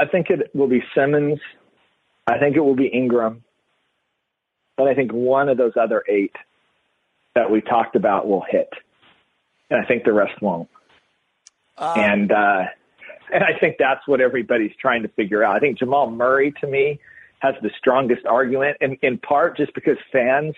I 0.00 0.06
think 0.06 0.30
it 0.30 0.50
will 0.54 0.66
be 0.66 0.82
Simmons. 0.94 1.38
I 2.26 2.38
think 2.38 2.56
it 2.56 2.60
will 2.60 2.74
be 2.74 2.86
Ingram. 2.86 3.44
But 4.78 4.88
I 4.88 4.94
think 4.94 5.12
one 5.12 5.50
of 5.50 5.58
those 5.58 5.74
other 5.78 6.02
eight 6.08 6.34
that 7.34 7.50
we 7.50 7.60
talked 7.60 7.96
about 7.96 8.26
will 8.26 8.44
hit. 8.48 8.70
And 9.68 9.78
I 9.78 9.86
think 9.86 10.04
the 10.04 10.12
rest 10.12 10.40
won't. 10.40 10.70
Um, 11.76 11.98
and 11.98 12.32
uh, 12.32 12.64
and 13.32 13.44
I 13.44 13.58
think 13.60 13.76
that's 13.78 14.00
what 14.06 14.22
everybody's 14.22 14.72
trying 14.80 15.02
to 15.02 15.08
figure 15.08 15.44
out. 15.44 15.54
I 15.54 15.58
think 15.60 15.78
Jamal 15.78 16.10
Murray 16.10 16.54
to 16.62 16.66
me 16.66 16.98
has 17.40 17.54
the 17.62 17.70
strongest 17.78 18.24
argument, 18.24 18.78
and 18.80 18.96
in 19.02 19.18
part 19.18 19.58
just 19.58 19.74
because 19.74 19.98
fans 20.10 20.54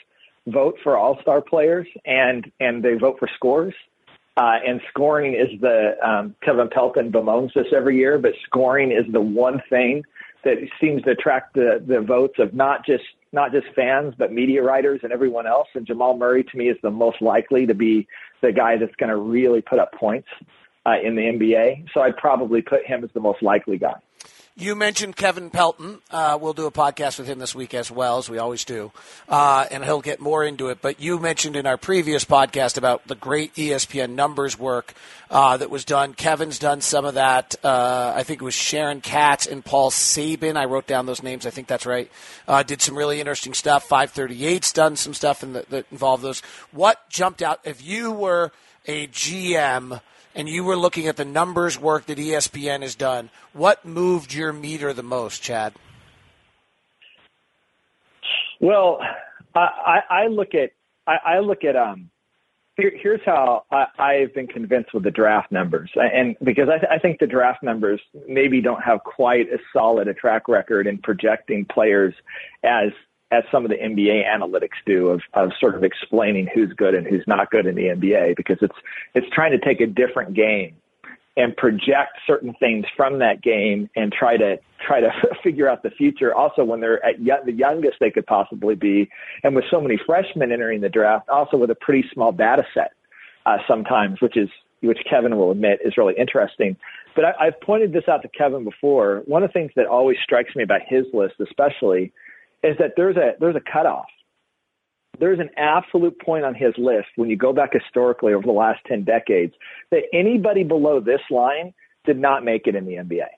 vote 0.47 0.77
for 0.85 0.97
All 0.97 1.19
Star 1.21 1.41
players 1.41 1.89
and 2.05 2.51
and 2.61 2.83
they 2.83 2.95
vote 2.95 3.17
for 3.19 3.29
scores. 3.35 3.75
Uh, 4.37 4.57
and 4.67 4.81
scoring 4.89 5.35
is 5.35 5.61
the 5.61 5.93
um, 6.03 6.35
Kevin 6.43 6.69
Pelton 6.69 7.11
bemoans 7.11 7.53
this 7.55 7.67
every 7.75 7.99
year, 7.99 8.19
but 8.19 8.33
scoring 8.47 8.91
is 8.91 9.05
the 9.13 9.21
one 9.21 9.61
thing 9.69 10.03
that 10.45 10.57
seems 10.81 11.03
to 11.03 11.11
attract 11.11 11.55
the 11.55 11.83
the 11.87 12.01
votes 12.01 12.35
of 12.39 12.55
not 12.55 12.85
just 12.85 13.05
not 13.33 13.53
just 13.53 13.67
fans 13.75 14.15
but 14.17 14.33
media 14.33 14.63
writers 14.63 15.01
and 15.03 15.13
everyone 15.13 15.47
else. 15.47 15.69
And 15.75 15.87
Jamal 15.87 16.17
Murray 16.17 16.45
to 16.45 16.57
me 16.57 16.69
is 16.69 16.77
the 16.83 16.91
most 16.91 17.21
likely 17.21 17.67
to 17.67 17.75
be 17.75 18.07
the 18.41 18.53
guy 18.53 18.77
that's 18.77 18.95
going 18.97 19.11
to 19.11 19.17
really 19.17 19.61
put 19.61 19.79
up 19.79 19.93
points 19.93 20.29
uh, 20.87 20.95
in 21.03 21.15
the 21.15 21.23
NBA. 21.23 21.89
So 21.93 22.01
I'd 22.01 22.17
probably 22.17 22.63
put 22.63 22.85
him 22.87 23.05
as 23.05 23.11
the 23.15 23.21
most 23.21 23.43
likely 23.43 23.79
guy. 23.79 24.01
You 24.55 24.75
mentioned 24.75 25.17
Kevin 25.17 25.49
Pelton. 25.49 26.01
Uh, 26.11 26.39
we'll 26.39 26.53
do 26.53 26.67
a 26.67 26.71
podcast 26.71 27.19
with 27.19 27.27
him 27.27 27.39
this 27.39 27.55
week 27.55 27.73
as 27.73 27.91
well, 27.91 28.19
as 28.19 28.29
we 28.29 28.37
always 28.37 28.67
do, 28.67 28.93
uh, 29.27 29.65
and 29.71 29.83
he'll 29.83 30.03
get 30.03 30.21
more 30.21 30.45
into 30.45 30.69
it. 30.69 30.83
But 30.83 31.01
you 31.01 31.19
mentioned 31.19 31.57
in 31.57 31.67
our 31.67 31.79
previous 31.79 32.27
podcast 32.27 32.77
about 32.77 33.07
the 33.07 33.15
great 33.15 33.55
ESPN 33.55 34.11
numbers 34.11 34.59
work 34.59 34.93
uh, 35.31 35.57
that 35.57 35.71
was 35.71 35.87
done. 35.87 36.13
Kevin's 36.13 36.59
done 36.59 36.83
some 36.83 37.07
of 37.07 37.15
that. 37.15 37.55
Uh, 37.65 38.13
I 38.15 38.25
think 38.25 38.43
it 38.43 38.45
was 38.45 38.53
Sharon 38.53 39.01
Katz 39.01 39.47
and 39.47 39.65
Paul 39.65 39.91
Sabin. 39.91 40.59
I 40.59 40.67
wrote 40.67 40.87
down 40.87 41.07
those 41.07 41.23
names. 41.23 41.47
I 41.47 41.51
think 41.51 41.67
that's 41.67 41.87
right. 41.87 42.11
Uh, 42.47 42.63
did 42.63 42.83
some 42.83 42.97
really 42.97 43.21
interesting 43.21 43.55
stuff. 43.55 43.89
538's 43.89 44.71
done 44.75 44.97
some 44.97 45.15
stuff 45.15 45.43
in 45.43 45.55
the, 45.55 45.65
that 45.71 45.87
involved 45.91 46.23
those. 46.23 46.41
What 46.73 47.09
jumped 47.09 47.41
out? 47.41 47.61
If 47.65 47.83
you 47.83 48.13
were 48.13 48.53
a 48.87 49.07
GM– 49.07 50.03
and 50.35 50.49
you 50.49 50.65
were 50.65 50.77
looking 50.77 51.07
at 51.07 51.17
the 51.17 51.25
numbers 51.25 51.79
work 51.79 52.07
that 52.07 52.19
ESPN 52.19 52.83
has 52.83 52.95
done, 52.95 53.31
what 53.53 53.85
moved 53.85 54.35
your 54.35 54.53
meter 54.53 54.93
the 54.93 55.03
most, 55.03 55.43
Chad? 55.43 55.75
Well, 58.61 59.01
I, 59.55 60.01
I 60.09 60.27
look 60.29 60.55
at 60.55 60.71
I, 61.07 61.17
I 61.37 61.39
look 61.41 61.65
at 61.65 61.77
um. 61.77 62.11
Here, 62.79 62.93
here's 62.95 63.21
how 63.27 63.65
I, 63.71 63.85
I've 63.99 64.35
been 64.35 64.47
convinced 64.47 64.95
with 64.95 65.03
the 65.03 65.11
draft 65.11 65.53
numbers, 65.53 65.91
and 65.95 66.37
because 66.43 66.69
I, 66.71 66.95
I 66.95 66.99
think 66.99 67.19
the 67.19 67.27
draft 67.27 67.63
numbers 67.63 68.01
maybe 68.27 68.63
don't 68.63 68.81
have 68.83 69.01
quite 69.05 69.51
as 69.53 69.61
solid 69.75 70.09
a 70.09 70.15
track 70.15 70.49
record 70.49 70.87
in 70.87 70.97
projecting 70.97 71.67
players 71.67 72.15
as 72.65 72.93
as 73.33 73.43
some 73.51 73.65
of 73.65 73.71
the 73.71 73.77
NBA 73.77 74.25
analytics 74.27 74.79
do 74.87 75.09
of, 75.09 75.23
of 75.33 75.51
sort 75.59 75.75
of 75.75 75.83
explaining 75.83 76.49
who's 76.55 76.73
good 76.77 76.95
and 76.95 77.07
who's 77.07 77.25
not 77.27 77.51
good 77.51 77.67
in 77.67 77.75
the 77.75 77.85
NBA 77.85 78.37
because 78.37 78.59
it's 78.61 78.77
it's 79.15 79.27
trying 79.33 79.53
to 79.53 79.59
take 79.59 79.81
a 79.81 79.87
different 79.87 80.35
game 80.35 80.77
and 81.37 81.57
project 81.57 82.19
certain 82.27 82.55
things 82.61 82.85
from 82.95 83.19
that 83.21 83.43
game 83.43 83.89
and 83.97 84.13
try 84.13 84.37
to 84.37 84.59
try 84.87 85.01
to 85.01 85.11
figure 85.43 85.69
out 85.69 85.83
the 85.83 85.91
future. 85.91 86.35
Also, 86.35 86.63
when 86.63 86.81
they're 86.81 87.05
at 87.05 87.17
the 87.47 87.53
youngest 87.53 87.97
they 88.01 88.11
could 88.11 88.27
possibly 88.27 88.75
be, 88.75 89.09
and 89.43 89.57
with 89.57 89.65
so 89.71 89.81
many 89.81 89.99
freshmen 90.05 90.53
entering 90.53 90.83
the 90.83 90.91
draft, 90.91 91.29
also 91.29 91.57
with 91.57 91.71
a 91.71 91.75
pretty 91.75 92.07
small 92.13 92.33
data 92.33 92.65
set 92.75 92.93
uh, 93.47 93.57
sometimes, 93.67 94.21
which 94.21 94.37
is 94.37 94.49
which 94.83 94.99
Kevin 95.09 95.37
will 95.37 95.53
admit 95.53 95.79
is 95.85 95.97
really 95.97 96.15
interesting. 96.19 96.77
But 97.15 97.25
I, 97.25 97.47
I've 97.47 97.61
pointed 97.61 97.93
this 97.93 98.05
out 98.09 98.23
to 98.23 98.29
Kevin 98.29 98.65
before. 98.65 99.23
One 99.27 99.43
of 99.43 99.51
the 99.51 99.53
things 99.53 99.71
that 99.77 99.87
always 99.87 100.17
strikes 100.23 100.55
me 100.57 100.65
about 100.65 100.81
his 100.87 101.07
list, 101.15 101.35
especially, 101.41 102.13
is 102.63 102.77
that 102.79 102.93
there's 102.97 103.17
a 103.17 103.33
there's 103.41 103.57
a 103.57 103.73
cutoff. 103.73 104.07
There's 105.19 105.41
an 105.41 105.51
absolute 105.57 106.19
point 106.21 106.45
on 106.45 106.55
his 106.55 106.73
list 106.79 107.09
when 107.17 107.29
you 107.29 107.37
go 107.37 107.53
back 107.53 107.73
historically 107.73 108.33
over 108.33 108.45
the 108.45 108.53
last 108.53 108.81
ten 108.87 109.05
decades 109.05 109.55
that 109.91 110.03
anybody 110.13 110.65
below 110.65 111.01
this 111.01 111.21
line 111.31 111.75
did 112.05 112.19
not 112.19 112.45
make 112.45 112.67
it 112.67 112.75
in 112.75 112.85
the 112.85 112.95
NBA. 112.95 113.29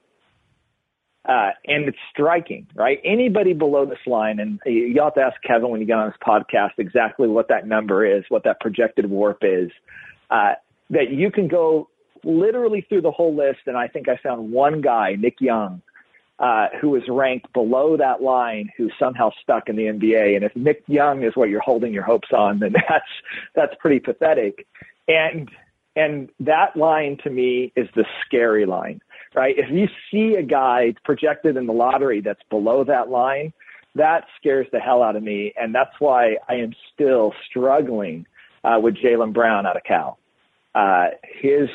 Uh, 1.26 1.52
and 1.66 1.88
it's 1.88 1.98
striking, 2.10 2.66
right? 2.74 3.00
Anybody 3.02 3.54
below 3.54 3.86
this 3.86 3.98
line, 4.06 4.38
and 4.38 4.60
you 4.66 5.00
have 5.02 5.14
to 5.14 5.22
ask 5.22 5.36
Kevin 5.42 5.70
when 5.70 5.80
you 5.80 5.86
get 5.86 5.96
on 5.96 6.12
his 6.12 6.20
podcast 6.26 6.72
exactly 6.76 7.28
what 7.28 7.48
that 7.48 7.66
number 7.66 8.04
is, 8.04 8.24
what 8.28 8.44
that 8.44 8.60
projected 8.60 9.06
WARP 9.06 9.38
is. 9.42 9.70
Uh, 10.30 10.52
that 10.90 11.10
you 11.10 11.30
can 11.30 11.48
go 11.48 11.88
literally 12.24 12.84
through 12.88 13.00
the 13.00 13.10
whole 13.10 13.34
list, 13.34 13.60
and 13.66 13.76
I 13.76 13.88
think 13.88 14.08
I 14.08 14.18
found 14.22 14.52
one 14.52 14.82
guy, 14.82 15.16
Nick 15.18 15.40
Young, 15.40 15.80
uh, 16.39 16.66
who 16.80 16.91
was 16.91 17.03
ranked 17.09 17.53
below 17.53 17.97
that 17.97 18.22
line 18.22 18.70
who 18.76 18.91
somehow 18.99 19.30
stuck 19.43 19.68
in 19.68 19.76
the 19.76 19.85
NBA. 19.85 20.35
And 20.35 20.45
if 20.45 20.55
Nick 20.57 20.82
Young 20.87 21.22
is 21.22 21.37
what 21.37 21.49
you're 21.49 21.61
holding 21.61 21.93
your 21.93 22.03
hopes 22.03 22.28
on, 22.32 22.59
then 22.59 22.72
that's 22.89 23.05
that's 23.55 23.74
pretty 23.80 24.01
pathetic. 24.01 24.66
And 25.07 25.51
and 25.97 26.28
that 26.41 26.76
line 26.76 27.18
to 27.22 27.30
me 27.30 27.72
is 27.76 27.89
the 27.95 28.05
scary 28.26 28.66
line, 28.66 29.01
right? 29.35 29.55
If 29.57 29.70
you 29.70 29.87
see 30.11 30.35
a 30.35 30.43
guy 30.43 30.95
projected 31.05 31.57
in 31.57 31.66
the 31.66 31.72
lottery 31.72 32.20
that's 32.20 32.43
below 32.51 32.82
that 32.85 33.11
line, 33.11 33.53
that 33.95 34.24
scares 34.37 34.66
the 34.72 34.80
hell 34.80 35.05
out 35.05 35.14
of 35.14 35.22
me, 35.22 35.53
and 35.57 35.72
that's 35.72 35.95
why 36.01 36.37
I 36.49 36.55
am 36.55 36.74
still 36.93 37.32
struggling 37.49 38.26
uh, 38.64 38.80
with 38.80 38.97
Jaylen 38.97 39.32
Brown 39.32 39.66
out 39.66 39.76
of 39.76 39.85
Cal. 39.85 40.18
Uh, 40.74 41.07
his 41.41 41.68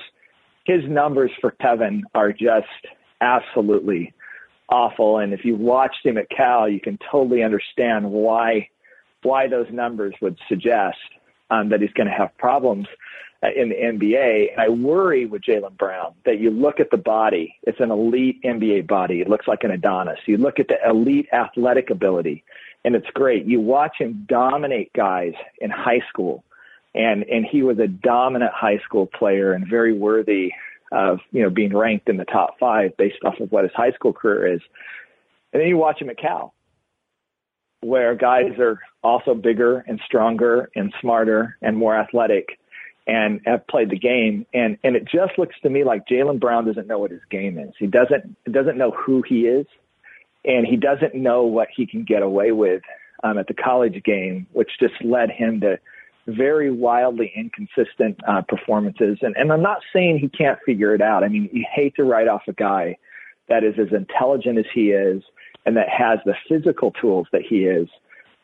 his 0.66 0.84
numbers 0.88 1.32
for 1.40 1.52
Kevin 1.52 2.04
are 2.14 2.34
just 2.34 2.68
absolutely 3.22 4.14
awful. 4.70 5.18
And 5.18 5.34
if 5.34 5.44
you 5.44 5.56
watched 5.56 6.06
him 6.06 6.18
at 6.18 6.30
Cal, 6.30 6.70
you 6.70 6.80
can 6.80 6.98
totally 7.12 7.44
understand 7.44 8.12
why 8.12 8.70
why 9.22 9.48
those 9.48 9.68
numbers 9.70 10.16
would 10.22 10.38
suggest 10.48 10.98
um, 11.50 11.70
that 11.70 11.82
he's 11.82 11.92
going 11.92 12.08
to 12.08 12.14
have 12.14 12.30
problems 12.38 12.88
uh, 13.44 13.50
in 13.54 13.68
the 13.70 13.76
NBA. 13.76 14.54
And 14.54 14.62
I 14.62 14.70
worry 14.70 15.26
with 15.26 15.42
Jaylen 15.42 15.78
Brown 15.78 16.14
that 16.26 16.40
you 16.40 16.52
look 16.52 16.80
at 16.80 16.92
the 16.92 16.98
body; 16.98 17.56
it's 17.64 17.80
an 17.80 17.92
elite 17.92 18.42
NBA 18.44 18.88
body. 18.88 19.22
It 19.22 19.30
looks 19.30 19.48
like 19.48 19.64
an 19.64 19.72
Adonis. 19.72 20.20
You 20.26 20.38
look 20.38 20.60
at 20.60 20.68
the 20.68 20.78
elite 20.88 21.28
athletic 21.34 21.90
ability, 21.90 22.44
and 22.86 22.96
it's 22.96 23.10
great. 23.14 23.46
You 23.46 23.60
watch 23.60 23.98
him 24.00 24.26
dominate 24.28 24.94
guys 24.94 25.34
in 25.60 25.70
high 25.70 26.02
school. 26.10 26.44
And 26.96 27.24
and 27.26 27.46
he 27.46 27.62
was 27.62 27.78
a 27.78 27.88
dominant 27.88 28.52
high 28.54 28.80
school 28.80 29.06
player 29.06 29.54
and 29.54 29.68
very 29.68 29.94
worthy 29.94 30.52
of 30.92 31.20
you 31.32 31.44
know 31.44 31.50
being 31.50 31.76
ranked 31.76 32.10
in 32.10 32.18
the 32.18 32.26
top 32.26 32.60
five 32.60 32.96
based 32.98 33.24
off 33.24 33.40
of 33.40 33.52
what 33.52 33.64
his 33.64 33.74
high 33.76 33.92
school 33.92 34.14
career 34.14 34.56
is. 34.56 34.62
And 35.54 35.62
then 35.62 35.68
you 35.68 35.78
watch 35.78 36.02
him 36.02 36.10
at 36.10 36.18
Cal, 36.18 36.54
where 37.82 38.16
guys 38.16 38.58
are 38.60 38.80
also 39.04 39.34
bigger 39.34 39.84
and 39.88 40.00
stronger 40.06 40.70
and 40.76 40.94
smarter 41.02 41.58
and 41.62 41.78
more 41.78 41.96
athletic 41.96 42.60
and 43.08 43.42
have 43.46 43.66
played 43.68 43.90
the 43.90 43.98
game. 43.98 44.46
And 44.54 44.78
and 44.84 44.96
it 44.96 45.06
just 45.06 45.38
looks 45.38 45.56
to 45.64 45.70
me 45.70 45.84
like 45.84 46.08
Jaylen 46.08 46.40
Brown 46.40 46.66
doesn't 46.66 46.88
know 46.88 47.00
what 47.00 47.12
his 47.12 47.22
game 47.30 47.58
is. 47.58 47.74
He 47.78 47.88
doesn't 47.88 48.38
doesn't 48.52 48.78
know 48.78 48.92
who 48.92 49.24
he 49.28 49.42
is, 49.42 49.66
and 50.46 50.66
he 50.68 50.78
doesn't 50.78 51.16
know 51.16 51.44
what 51.44 51.70
he 51.76 51.86
can 51.86 52.04
get 52.04 52.22
away 52.22 52.52
with 52.52 52.82
um, 53.24 53.38
at 53.38 53.48
the 53.48 53.54
college 53.54 54.02
game, 54.04 54.48
which 54.54 54.70
just 54.80 54.94
led 55.04 55.30
him 55.32 55.60
to 55.62 55.80
very 56.36 56.72
wildly 56.72 57.32
inconsistent 57.36 58.20
uh, 58.28 58.42
performances. 58.48 59.18
And, 59.22 59.36
and 59.38 59.52
I'm 59.52 59.62
not 59.62 59.80
saying 59.94 60.20
he 60.20 60.30
can't 60.30 60.60
figure 60.66 60.94
it 60.94 61.02
out. 61.02 61.24
I 61.24 61.28
mean, 61.28 61.50
you 61.52 61.66
hate 61.74 61.96
to 61.96 62.04
write 62.04 62.28
off 62.28 62.44
a 62.48 62.54
guy 62.54 62.98
that 63.50 63.64
is 63.64 63.76
as 63.80 63.94
intelligent 63.94 64.58
as 64.58 64.66
he 64.74 64.92
is 64.92 65.24
and 65.66 65.76
that 65.78 65.88
has 65.90 66.20
the 66.26 66.34
physical 66.48 66.92
tools 66.92 67.28
that 67.32 67.42
he 67.48 67.66
is. 67.66 67.88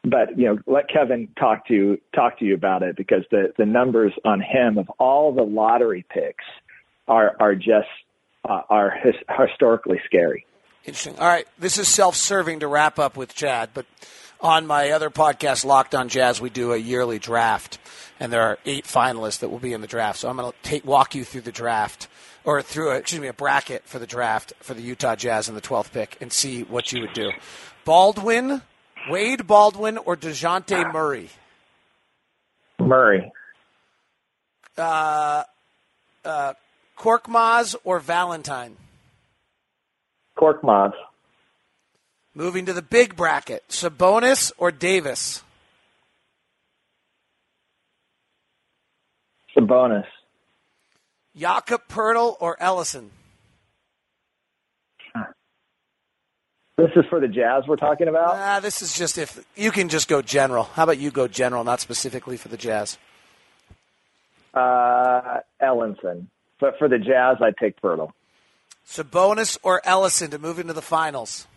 But 0.04 0.38
you 0.38 0.46
know, 0.46 0.60
let 0.68 0.90
Kevin 0.90 1.28
talk 1.40 1.68
to 1.68 1.74
you 1.74 2.02
talk 2.14 2.38
to 2.40 2.46
you 2.46 2.54
about 2.54 2.84
it 2.84 2.96
because 2.96 3.24
the 3.32 3.54
the 3.58 3.66
numbers 3.66 4.14
on 4.24 4.40
him 4.40 4.78
of 4.78 4.88
all 5.00 5.34
the 5.34 5.42
lottery 5.42 6.06
picks 6.14 6.46
are 7.08 7.36
are 7.40 7.56
just 7.56 7.88
uh, 8.48 8.62
are 8.70 8.92
his, 9.04 9.16
historically 9.36 10.00
scary. 10.06 10.46
Interesting. 10.84 11.18
All 11.18 11.28
right, 11.28 11.48
this 11.58 11.80
is 11.80 11.88
self-serving 11.88 12.60
to 12.60 12.68
wrap 12.68 13.00
up 13.00 13.18
with 13.18 13.34
Chad, 13.34 13.72
but 13.74 13.88
on 14.46 14.68
my 14.68 14.92
other 14.92 15.10
podcast, 15.10 15.66
Locked 15.66 15.96
On 15.96 16.08
Jazz, 16.08 16.40
we 16.40 16.52
do 16.52 16.72
a 16.72 16.78
yearly 16.78 17.18
draft, 17.18 17.80
and 18.20 18.32
there 18.32 18.44
are 18.44 18.60
eight 18.66 18.86
finalists 18.86 19.40
that 19.40 19.50
will 19.50 19.60
be 19.60 19.74
in 19.74 19.82
the 19.82 19.88
draft. 19.88 20.20
So 20.20 20.30
I'm 20.30 20.38
going 20.38 20.54
to 20.62 20.82
walk 20.86 21.16
you 21.16 21.24
through 21.24 21.42
the 21.42 21.52
draft, 21.52 22.08
or 22.44 22.62
through 22.62 22.92
a, 22.92 22.96
excuse 22.96 23.22
me 23.22 23.28
a 23.28 23.34
bracket 23.34 23.84
for 23.86 23.98
the 23.98 24.06
draft 24.06 24.54
for 24.60 24.76
the 24.76 24.84
Utah 24.84 25.16
Jazz 25.16 25.50
in 25.50 25.56
the 25.56 25.62
12th 25.62 25.92
pick, 25.92 26.18
and 26.22 26.32
see 26.32 26.62
what 26.62 26.94
you 26.94 27.02
would 27.02 27.14
do. 27.14 27.32
Baldwin, 27.86 28.62
Wade 29.10 29.48
Baldwin, 29.48 29.98
or 29.98 30.16
Dejounte 30.16 30.94
Murray. 30.94 31.30
Murray. 32.80 33.32
Uh, 34.78 35.44
uh, 36.24 36.54
Korkmaz 36.98 37.76
or 37.84 38.00
Valentine. 38.00 38.78
Korkmaz. 40.38 40.94
Moving 42.38 42.66
to 42.66 42.74
the 42.74 42.82
big 42.82 43.16
bracket, 43.16 43.64
Sabonis 43.70 44.52
or 44.58 44.70
Davis? 44.70 45.42
Sabonis. 49.58 50.06
Jakob 51.34 51.82
or 51.96 52.58
Ellenson? 52.58 53.08
This 56.78 56.90
is 56.98 57.06
for 57.10 57.22
the 57.22 57.30
Jazz 57.30 57.64
we're 57.70 57.78
talking 57.78 58.10
about. 58.10 58.36
Nah, 58.36 58.60
this 58.60 58.82
is 58.82 58.98
just 58.98 59.18
if 59.18 59.40
you 59.56 59.72
can 59.72 59.88
just 59.88 60.10
go 60.10 60.22
general. 60.22 60.66
How 60.66 60.84
about 60.84 60.98
you 60.98 61.10
go 61.10 61.30
general, 61.30 61.64
not 61.64 61.80
specifically 61.80 62.36
for 62.36 62.50
the 62.50 62.58
Jazz? 62.58 62.98
Uh, 64.54 65.40
Ellenson, 65.62 66.28
but 66.60 66.78
for 66.78 66.90
the 66.90 66.98
Jazz, 66.98 67.38
I'd 67.42 67.56
take 67.58 67.82
Poeltl. 67.82 68.12
Sabonis 68.86 69.58
or 69.64 69.82
Ellenson 69.86 70.32
to 70.32 70.40
move 70.40 70.60
into 70.60 70.74
the 70.74 70.82
finals? 70.82 71.48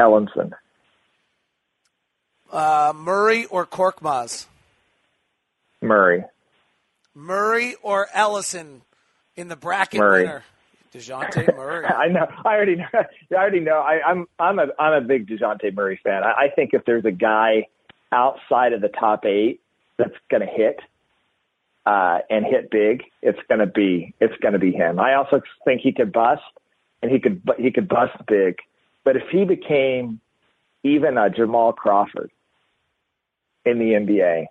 Ellenson. 0.00 0.52
Uh, 2.50 2.92
Murray 2.96 3.44
or 3.46 3.66
Korkmaz? 3.66 4.46
Murray. 5.82 6.24
Murray 7.14 7.74
or 7.82 8.08
Ellenson 8.14 8.80
in 9.36 9.48
the 9.48 9.56
bracket 9.56 10.00
Murray. 10.00 10.22
winner? 10.24 10.42
Dejounte 10.92 11.56
Murray. 11.56 11.86
I 11.86 12.08
know. 12.08 12.26
I 12.44 12.48
already 12.54 12.76
know. 12.76 12.84
I 12.94 13.34
already 13.34 13.60
know. 13.60 13.78
I, 13.78 14.00
I'm 14.04 14.26
I'm 14.38 14.58
a 14.58 14.66
I'm 14.78 15.04
a 15.04 15.06
big 15.06 15.28
Dejounte 15.28 15.72
Murray 15.74 16.00
fan. 16.02 16.24
I, 16.24 16.46
I 16.46 16.48
think 16.54 16.70
if 16.72 16.84
there's 16.84 17.04
a 17.04 17.12
guy 17.12 17.66
outside 18.10 18.72
of 18.72 18.80
the 18.80 18.88
top 18.88 19.24
eight 19.24 19.60
that's 19.98 20.16
going 20.30 20.40
to 20.40 20.48
hit 20.48 20.80
uh, 21.86 22.18
and 22.28 22.44
hit 22.44 22.70
big, 22.70 23.04
it's 23.22 23.38
going 23.48 23.60
to 23.60 23.66
be 23.66 24.14
it's 24.20 24.34
going 24.42 24.54
to 24.54 24.58
be 24.58 24.72
him. 24.72 24.98
I 24.98 25.14
also 25.14 25.40
think 25.64 25.80
he 25.80 25.92
could 25.92 26.12
bust, 26.12 26.42
and 27.02 27.10
he 27.12 27.20
could 27.20 27.42
he 27.58 27.70
could 27.70 27.88
bust 27.88 28.16
big. 28.26 28.56
But 29.10 29.16
if 29.16 29.28
he 29.32 29.44
became 29.44 30.20
even 30.84 31.18
a 31.18 31.30
Jamal 31.30 31.72
Crawford 31.72 32.30
in 33.64 33.80
the 33.80 33.86
NBA, 33.86 34.46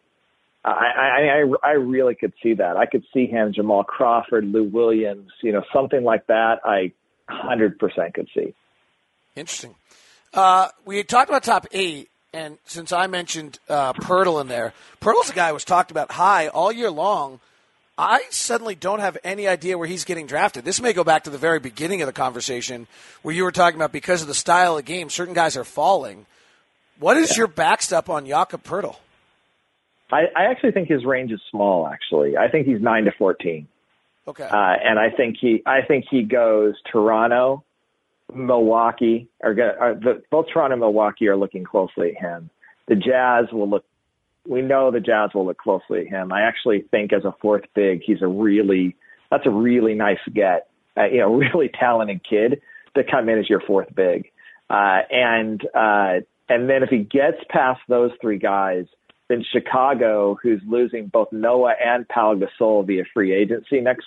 I, 0.65 0.69
I, 0.69 1.43
I, 1.63 1.69
I 1.69 1.71
really 1.75 2.13
could 2.13 2.33
see 2.43 2.55
that. 2.55 2.75
I 2.75 2.85
could 2.85 3.05
see 3.13 3.25
him, 3.25 3.53
Jamal 3.53 3.85
Crawford, 3.85 4.43
Lou 4.51 4.65
Williams, 4.65 5.31
you 5.41 5.53
know, 5.53 5.63
something 5.73 6.03
like 6.03 6.27
that. 6.27 6.59
I 6.65 6.91
100% 7.29 8.13
could 8.13 8.27
see. 8.35 8.53
Interesting. 9.37 9.75
Uh, 10.33 10.67
we 10.83 10.97
had 10.97 11.07
talked 11.07 11.29
about 11.29 11.43
top 11.43 11.65
eight, 11.71 12.09
and 12.33 12.57
since 12.65 12.91
I 12.91 13.07
mentioned 13.07 13.59
uh, 13.69 13.93
Poeltl 13.93 14.41
in 14.41 14.49
there, 14.49 14.73
Poeltl's 14.99 15.29
a 15.29 15.33
guy 15.33 15.47
who 15.47 15.53
was 15.53 15.63
talked 15.63 15.89
about 15.89 16.11
high 16.11 16.49
all 16.49 16.73
year 16.73 16.91
long. 16.91 17.39
I 18.01 18.21
suddenly 18.29 18.75
don't 18.75 19.01
have 19.01 19.17
any 19.25 19.45
idea 19.45 19.77
where 19.77 19.85
he's 19.85 20.05
getting 20.05 20.25
drafted. 20.25 20.63
This 20.63 20.79
may 20.79 20.93
go 20.93 21.03
back 21.03 21.25
to 21.25 21.29
the 21.29 21.37
very 21.37 21.59
beginning 21.59 22.01
of 22.01 22.05
the 22.05 22.13
conversation 22.13 22.87
where 23.23 23.35
you 23.35 23.43
were 23.43 23.51
talking 23.51 23.77
about 23.77 23.91
because 23.91 24.21
of 24.21 24.29
the 24.29 24.33
style 24.33 24.77
of 24.77 24.85
game, 24.85 25.09
certain 25.09 25.33
guys 25.33 25.57
are 25.57 25.65
falling. 25.65 26.25
What 26.97 27.17
is 27.17 27.35
your 27.35 27.47
backstop 27.47 28.09
on 28.09 28.25
Jakob 28.25 28.63
Poeltl? 28.63 28.95
I, 30.13 30.27
I 30.33 30.45
actually 30.45 30.71
think 30.71 30.87
his 30.87 31.03
range 31.03 31.33
is 31.33 31.41
small. 31.51 31.87
Actually, 31.87 32.37
I 32.37 32.47
think 32.49 32.67
he's 32.67 32.81
nine 32.81 33.03
to 33.03 33.11
fourteen. 33.11 33.67
Okay. 34.25 34.45
Uh, 34.45 34.75
and 34.83 34.97
I 34.97 35.09
think 35.09 35.35
he, 35.41 35.61
I 35.65 35.81
think 35.81 36.05
he 36.09 36.23
goes 36.23 36.75
Toronto, 36.89 37.63
Milwaukee, 38.33 39.27
are, 39.43 39.53
go- 39.53 39.75
are 39.77 39.95
the, 39.95 40.23
both 40.31 40.45
Toronto 40.53 40.73
and 40.75 40.79
Milwaukee 40.79 41.27
are 41.27 41.35
looking 41.35 41.65
closely 41.65 42.15
at 42.15 42.21
him. 42.21 42.49
The 42.87 42.95
Jazz 42.95 43.51
will 43.51 43.69
look. 43.69 43.83
We 44.47 44.61
know 44.61 44.91
the 44.91 44.99
Jazz 44.99 45.31
will 45.33 45.45
look 45.45 45.57
closely 45.57 46.01
at 46.01 46.07
him. 46.07 46.31
I 46.31 46.41
actually 46.41 46.85
think 46.91 47.13
as 47.13 47.25
a 47.25 47.35
fourth 47.41 47.65
big, 47.75 48.01
he's 48.03 48.21
a 48.21 48.27
really 48.27 48.95
that's 49.29 49.45
a 49.45 49.51
really 49.51 49.93
nice 49.93 50.19
get. 50.33 50.69
Uh, 50.97 51.05
you 51.05 51.19
know, 51.19 51.35
really 51.53 51.69
talented 51.69 52.21
kid 52.27 52.61
to 52.95 53.03
come 53.03 53.29
in 53.29 53.39
as 53.39 53.49
your 53.49 53.61
fourth 53.61 53.93
big. 53.93 54.31
Uh, 54.69 55.01
and 55.09 55.61
uh, 55.73 56.21
and 56.47 56.69
then 56.69 56.83
if 56.83 56.89
he 56.89 56.99
gets 56.99 57.37
past 57.49 57.81
those 57.87 58.11
three 58.21 58.37
guys, 58.37 58.85
then 59.29 59.43
Chicago, 59.51 60.37
who's 60.41 60.61
losing 60.67 61.07
both 61.07 61.31
Noah 61.31 61.75
and 61.83 62.07
Pau 62.07 62.35
Gasol 62.35 62.85
via 62.85 63.03
free 63.13 63.33
agency 63.33 63.81
next 63.81 64.05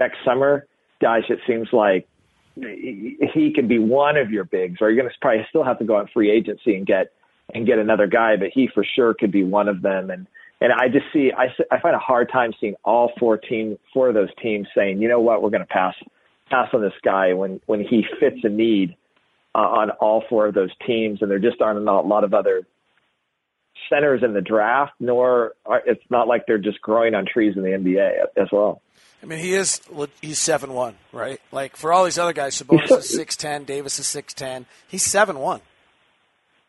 next 0.00 0.18
summer, 0.24 0.66
guys, 1.00 1.22
it 1.28 1.40
seems 1.46 1.68
like 1.72 2.08
he 2.54 3.52
could 3.54 3.68
be 3.68 3.78
one 3.78 4.16
of 4.16 4.30
your 4.30 4.44
bigs, 4.44 4.78
or 4.80 4.90
you're 4.90 5.02
going 5.02 5.10
to 5.10 5.18
probably 5.20 5.46
still 5.48 5.64
have 5.64 5.78
to 5.78 5.84
go 5.84 5.96
on 5.96 6.08
free 6.12 6.30
agency 6.30 6.76
and 6.76 6.86
get 6.86 7.12
and 7.54 7.66
get 7.66 7.78
another 7.78 8.06
guy, 8.06 8.36
but 8.36 8.48
he 8.52 8.68
for 8.72 8.84
sure 8.84 9.14
could 9.14 9.32
be 9.32 9.44
one 9.44 9.68
of 9.68 9.82
them. 9.82 10.10
And 10.10 10.26
and 10.60 10.72
I 10.72 10.88
just 10.88 11.06
see 11.12 11.32
I 11.36 11.46
I 11.74 11.80
find 11.80 11.94
a 11.94 12.00
hard 12.00 12.30
time 12.30 12.52
seeing 12.60 12.74
all 12.84 13.12
four 13.18 13.36
team 13.36 13.78
four 13.92 14.08
of 14.08 14.14
those 14.14 14.30
teams 14.42 14.68
saying, 14.74 15.00
you 15.00 15.08
know 15.08 15.20
what, 15.20 15.42
we're 15.42 15.50
going 15.50 15.60
to 15.62 15.66
pass 15.66 15.94
pass 16.50 16.68
on 16.72 16.82
this 16.82 16.92
guy 17.04 17.32
when 17.32 17.60
when 17.66 17.80
he 17.80 18.04
fits 18.20 18.38
a 18.44 18.48
need 18.48 18.96
uh, 19.54 19.58
on 19.58 19.90
all 19.90 20.24
four 20.28 20.46
of 20.46 20.54
those 20.54 20.70
teams, 20.86 21.20
and 21.20 21.30
there 21.30 21.38
just 21.38 21.60
aren't 21.60 21.78
a 21.78 21.82
lot 21.82 22.24
of 22.24 22.34
other 22.34 22.66
centers 23.88 24.22
in 24.22 24.32
the 24.32 24.40
draft, 24.40 24.92
nor 25.00 25.52
are, 25.66 25.82
it's 25.84 26.02
not 26.10 26.28
like 26.28 26.46
they're 26.46 26.58
just 26.58 26.80
growing 26.80 27.14
on 27.14 27.26
trees 27.26 27.54
in 27.56 27.62
the 27.62 27.70
NBA 27.70 28.12
as 28.36 28.48
well. 28.52 28.80
I 29.22 29.26
mean, 29.26 29.38
he 29.38 29.54
is 29.54 29.80
he's 30.20 30.38
seven 30.38 30.72
one, 30.72 30.96
right? 31.12 31.40
Like 31.52 31.76
for 31.76 31.92
all 31.92 32.04
these 32.04 32.18
other 32.18 32.32
guys, 32.32 32.60
Sabonis 32.60 32.98
is 32.98 33.08
six 33.08 33.36
ten, 33.36 33.64
Davis 33.64 33.98
is 33.98 34.06
six 34.06 34.34
ten. 34.34 34.66
He's 34.88 35.02
seven 35.02 35.38
one. 35.38 35.60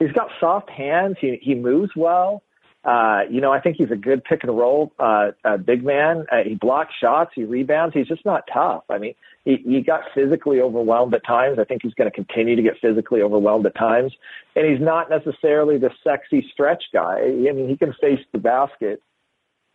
He's 0.03 0.11
got 0.11 0.29
soft 0.39 0.69
hands. 0.69 1.17
He 1.19 1.39
he 1.41 1.55
moves 1.55 1.91
well. 1.95 2.43
Uh, 2.83 3.21
you 3.29 3.39
know, 3.39 3.51
I 3.53 3.61
think 3.61 3.77
he's 3.77 3.91
a 3.91 3.95
good 3.95 4.25
pick 4.25 4.43
and 4.43 4.57
roll 4.57 4.91
uh, 4.99 5.31
uh, 5.45 5.55
big 5.55 5.85
man. 5.85 6.25
Uh, 6.29 6.43
he 6.43 6.55
blocks 6.55 6.93
shots. 6.99 7.31
He 7.33 7.45
rebounds. 7.45 7.93
He's 7.93 8.07
just 8.07 8.25
not 8.25 8.43
tough. 8.53 8.83
I 8.89 8.97
mean, 8.97 9.15
he, 9.45 9.55
he 9.65 9.81
got 9.81 10.01
physically 10.13 10.59
overwhelmed 10.59 11.13
at 11.13 11.25
times. 11.25 11.59
I 11.59 11.63
think 11.63 11.81
he's 11.81 11.93
going 11.93 12.11
to 12.11 12.13
continue 12.13 12.57
to 12.57 12.61
get 12.61 12.73
physically 12.81 13.21
overwhelmed 13.21 13.65
at 13.65 13.75
times. 13.75 14.11
And 14.57 14.69
he's 14.69 14.81
not 14.81 15.09
necessarily 15.09 15.77
the 15.77 15.91
sexy 16.03 16.45
stretch 16.51 16.83
guy. 16.91 17.19
I 17.21 17.53
mean, 17.53 17.69
he 17.69 17.77
can 17.77 17.93
face 18.01 18.19
the 18.33 18.39
basket, 18.39 19.01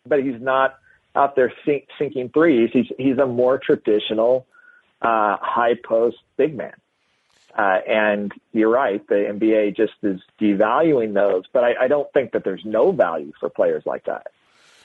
but 0.07 0.23
he's 0.23 0.41
not 0.41 0.75
out 1.15 1.35
there 1.35 1.51
sink, 1.65 1.89
sinking 1.99 2.29
threes. 2.35 2.69
He's 2.75 2.87
he's 2.99 3.17
a 3.17 3.27
more 3.27 3.59
traditional 3.59 4.47
uh, 5.01 5.39
high 5.41 5.77
post 5.83 6.19
big 6.37 6.55
man. 6.55 6.75
Uh, 7.57 7.79
and 7.89 8.33
you're 8.53 8.71
right, 8.71 9.07
the 9.09 9.15
NBA 9.15 9.77
just 9.77 9.95
is 10.03 10.21
devaluing 10.41 11.15
those, 11.15 11.45
but 11.53 11.65
I, 11.65 11.75
I 11.85 11.89
don't 11.89 12.11
think 12.13 12.33
that 12.33 12.45
there's 12.45 12.65
no 12.65 12.93
value 12.93 13.33
for 13.41 13.49
players 13.49 13.83
like 13.85 14.05
that. 14.05 14.29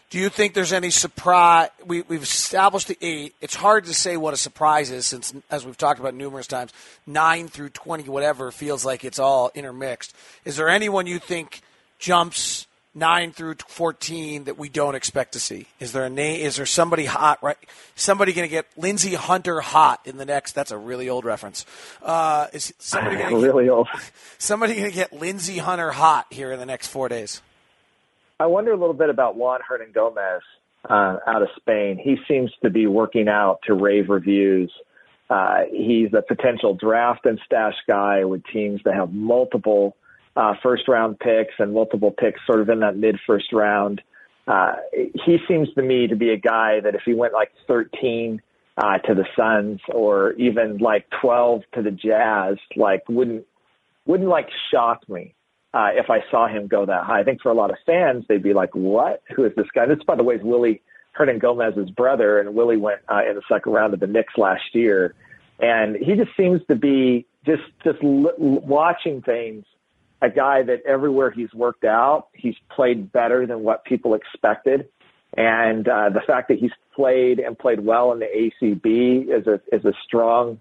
Do 0.10 0.20
you 0.20 0.30
think 0.30 0.54
there's 0.54 0.74
any 0.74 0.92
surprise? 0.92 1.70
We, 1.86 2.04
we've 2.04 2.22
established 2.22 2.88
the 2.88 2.98
eight. 3.02 3.36
It's 3.42 3.56
hard 3.56 3.86
to 3.86 3.94
say 3.96 4.16
what 4.16 4.34
a 4.34 4.38
surprise 4.38 4.92
is 4.92 5.08
since, 5.08 5.34
as 5.50 5.66
we've 5.66 5.78
talked 5.78 6.00
about 6.00 6.14
numerous 6.14 6.46
times, 6.46 6.72
nine 7.08 7.48
through 7.48 7.70
20, 7.70 8.10
whatever, 8.10 8.52
feels 8.52 8.86
like 8.86 9.04
it's 9.04 9.18
all 9.18 9.52
intermixed. 9.56 10.16
Is 10.46 10.56
there 10.56 10.70
anyone 10.70 11.08
you 11.08 11.18
think 11.18 11.62
jumps 11.98 12.68
nine 12.96 13.32
through 13.32 13.56
14 13.68 14.46
that 14.46 14.58
we 14.58 14.70
don't 14.70 14.96
expect 14.96 15.34
to 15.34 15.40
see? 15.40 15.68
Is 15.80 15.92
there 15.92 16.06
a 16.06 16.10
name? 16.10 16.42
Is 16.42 16.58
there 16.58 16.66
somebody 16.66 17.06
hot, 17.06 17.42
right? 17.42 17.58
Somebody 17.96 18.34
going 18.34 18.48
to 18.48 18.52
get 18.52 18.68
Lindsey 18.78 19.16
Hunter 19.16 19.62
hot 19.62 20.02
in 20.06 20.18
the 20.18 20.26
next, 20.26 20.54
that's 20.54 20.72
a 20.72 20.78
really 20.78 21.10
old 21.10 21.26
reference. 21.26 21.66
Uh, 22.02 22.48
is 22.54 22.74
somebody 22.80 23.18
going 23.18 23.30
to 23.42 23.42
really 23.42 23.64
get, 23.66 23.72
old? 23.72 23.88
Somebody 24.38 24.76
going 24.76 24.90
to 24.90 24.96
get 24.96 25.14
Lindsey 25.14 25.58
Hunter 25.58 25.92
hot 25.92 26.28
here 26.30 26.52
in 26.52 26.60
the 26.60 26.66
next 26.66 26.88
four 26.88 27.10
days? 27.10 27.42
I 28.40 28.48
wonder 28.48 28.72
a 28.72 28.78
little 28.78 28.96
bit 28.96 29.10
about 29.10 29.36
Juan 29.36 29.60
Hernangómez 29.62 30.42
uh, 30.90 31.18
out 31.26 31.42
of 31.42 31.50
Spain. 31.56 32.00
He 32.02 32.18
seems 32.28 32.52
to 32.64 32.70
be 32.70 32.88
working 32.88 33.28
out 33.28 33.60
to 33.68 33.74
rave 33.74 34.10
reviews. 34.10 34.72
Uh, 35.30 35.62
he's 35.72 36.14
a 36.14 36.22
potential 36.22 36.74
draft 36.74 37.26
and 37.26 37.40
stash 37.46 37.76
guy 37.88 38.26
with 38.26 38.44
teams 38.52 38.82
that 38.86 38.94
have 38.96 39.14
multiple 39.14 39.96
uh, 40.36 40.54
first 40.62 40.88
round 40.88 41.20
picks 41.20 41.54
and 41.60 41.74
multiple 41.74 42.12
picks 42.12 42.40
sort 42.46 42.62
of 42.62 42.70
in 42.70 42.80
that 42.80 42.98
mid 42.98 43.20
first 43.26 43.54
round. 43.54 44.02
Uh, 44.48 44.74
he 44.92 45.38
seems 45.48 45.74
to 45.74 45.82
me 45.82 46.08
to 46.08 46.16
be 46.16 46.30
a 46.32 46.38
guy 46.38 46.80
that 46.82 46.96
if 46.96 47.02
he 47.06 47.14
went 47.14 47.34
like 47.34 47.52
13 47.68 48.42
uh, 48.78 48.98
to 49.00 49.14
the 49.14 49.26
Suns 49.38 49.80
or 49.88 50.34
even 50.34 50.78
like 50.80 51.06
12 51.22 51.62
to 51.76 51.82
the 51.82 51.92
Jazz, 51.92 52.58
like 52.76 53.04
wouldn't 53.08 53.46
wouldn't 54.06 54.30
like 54.30 54.50
shock 54.72 55.08
me 55.08 55.34
uh, 55.74 55.90
if 55.94 56.10
I 56.10 56.20
saw 56.30 56.48
him 56.48 56.68
go 56.68 56.86
that 56.86 57.04
high. 57.04 57.22
I 57.22 57.24
think 57.24 57.42
for 57.42 57.52
a 57.52 57.56
lot 57.56 57.72
of 57.72 57.78
fans, 57.86 58.26
they'd 58.28 58.44
be 58.44 58.54
like, 58.54 58.76
"What? 58.76 59.22
Who 59.36 59.46
is 59.46 59.54
this 59.56 59.68
guy?" 59.74 59.86
This, 59.86 60.04
by 60.06 60.16
the 60.16 60.24
way, 60.24 60.36
is 60.36 60.44
Willie 60.44 60.82
Hernan 61.14 61.40
Gomez's 61.40 61.90
brother, 61.92 62.40
and 62.40 62.54
Willie 62.54 62.78
went 62.78 63.00
uh, 63.10 63.22
in 63.28 63.36
the 63.36 63.42
second 63.50 63.72
round 63.72 63.94
of 63.94 64.00
the 64.00 64.08
Knicks 64.08 64.34
last 64.38 64.74
year, 64.74 65.16
and 65.60 65.96
he 65.96 66.16
just 66.16 66.32
seems 66.36 66.62
to 66.70 66.76
be 66.76 67.26
just 67.46 67.64
just 67.84 68.04
l- 68.04 68.34
watching 68.38 69.22
things. 69.22 69.66
A 70.24 70.30
guy 70.30 70.64
that 70.64 70.82
everywhere 70.88 71.32
he's 71.32 71.54
worked 71.54 71.84
out, 71.84 72.30
he's 72.34 72.56
played 72.74 73.12
better 73.12 73.46
than 73.46 73.62
what 73.62 73.84
people 73.84 74.16
expected, 74.16 74.88
and 75.36 75.88
uh, 75.88 76.10
the 76.10 76.22
fact 76.26 76.48
that 76.48 76.60
he's 76.60 76.72
played 76.96 77.40
and 77.40 77.60
played 77.60 77.82
well 77.82 78.14
in 78.14 78.20
the 78.20 78.26
ACB 78.26 79.28
is 79.28 79.48
a 79.48 79.60
is 79.76 79.84
a 79.84 79.94
strong 80.06 80.60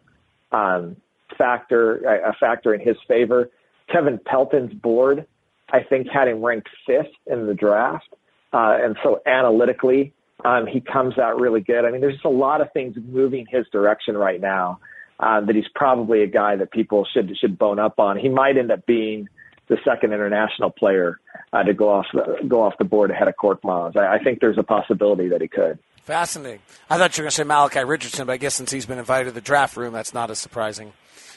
um, 0.50 0.96
factor, 1.38 1.98
a 1.98 2.34
factor 2.38 2.74
in 2.74 2.80
his 2.80 2.96
favor. 3.06 3.50
Kevin 3.90 4.18
Pelton's 4.18 4.72
board, 4.72 5.26
I 5.70 5.82
think, 5.82 6.08
had 6.08 6.28
him 6.28 6.42
ranked 6.42 6.68
fifth 6.86 7.12
in 7.26 7.46
the 7.46 7.54
draft. 7.54 8.08
Uh, 8.52 8.76
and 8.80 8.96
so 9.02 9.20
analytically, 9.26 10.12
um, 10.44 10.66
he 10.66 10.80
comes 10.80 11.18
out 11.18 11.40
really 11.40 11.60
good. 11.60 11.84
I 11.84 11.90
mean, 11.90 12.00
there's 12.00 12.14
just 12.14 12.24
a 12.24 12.30
lot 12.30 12.60
of 12.60 12.72
things 12.72 12.96
moving 13.08 13.46
his 13.48 13.66
direction 13.72 14.16
right 14.16 14.40
now 14.40 14.80
uh, 15.20 15.40
that 15.40 15.54
he's 15.54 15.68
probably 15.74 16.22
a 16.22 16.26
guy 16.26 16.56
that 16.56 16.70
people 16.70 17.06
should 17.12 17.34
should 17.38 17.58
bone 17.58 17.78
up 17.78 17.98
on. 17.98 18.18
He 18.18 18.28
might 18.28 18.56
end 18.56 18.70
up 18.70 18.84
being 18.86 19.28
the 19.68 19.78
second 19.84 20.12
international 20.12 20.70
player 20.70 21.20
uh, 21.52 21.62
to 21.62 21.74
go 21.74 21.90
off 21.90 22.06
the, 22.12 22.46
go 22.46 22.62
off 22.62 22.74
the 22.78 22.84
board 22.84 23.10
ahead 23.10 23.28
of 23.28 23.34
Korkmaz. 23.36 23.96
I, 23.96 24.16
I 24.16 24.18
think 24.22 24.40
there's 24.40 24.58
a 24.58 24.62
possibility 24.62 25.28
that 25.28 25.40
he 25.40 25.48
could. 25.48 25.78
Fascinating. 26.02 26.60
I 26.90 26.98
thought 26.98 27.16
you 27.16 27.22
were 27.22 27.26
going 27.26 27.30
to 27.30 27.36
say 27.36 27.44
Malachi 27.44 27.84
Richardson, 27.84 28.26
but 28.26 28.32
I 28.32 28.36
guess 28.36 28.54
since 28.54 28.72
he's 28.72 28.86
been 28.86 28.98
invited 28.98 29.26
to 29.26 29.30
the 29.32 29.40
draft 29.40 29.76
room, 29.76 29.92
that's 29.92 30.12
not 30.12 30.30
as 30.30 30.38
surprising 30.38 30.92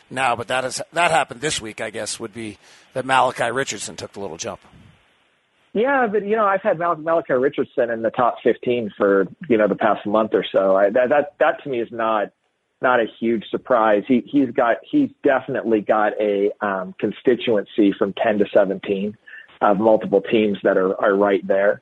now. 0.10 0.36
But 0.36 0.48
that 0.48 0.66
is 0.66 0.82
that 0.94 1.12
happened 1.12 1.42
this 1.42 1.62
week. 1.62 1.82
I 1.82 1.92
guess 1.92 2.20
would 2.20 2.34
be 2.34 2.58
that 2.94 3.06
Malachi 3.06 3.52
Richardson 3.52 3.96
took 3.96 4.14
the 4.14 4.20
little 4.20 4.38
jump. 4.38 4.60
Yeah, 5.74 6.08
but 6.08 6.26
you 6.26 6.36
know, 6.36 6.46
I've 6.46 6.62
had 6.62 6.80
Mal- 6.80 6.96
Malachi 6.96 7.34
Richardson 7.34 7.90
in 7.90 8.02
the 8.02 8.10
top 8.10 8.38
15 8.44 8.94
for 8.98 9.28
you 9.50 9.58
know 9.58 9.68
the 9.68 9.76
past 9.76 10.06
month 10.08 10.32
or 10.34 10.46
so. 10.52 10.76
I, 10.76 10.90
that 10.90 11.10
that 11.10 11.34
that 11.40 11.64
to 11.64 11.70
me 11.70 11.80
is 11.80 11.92
not 11.92 12.32
not 12.86 13.00
a 13.00 13.06
huge 13.20 13.44
surprise. 13.50 14.04
He 14.08 14.24
he's 14.26 14.52
got 14.52 14.78
he's 14.90 15.10
definitely 15.24 15.82
got 15.82 16.14
a 16.22 16.52
um, 16.62 16.94
constituency 17.00 17.92
from 17.98 18.14
10 18.14 18.40
to 18.40 18.46
17 18.54 19.18
of 19.62 19.80
multiple 19.80 20.22
teams 20.22 20.60
that 20.64 20.78
are 20.78 20.94
are 21.04 21.16
right 21.16 21.46
there. 21.48 21.82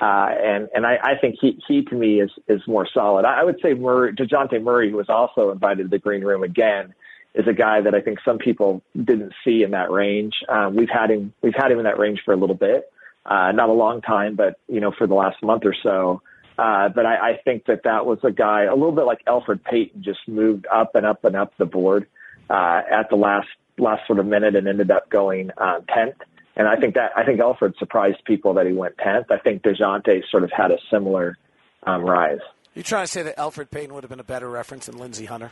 Uh, 0.00 0.28
and 0.42 0.68
and 0.74 0.86
I, 0.86 0.98
I 1.02 1.14
think 1.18 1.36
he 1.40 1.58
he 1.66 1.82
to 1.84 1.94
me 1.94 2.20
is 2.20 2.30
is 2.48 2.60
more 2.66 2.86
solid. 2.92 3.24
I, 3.24 3.40
I 3.40 3.44
would 3.44 3.60
say 3.62 3.72
Murray, 3.72 4.12
Dejounte 4.12 4.62
Murray, 4.62 4.90
who 4.90 4.98
was 4.98 5.08
also 5.08 5.50
invited 5.50 5.84
to 5.84 5.88
the 5.88 5.98
green 5.98 6.22
room 6.22 6.42
again, 6.42 6.92
is 7.34 7.48
a 7.48 7.54
guy 7.54 7.80
that 7.80 7.94
I 7.94 8.02
think 8.02 8.18
some 8.22 8.38
people 8.38 8.82
didn't 8.94 9.32
see 9.44 9.62
in 9.62 9.70
that 9.70 9.90
range. 9.90 10.34
Um, 10.50 10.76
we've 10.76 10.90
had 10.90 11.10
him 11.10 11.32
we've 11.40 11.54
had 11.56 11.72
him 11.72 11.78
in 11.78 11.84
that 11.84 11.98
range 11.98 12.20
for 12.24 12.34
a 12.34 12.36
little 12.36 12.56
bit 12.56 12.92
uh, 13.24 13.52
not 13.52 13.68
a 13.68 13.72
long 13.72 14.00
time, 14.00 14.34
but 14.34 14.58
you 14.68 14.80
know, 14.80 14.92
for 14.96 15.06
the 15.06 15.14
last 15.14 15.42
month 15.42 15.64
or 15.64 15.74
so. 15.82 16.22
Uh, 16.58 16.88
but 16.88 17.06
I, 17.06 17.30
I 17.30 17.36
think 17.44 17.66
that 17.66 17.84
that 17.84 18.04
was 18.04 18.18
a 18.22 18.30
guy 18.30 18.64
a 18.64 18.74
little 18.74 18.92
bit 18.92 19.02
like 19.02 19.20
Alfred 19.26 19.64
Payton, 19.64 20.02
just 20.02 20.20
moved 20.26 20.66
up 20.72 20.94
and 20.94 21.06
up 21.06 21.24
and 21.24 21.34
up 21.34 21.56
the 21.56 21.64
board 21.64 22.06
uh, 22.50 22.82
at 22.90 23.08
the 23.10 23.16
last 23.16 23.48
last 23.78 24.06
sort 24.06 24.18
of 24.18 24.26
minute 24.26 24.54
and 24.54 24.68
ended 24.68 24.90
up 24.90 25.08
going 25.08 25.50
uh, 25.56 25.80
tenth. 25.94 26.16
And 26.56 26.68
I 26.68 26.76
think 26.76 26.94
that 26.94 27.12
I 27.16 27.24
think 27.24 27.40
Alfred 27.40 27.74
surprised 27.78 28.24
people 28.26 28.54
that 28.54 28.66
he 28.66 28.72
went 28.72 28.98
tenth. 28.98 29.30
I 29.30 29.38
think 29.38 29.62
Dejounte 29.62 30.22
sort 30.30 30.44
of 30.44 30.52
had 30.52 30.70
a 30.70 30.78
similar 30.90 31.38
um, 31.84 32.02
rise. 32.02 32.40
You 32.74 32.82
trying 32.82 33.04
to 33.04 33.10
say 33.10 33.22
that 33.22 33.38
Alfred 33.38 33.70
Payton 33.70 33.94
would 33.94 34.04
have 34.04 34.10
been 34.10 34.20
a 34.20 34.24
better 34.24 34.48
reference 34.48 34.86
than 34.86 34.98
Lindsey 34.98 35.24
Hunter? 35.24 35.50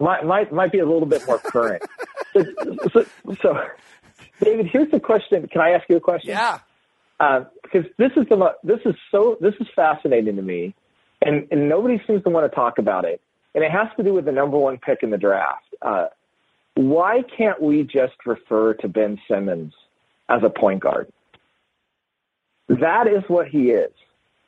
Might 0.00 0.24
might 0.24 0.52
might 0.52 0.72
be 0.72 0.78
a 0.78 0.86
little 0.86 1.06
bit 1.06 1.26
more 1.26 1.38
current. 1.38 1.82
so, 2.32 2.44
so, 2.92 3.04
so 3.42 3.58
David, 4.40 4.66
here's 4.72 4.90
the 4.90 5.00
question. 5.00 5.46
Can 5.48 5.60
I 5.60 5.70
ask 5.70 5.88
you 5.88 5.96
a 5.96 6.00
question? 6.00 6.30
Yeah. 6.30 6.60
Uh, 7.20 7.44
because 7.62 7.84
this 7.98 8.10
is 8.16 8.26
the 8.28 8.54
this 8.64 8.80
is 8.84 8.94
so 9.10 9.36
this 9.40 9.54
is 9.60 9.66
fascinating 9.74 10.36
to 10.36 10.42
me, 10.42 10.74
and 11.22 11.46
and 11.50 11.68
nobody 11.68 12.00
seems 12.06 12.22
to 12.24 12.30
want 12.30 12.50
to 12.50 12.54
talk 12.54 12.78
about 12.78 13.04
it. 13.04 13.20
And 13.54 13.62
it 13.62 13.70
has 13.70 13.86
to 13.96 14.02
do 14.02 14.12
with 14.12 14.24
the 14.24 14.32
number 14.32 14.58
one 14.58 14.78
pick 14.78 15.02
in 15.02 15.10
the 15.10 15.18
draft. 15.18 15.64
Uh, 15.80 16.06
why 16.74 17.22
can't 17.36 17.62
we 17.62 17.84
just 17.84 18.14
refer 18.26 18.74
to 18.74 18.88
Ben 18.88 19.20
Simmons 19.28 19.72
as 20.28 20.42
a 20.42 20.50
point 20.50 20.80
guard? 20.80 21.08
That 22.68 23.06
is 23.06 23.22
what 23.28 23.46
he 23.46 23.70
is. 23.70 23.92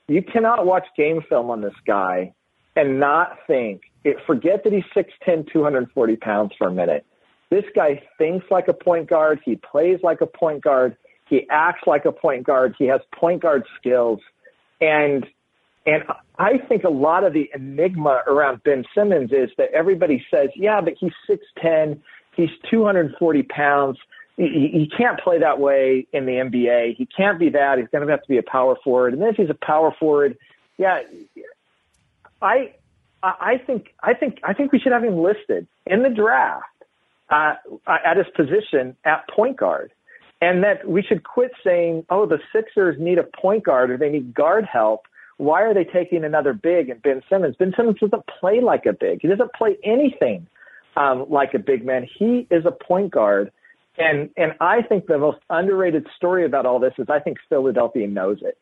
You 0.09 0.23
cannot 0.23 0.67
watch 0.67 0.87
game 0.97 1.23
film 1.29 1.51
on 1.51 1.61
this 1.61 1.75
guy 1.87 2.33
and 2.75 2.99
not 2.99 3.39
think, 3.47 3.83
it, 4.05 4.17
forget 4.27 4.63
that 4.65 4.73
he's 4.73 4.85
6'10, 4.95 5.51
240 5.53 6.17
pounds 6.17 6.53
for 6.59 6.69
a 6.69 6.73
minute. 6.73 7.05
This 7.51 7.65
guy 7.75 8.03
thinks 8.19 8.47
like 8.51 8.69
a 8.69 8.73
point 8.73 9.09
guard. 9.09 9.41
He 9.45 9.57
plays 9.57 10.01
like 10.03 10.21
a 10.21 10.27
point 10.27 10.63
guard. 10.63 10.97
He 11.29 11.47
acts 11.51 11.87
like 11.87 12.05
a 12.05 12.13
point 12.13 12.45
guard. 12.45 12.75
He 12.79 12.87
has 12.87 13.01
point 13.13 13.43
guard 13.43 13.65
skills. 13.79 14.21
And 14.81 15.27
and 15.87 16.03
I 16.39 16.59
think 16.59 16.83
a 16.83 16.91
lot 16.91 17.23
of 17.23 17.33
the 17.33 17.49
enigma 17.55 18.23
around 18.27 18.63
Ben 18.65 18.85
Simmons 18.95 19.31
is 19.31 19.51
that 19.57 19.71
everybody 19.73 20.25
says, 20.31 20.51
yeah, 20.57 20.81
but 20.81 20.95
he's 20.99 21.13
6'10, 21.29 22.01
he's 22.35 22.51
240 22.69 23.43
pounds. 23.45 23.99
He, 24.37 24.69
he 24.73 24.91
can't 24.95 25.19
play 25.21 25.39
that 25.39 25.61
way 25.61 26.07
in 26.13 26.27
the 26.27 26.33
NBA. 26.33 26.97
He 26.97 27.07
can't 27.07 27.39
be 27.39 27.51
that. 27.51 27.79
He's 27.79 27.87
going 27.89 28.05
to 28.05 28.11
have 28.11 28.23
to 28.23 28.29
be 28.29 28.37
a 28.37 28.43
power 28.43 28.77
forward. 28.83 29.13
And 29.13 29.23
then 29.23 29.29
if 29.29 29.37
he's 29.37 29.49
a 29.49 29.55
power 29.55 29.95
forward, 29.99 30.37
yeah, 30.77 31.03
I, 32.43 32.75
I 33.23 33.59
think, 33.65 33.95
I 34.03 34.13
think, 34.15 34.41
I 34.43 34.55
think 34.55 34.73
we 34.73 34.81
should 34.81 34.93
have 34.93 35.05
him 35.05 35.23
listed 35.23 35.69
in 35.87 36.03
the 36.03 36.11
draft 36.11 36.67
uh, 37.31 37.55
at 37.87 38.17
his 38.17 38.27
position 38.35 38.97
at 39.05 39.29
point 39.29 39.57
guard. 39.57 39.93
And 40.41 40.63
that 40.65 40.87
we 40.89 41.03
should 41.03 41.25
quit 41.25 41.53
saying, 41.65 42.05
oh, 42.11 42.27
the 42.27 42.39
Sixers 42.53 42.97
need 42.99 43.19
a 43.19 43.25
point 43.25 43.65
guard 43.65 43.91
or 43.91 43.97
they 43.97 44.11
need 44.11 44.35
guard 44.35 44.67
help. 44.71 45.07
Why 45.39 45.63
are 45.63 45.75
they 45.75 45.85
taking 45.85 46.25
another 46.25 46.53
big 46.53 46.89
and 46.91 47.01
Ben 47.03 47.23
Simmons? 47.31 47.57
Ben 47.59 47.73
Simmons 47.77 47.99
doesn't 48.01 48.25
play 48.27 48.61
like 48.61 48.87
a 48.87 48.93
big. 48.93 49.21
He 49.23 49.29
doesn't 49.29 49.53
play 49.55 49.77
anything 49.85 50.47
um, 50.97 51.27
like 51.29 51.55
a 51.55 51.59
big 51.59 51.85
man. 51.85 52.07
He 52.19 52.47
is 52.51 52.65
a 52.67 52.73
point 52.73 53.13
guard. 53.13 53.51
And, 53.99 54.31
and 54.37 54.53
I 54.61 54.83
think 54.83 55.07
the 55.07 55.19
most 55.19 55.39
underrated 55.49 56.07
story 56.17 56.45
about 56.45 56.67
all 56.67 56.79
this 56.79 56.93
is 56.99 57.07
I 57.09 57.19
think 57.19 57.39
Philadelphia 57.49 58.07
knows 58.07 58.39
it. 58.43 58.59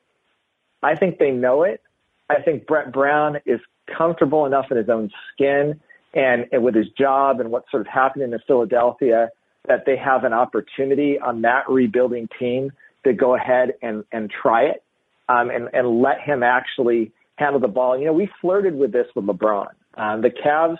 I 0.83 0.95
think 0.95 1.19
they 1.19 1.31
know 1.31 1.63
it. 1.63 1.83
I 2.31 2.41
think 2.41 2.67
Brett 2.67 2.93
Brown 2.93 3.39
is 3.47 3.61
comfortable 3.97 4.47
enough 4.47 4.67
in 4.71 4.77
his 4.77 4.89
own 4.89 5.11
skin 5.33 5.81
and, 6.15 6.47
and 6.53 6.63
with 6.63 6.75
his 6.75 6.89
job 6.97 7.41
and 7.41 7.51
what's 7.51 7.71
sort 7.71 7.81
of 7.83 7.87
happening 7.87 8.33
in 8.33 8.39
Philadelphia, 8.47 9.31
that 9.67 9.85
they 9.87 9.97
have 9.97 10.25
an 10.25 10.33
opportunity 10.33 11.19
on 11.19 11.43
that 11.43 11.69
rebuilding 11.69 12.29
team 12.39 12.71
to 13.05 13.13
go 13.13 13.35
ahead 13.35 13.75
and, 13.83 14.05
and 14.13 14.31
try 14.31 14.65
it 14.65 14.83
um, 15.29 15.51
and, 15.51 15.69
and 15.73 16.01
let 16.01 16.21
him 16.21 16.43
actually 16.43 17.13
handle 17.37 17.61
the 17.61 17.69
ball. 17.69 17.99
You 17.99 18.07
know, 18.07 18.13
we 18.13 18.29
flirted 18.41 18.75
with 18.75 18.93
this 18.93 19.07
with 19.15 19.27
LeBron. 19.27 19.69
Um, 19.97 20.23
the 20.23 20.31
Cavs 20.31 20.79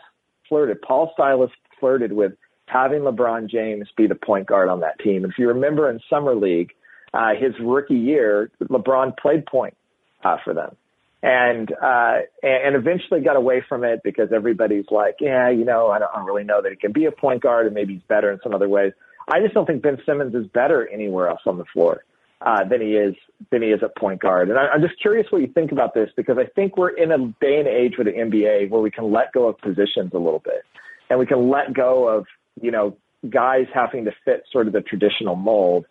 flirted. 0.49 0.83
Paul 0.83 1.13
Silas 1.17 1.51
flirted 1.81 2.13
with 2.13 2.33
having 2.67 3.01
LeBron 3.01 3.49
James 3.51 3.89
be 3.97 4.07
the 4.07 4.15
point 4.15 4.47
guard 4.47 4.69
on 4.69 4.81
that 4.81 4.99
team. 5.01 5.25
And 5.25 5.33
if 5.33 5.39
you 5.39 5.49
remember 5.49 5.91
in 5.91 6.01
summer 6.09 6.35
league, 6.35 6.73
uh, 7.13 7.31
his 7.39 7.53
rookie 7.61 7.95
year, 7.95 8.51
LeBron 8.63 9.17
played 9.17 9.47
point 9.47 9.77
uh, 10.25 10.37
for 10.45 10.55
them 10.55 10.77
and 11.25 11.73
uh, 11.73 12.19
and 12.43 12.77
eventually 12.77 13.23
got 13.23 13.37
away 13.37 13.65
from 13.67 13.83
it 13.83 14.03
because 14.05 14.29
everybody's 14.31 14.85
like, 14.91 15.17
yeah, 15.21 15.49
you 15.49 15.65
know, 15.65 15.89
I 15.89 15.99
don't, 15.99 16.11
I 16.13 16.19
don't 16.19 16.27
really 16.27 16.45
know 16.45 16.61
that 16.61 16.71
he 16.71 16.77
can 16.77 16.93
be 16.93 17.07
a 17.07 17.13
point 17.13 17.43
guard, 17.43 17.65
and 17.65 17.75
maybe 17.75 17.95
he's 17.95 18.03
better 18.03 18.31
in 18.31 18.41
some 18.43 18.55
other 18.55 18.69
ways. 18.69 18.93
I 19.27 19.41
just 19.41 19.55
don't 19.55 19.65
think 19.65 19.83
Ben 19.83 19.97
Simmons 20.05 20.35
is 20.35 20.47
better 20.49 20.87
anywhere 20.87 21.29
else 21.29 21.41
on 21.47 21.57
the 21.57 21.65
floor 21.73 22.05
uh, 22.43 22.65
than 22.69 22.83
he 22.83 22.89
is 22.89 23.15
than 23.51 23.63
he 23.63 23.69
is 23.69 23.83
at 23.83 23.97
point 23.97 24.21
guard. 24.21 24.51
And 24.51 24.59
I, 24.59 24.67
I'm 24.67 24.83
just 24.83 25.01
curious 25.01 25.27
what 25.31 25.41
you 25.41 25.47
think 25.47 25.73
about 25.73 25.95
this 25.95 26.11
because 26.15 26.37
I 26.37 26.45
think 26.45 26.77
we're 26.77 26.95
in 26.95 27.11
a 27.11 27.17
day 27.41 27.59
and 27.59 27.69
age 27.69 27.95
with 27.97 28.07
the 28.07 28.13
NBA 28.13 28.69
where 28.69 28.83
we 28.83 28.91
can 28.91 29.11
let 29.11 29.33
go 29.33 29.49
of 29.49 29.57
positions 29.59 30.11
a 30.13 30.19
little 30.19 30.43
bit, 30.45 30.63
and 31.09 31.19
we 31.19 31.25
can 31.25 31.49
let 31.49 31.73
go 31.73 32.07
of 32.07 32.27
you 32.61 32.71
know 32.71 32.99
guys 33.31 33.65
having 33.73 34.05
to 34.05 34.13
fit 34.27 34.45
sort 34.53 34.67
of 34.67 34.75
the 34.75 34.83
traditional 34.83 35.37
mold. 35.37 35.87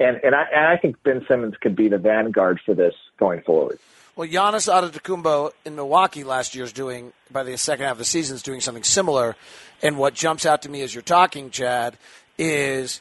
And 0.00 0.16
and 0.24 0.34
I, 0.34 0.44
and 0.50 0.66
I 0.66 0.78
think 0.78 0.96
Ben 1.02 1.26
Simmons 1.28 1.56
could 1.60 1.76
be 1.76 1.88
the 1.88 1.98
vanguard 1.98 2.58
for 2.64 2.74
this 2.74 2.94
going 3.18 3.42
forward. 3.42 3.78
Well, 4.18 4.26
Giannis 4.26 4.68
Antetokounmpo 4.68 5.52
in 5.64 5.76
Milwaukee 5.76 6.24
last 6.24 6.56
year 6.56 6.64
is 6.64 6.72
doing 6.72 7.12
by 7.30 7.44
the 7.44 7.56
second 7.56 7.84
half 7.84 7.92
of 7.92 7.98
the 7.98 8.04
season 8.04 8.34
is 8.34 8.42
doing 8.42 8.60
something 8.60 8.82
similar. 8.82 9.36
And 9.80 9.96
what 9.96 10.14
jumps 10.14 10.44
out 10.44 10.62
to 10.62 10.68
me 10.68 10.82
as 10.82 10.92
you're 10.92 11.02
talking, 11.02 11.50
Chad, 11.50 11.96
is 12.36 13.00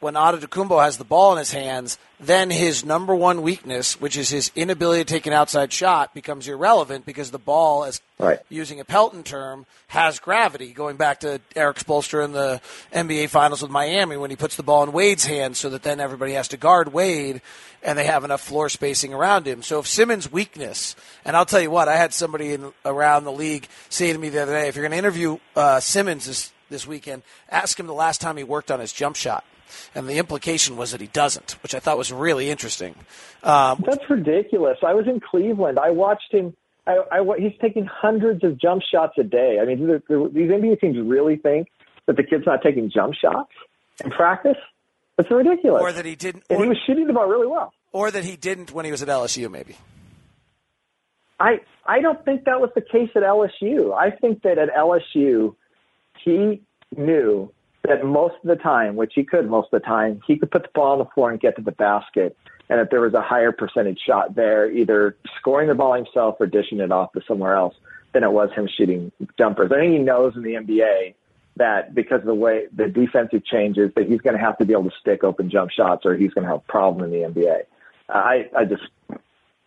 when 0.00 0.14
Antetokounmpo 0.14 0.82
has 0.82 0.96
the 0.96 1.04
ball 1.04 1.32
in 1.32 1.38
his 1.38 1.50
hands, 1.50 1.98
then 2.20 2.50
his 2.50 2.84
number 2.84 3.14
one 3.14 3.42
weakness, 3.42 4.00
which 4.00 4.16
is 4.16 4.28
his 4.28 4.50
inability 4.54 5.04
to 5.04 5.12
take 5.12 5.26
an 5.26 5.32
outside 5.32 5.72
shot, 5.72 6.14
becomes 6.14 6.46
irrelevant 6.46 7.04
because 7.04 7.30
the 7.30 7.38
ball, 7.38 7.84
as 7.84 8.00
right. 8.18 8.38
using 8.48 8.78
a 8.78 8.84
Pelton 8.84 9.24
term, 9.24 9.66
has 9.88 10.20
gravity. 10.20 10.72
Going 10.72 10.96
back 10.96 11.20
to 11.20 11.40
Erik 11.56 11.78
Spoelstra 11.78 12.24
in 12.24 12.32
the 12.32 12.60
NBA 12.92 13.28
Finals 13.28 13.62
with 13.62 13.70
Miami, 13.70 14.16
when 14.16 14.30
he 14.30 14.36
puts 14.36 14.56
the 14.56 14.62
ball 14.62 14.84
in 14.84 14.92
Wade's 14.92 15.24
hands, 15.24 15.58
so 15.58 15.70
that 15.70 15.82
then 15.82 16.00
everybody 16.00 16.32
has 16.32 16.48
to 16.48 16.56
guard 16.56 16.92
Wade, 16.92 17.40
and 17.82 17.98
they 17.98 18.04
have 18.04 18.24
enough 18.24 18.40
floor 18.40 18.68
spacing 18.68 19.12
around 19.12 19.46
him. 19.46 19.62
So 19.62 19.80
if 19.80 19.88
Simmons' 19.88 20.30
weakness, 20.30 20.94
and 21.24 21.36
I'll 21.36 21.46
tell 21.46 21.60
you 21.60 21.70
what, 21.70 21.88
I 21.88 21.96
had 21.96 22.12
somebody 22.12 22.54
in, 22.54 22.72
around 22.84 23.24
the 23.24 23.32
league 23.32 23.66
say 23.88 24.12
to 24.12 24.18
me 24.18 24.28
the 24.28 24.42
other 24.42 24.52
day, 24.52 24.68
if 24.68 24.76
you're 24.76 24.84
going 24.84 24.92
to 24.92 24.98
interview 24.98 25.38
uh, 25.56 25.80
Simmons 25.80 26.26
this 26.26 26.52
this 26.70 26.86
weekend, 26.86 27.22
ask 27.48 27.80
him 27.80 27.86
the 27.86 27.94
last 27.94 28.20
time 28.20 28.36
he 28.36 28.44
worked 28.44 28.70
on 28.70 28.78
his 28.78 28.92
jump 28.92 29.16
shot 29.16 29.42
and 29.94 30.08
the 30.08 30.18
implication 30.18 30.76
was 30.76 30.92
that 30.92 31.00
he 31.00 31.06
doesn't, 31.08 31.52
which 31.62 31.74
I 31.74 31.80
thought 31.80 31.98
was 31.98 32.12
really 32.12 32.50
interesting. 32.50 32.94
Um, 33.42 33.84
That's 33.86 34.08
ridiculous. 34.08 34.78
I 34.86 34.94
was 34.94 35.06
in 35.06 35.20
Cleveland. 35.20 35.78
I 35.78 35.90
watched 35.90 36.32
him. 36.32 36.54
I, 36.86 36.98
I, 37.12 37.38
he's 37.38 37.52
taking 37.60 37.86
hundreds 37.86 38.44
of 38.44 38.58
jump 38.58 38.82
shots 38.82 39.14
a 39.18 39.22
day. 39.22 39.58
I 39.60 39.64
mean, 39.66 39.86
the, 39.86 40.02
the, 40.08 40.30
these 40.32 40.50
NBA 40.50 40.80
teams 40.80 40.96
really 40.98 41.36
think 41.36 41.68
that 42.06 42.16
the 42.16 42.22
kid's 42.22 42.46
not 42.46 42.62
taking 42.62 42.90
jump 42.90 43.14
shots 43.14 43.52
in 44.02 44.10
practice. 44.10 44.56
It's 45.18 45.30
ridiculous. 45.30 45.82
Or 45.82 45.92
that 45.92 46.04
he 46.04 46.14
didn't. 46.14 46.44
And 46.48 46.58
or, 46.58 46.62
he 46.64 46.68
was 46.68 46.78
shooting 46.86 47.06
the 47.06 47.12
ball 47.12 47.26
really 47.26 47.46
well. 47.46 47.72
Or 47.92 48.10
that 48.10 48.24
he 48.24 48.36
didn't 48.36 48.72
when 48.72 48.84
he 48.84 48.90
was 48.90 49.02
at 49.02 49.08
LSU, 49.08 49.50
maybe. 49.50 49.76
I 51.40 51.60
I 51.86 52.00
don't 52.00 52.24
think 52.24 52.44
that 52.44 52.60
was 52.60 52.70
the 52.74 52.80
case 52.80 53.10
at 53.14 53.22
LSU. 53.22 53.94
I 53.94 54.10
think 54.10 54.42
that 54.42 54.58
at 54.58 54.68
LSU, 54.74 55.54
he 56.24 56.62
knew 56.96 57.52
that 57.88 58.04
most 58.04 58.34
of 58.42 58.48
the 58.48 58.56
time, 58.56 58.96
which 58.96 59.12
he 59.14 59.24
could 59.24 59.48
most 59.48 59.68
of 59.72 59.80
the 59.80 59.86
time, 59.86 60.20
he 60.26 60.36
could 60.38 60.50
put 60.50 60.62
the 60.62 60.68
ball 60.74 60.92
on 60.92 60.98
the 60.98 61.04
floor 61.14 61.30
and 61.30 61.40
get 61.40 61.56
to 61.56 61.62
the 61.62 61.72
basket. 61.72 62.36
And 62.70 62.80
if 62.80 62.90
there 62.90 63.00
was 63.00 63.14
a 63.14 63.22
higher 63.22 63.50
percentage 63.50 63.98
shot 64.06 64.34
there, 64.34 64.70
either 64.70 65.16
scoring 65.38 65.68
the 65.68 65.74
ball 65.74 65.94
himself 65.94 66.36
or 66.38 66.46
dishing 66.46 66.80
it 66.80 66.92
off 66.92 67.12
to 67.12 67.22
somewhere 67.26 67.54
else, 67.54 67.74
than 68.12 68.24
it 68.24 68.32
was 68.32 68.50
him 68.54 68.68
shooting 68.76 69.12
jumpers. 69.38 69.70
I 69.72 69.76
think 69.76 69.92
he 69.92 69.98
knows 69.98 70.34
in 70.34 70.42
the 70.42 70.54
NBA 70.54 71.14
that 71.56 71.94
because 71.94 72.20
of 72.20 72.26
the 72.26 72.34
way 72.34 72.66
the 72.74 72.88
defensive 72.88 73.44
changes, 73.44 73.90
that 73.96 74.08
he's 74.08 74.20
going 74.20 74.36
to 74.36 74.40
have 74.40 74.58
to 74.58 74.64
be 74.64 74.72
able 74.72 74.84
to 74.84 74.96
stick 75.00 75.24
open 75.24 75.50
jump 75.50 75.70
shots, 75.70 76.06
or 76.06 76.16
he's 76.16 76.32
going 76.32 76.44
to 76.44 76.50
have 76.50 76.60
a 76.60 76.72
problem 76.72 77.04
in 77.04 77.10
the 77.10 77.28
NBA. 77.28 77.62
I 78.08 78.48
I 78.56 78.64
just 78.64 78.82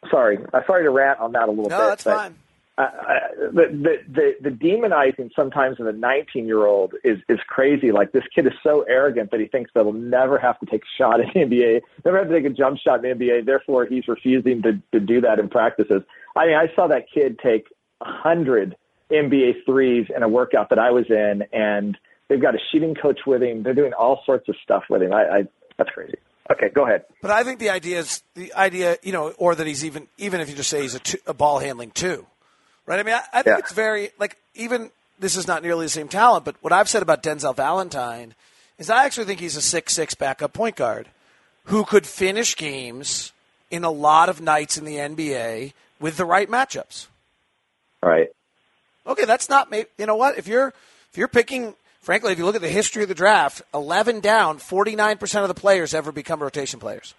sorry, 0.10 0.40
I'm 0.54 0.64
sorry 0.66 0.84
to 0.84 0.90
rant 0.90 1.20
on 1.20 1.34
that 1.34 1.48
a 1.48 1.52
little 1.52 1.70
no, 1.70 1.70
bit. 1.70 1.84
No, 1.84 1.88
that's 1.90 2.04
fine. 2.04 2.36
The 3.54 4.00
the 4.08 4.36
the 4.42 4.50
demonizing 4.50 5.32
sometimes 5.36 5.80
of 5.80 5.88
a 5.88 5.94
19 5.94 6.46
year 6.46 6.66
old 6.66 6.94
is 7.04 7.20
is 7.28 7.40
crazy. 7.48 7.92
Like 7.92 8.12
this 8.12 8.24
kid 8.34 8.48
is 8.48 8.54
so 8.64 8.84
arrogant 8.84 9.32
that 9.32 9.40
he 9.40 9.48
thinks 9.48 9.72
that 9.74 9.84
he'll 9.84 9.94
never 9.94 10.38
have 10.38 10.60
to 10.60 10.66
take 10.66 10.84
a 10.84 10.94
shot 10.98 11.20
in 11.20 11.28
the 11.34 11.56
NBA, 11.56 11.82
never 12.06 12.18
have 12.20 12.30
to 12.30 12.34
take 12.34 12.46
a 12.46 12.54
jump 12.54 12.78
shot 12.78 13.04
in 13.04 13.18
the 13.18 13.26
NBA. 13.26 13.46
Therefore, 13.46 13.86
he's 13.86 14.08
refusing 14.08 14.62
to 14.64 14.82
to 14.94 15.00
do 15.00 15.22
that 15.22 15.40
in 15.40 15.50
practices. 15.50 16.02
I 16.36 16.48
mean, 16.48 16.56
I 16.56 16.74
saw 16.76 16.88
that 16.88 17.06
kid 17.14 17.40
take 17.44 17.66
a 18.02 18.06
hundred 18.06 18.76
NBA 19.12 19.66
threes 19.66 20.08
in 20.16 20.24
a 20.24 20.30
workout 20.30 20.70
that 20.70 20.80
I 20.80 20.92
was 20.92 21.06
in, 21.10 21.44
and 21.52 21.98
they've 22.30 22.42
got 22.42 22.56
a 22.56 22.60
shooting 22.72 22.96
coach 22.96 23.20
with 23.28 23.44
him. 23.44 23.64
They're 23.64 23.74
doing 23.74 23.94
all 23.94 24.22
sorts 24.26 24.48
of 24.48 24.56
stuff 24.64 24.84
with 24.90 25.02
him. 25.02 25.14
I, 25.14 25.24
I 25.24 25.44
that's 25.78 25.90
crazy. 25.90 26.16
Okay, 26.52 26.70
go 26.74 26.86
ahead. 26.86 27.06
But 27.22 27.32
I 27.32 27.44
think 27.44 27.60
the 27.60 27.70
idea 27.70 28.00
is 28.00 28.24
the 28.36 28.54
idea, 28.54 28.98
you 29.04 29.12
know, 29.12 29.30
or 29.38 29.56
that 29.56 29.68
he's 29.68 29.86
even 29.86 30.08
even 30.18 30.42
if 30.42 30.50
you 30.50 30.56
just 30.56 30.70
say 30.70 30.82
he's 30.82 30.96
a, 30.96 31.00
two, 31.00 31.18
a 31.28 31.34
ball 31.34 31.60
handling 31.60 31.92
two, 31.92 32.26
right? 32.86 33.00
I 33.00 33.04
mean, 33.04 33.16
I, 33.16 33.22
I 33.34 33.42
think 33.44 33.56
Yeah. 33.56 33.60
it's 33.60 33.74
very 33.74 34.10
like 34.20 34.38
even 34.56 34.92
this 35.20 35.36
is 35.36 35.48
not 35.48 35.62
nearly 35.64 35.86
the 35.86 35.90
same 35.90 36.08
talent, 36.08 36.46
but 36.46 36.56
what 36.62 36.74
I've 36.74 36.90
said 36.90 37.02
about 37.02 37.22
Denzel 37.24 37.56
Valentine 37.56 38.34
is 38.78 38.90
I 38.90 39.06
actually 39.06 39.26
think 39.26 39.40
he's 39.40 39.56
a 39.56 39.62
six 39.62 39.94
six 39.94 40.16
backup 40.16 40.54
point 40.54 40.76
guard 40.76 41.08
who 41.66 41.86
could 41.86 42.08
finish 42.08 42.56
games 42.56 43.32
in 43.70 43.84
a 43.84 43.92
lot 43.92 44.28
of 44.30 44.42
nights 44.42 44.78
in 44.78 44.86
the 44.86 44.96
NBA 44.96 45.74
with 46.00 46.18
the 46.18 46.26
right 46.26 46.50
matchups. 46.50 47.08
Right. 48.02 48.30
Okay, 49.06 49.26
that's 49.26 49.48
not 49.50 49.72
you 49.98 50.06
know 50.06 50.16
what 50.16 50.38
if 50.38 50.48
you're 50.48 50.74
if 51.12 51.18
you're 51.18 51.28
picking 51.28 51.76
frankly 52.02 52.32
if 52.32 52.40
you 52.40 52.46
look 52.46 52.56
at 52.56 52.62
the 52.62 52.70
history 52.70 53.04
of 53.04 53.10
the 53.10 53.16
draft, 53.16 53.62
11 53.74 54.20
down, 54.22 54.58
49% 54.58 55.42
of 55.42 55.48
the 55.48 55.54
players 55.54 55.94
ever 55.94 56.12
become 56.12 56.42
rotation 56.42 56.80
players. 56.80 57.14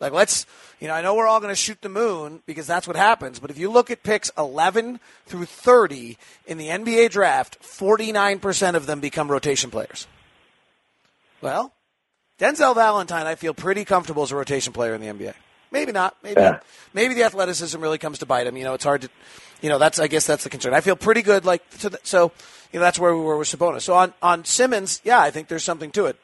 Like 0.00 0.12
let's 0.12 0.44
you 0.80 0.88
know 0.88 0.94
I 0.94 1.02
know 1.02 1.14
we're 1.14 1.26
all 1.26 1.40
going 1.40 1.52
to 1.52 1.56
shoot 1.56 1.80
the 1.80 1.88
moon 1.88 2.42
because 2.46 2.66
that's 2.66 2.86
what 2.86 2.96
happens, 2.96 3.38
but 3.38 3.50
if 3.50 3.58
you 3.58 3.70
look 3.70 3.90
at 3.90 4.02
picks 4.02 4.30
11 4.36 5.00
through 5.26 5.46
30 5.46 6.18
in 6.46 6.58
the 6.58 6.68
NBA 6.68 7.10
draft, 7.10 7.60
49% 7.62 8.74
of 8.74 8.86
them 8.86 9.00
become 9.00 9.30
rotation 9.30 9.70
players. 9.70 10.06
Well, 11.40 11.72
Denzel 12.38 12.74
Valentine 12.74 13.26
I 13.26 13.34
feel 13.34 13.54
pretty 13.54 13.84
comfortable 13.84 14.22
as 14.22 14.32
a 14.32 14.36
rotation 14.36 14.72
player 14.72 14.94
in 14.94 15.00
the 15.00 15.06
NBA. 15.08 15.34
Maybe 15.70 15.92
not. 15.92 16.16
Maybe 16.22 16.40
Yeah. 16.40 16.60
maybe 16.92 17.14
the 17.14 17.24
athleticism 17.24 17.80
really 17.80 17.98
comes 17.98 18.18
to 18.20 18.26
bite 18.26 18.46
him. 18.46 18.56
You 18.56 18.64
know, 18.64 18.74
it's 18.74 18.84
hard 18.84 19.02
to, 19.02 19.08
you 19.60 19.68
know, 19.68 19.78
that's 19.78 19.98
I 19.98 20.06
guess 20.08 20.26
that's 20.26 20.44
the 20.44 20.50
concern. 20.50 20.74
I 20.74 20.80
feel 20.80 20.96
pretty 20.96 21.22
good. 21.22 21.44
Like 21.44 21.68
to 21.80 21.90
the, 21.90 22.00
so, 22.02 22.32
you 22.72 22.78
know, 22.78 22.84
that's 22.84 22.98
where 22.98 23.14
we 23.16 23.22
were 23.22 23.36
with 23.36 23.48
Sabonis. 23.48 23.82
So 23.82 23.94
on 23.94 24.14
on 24.22 24.44
Simmons, 24.44 25.00
yeah, 25.04 25.20
I 25.20 25.30
think 25.30 25.48
there's 25.48 25.64
something 25.64 25.90
to 25.92 26.06
it. 26.06 26.16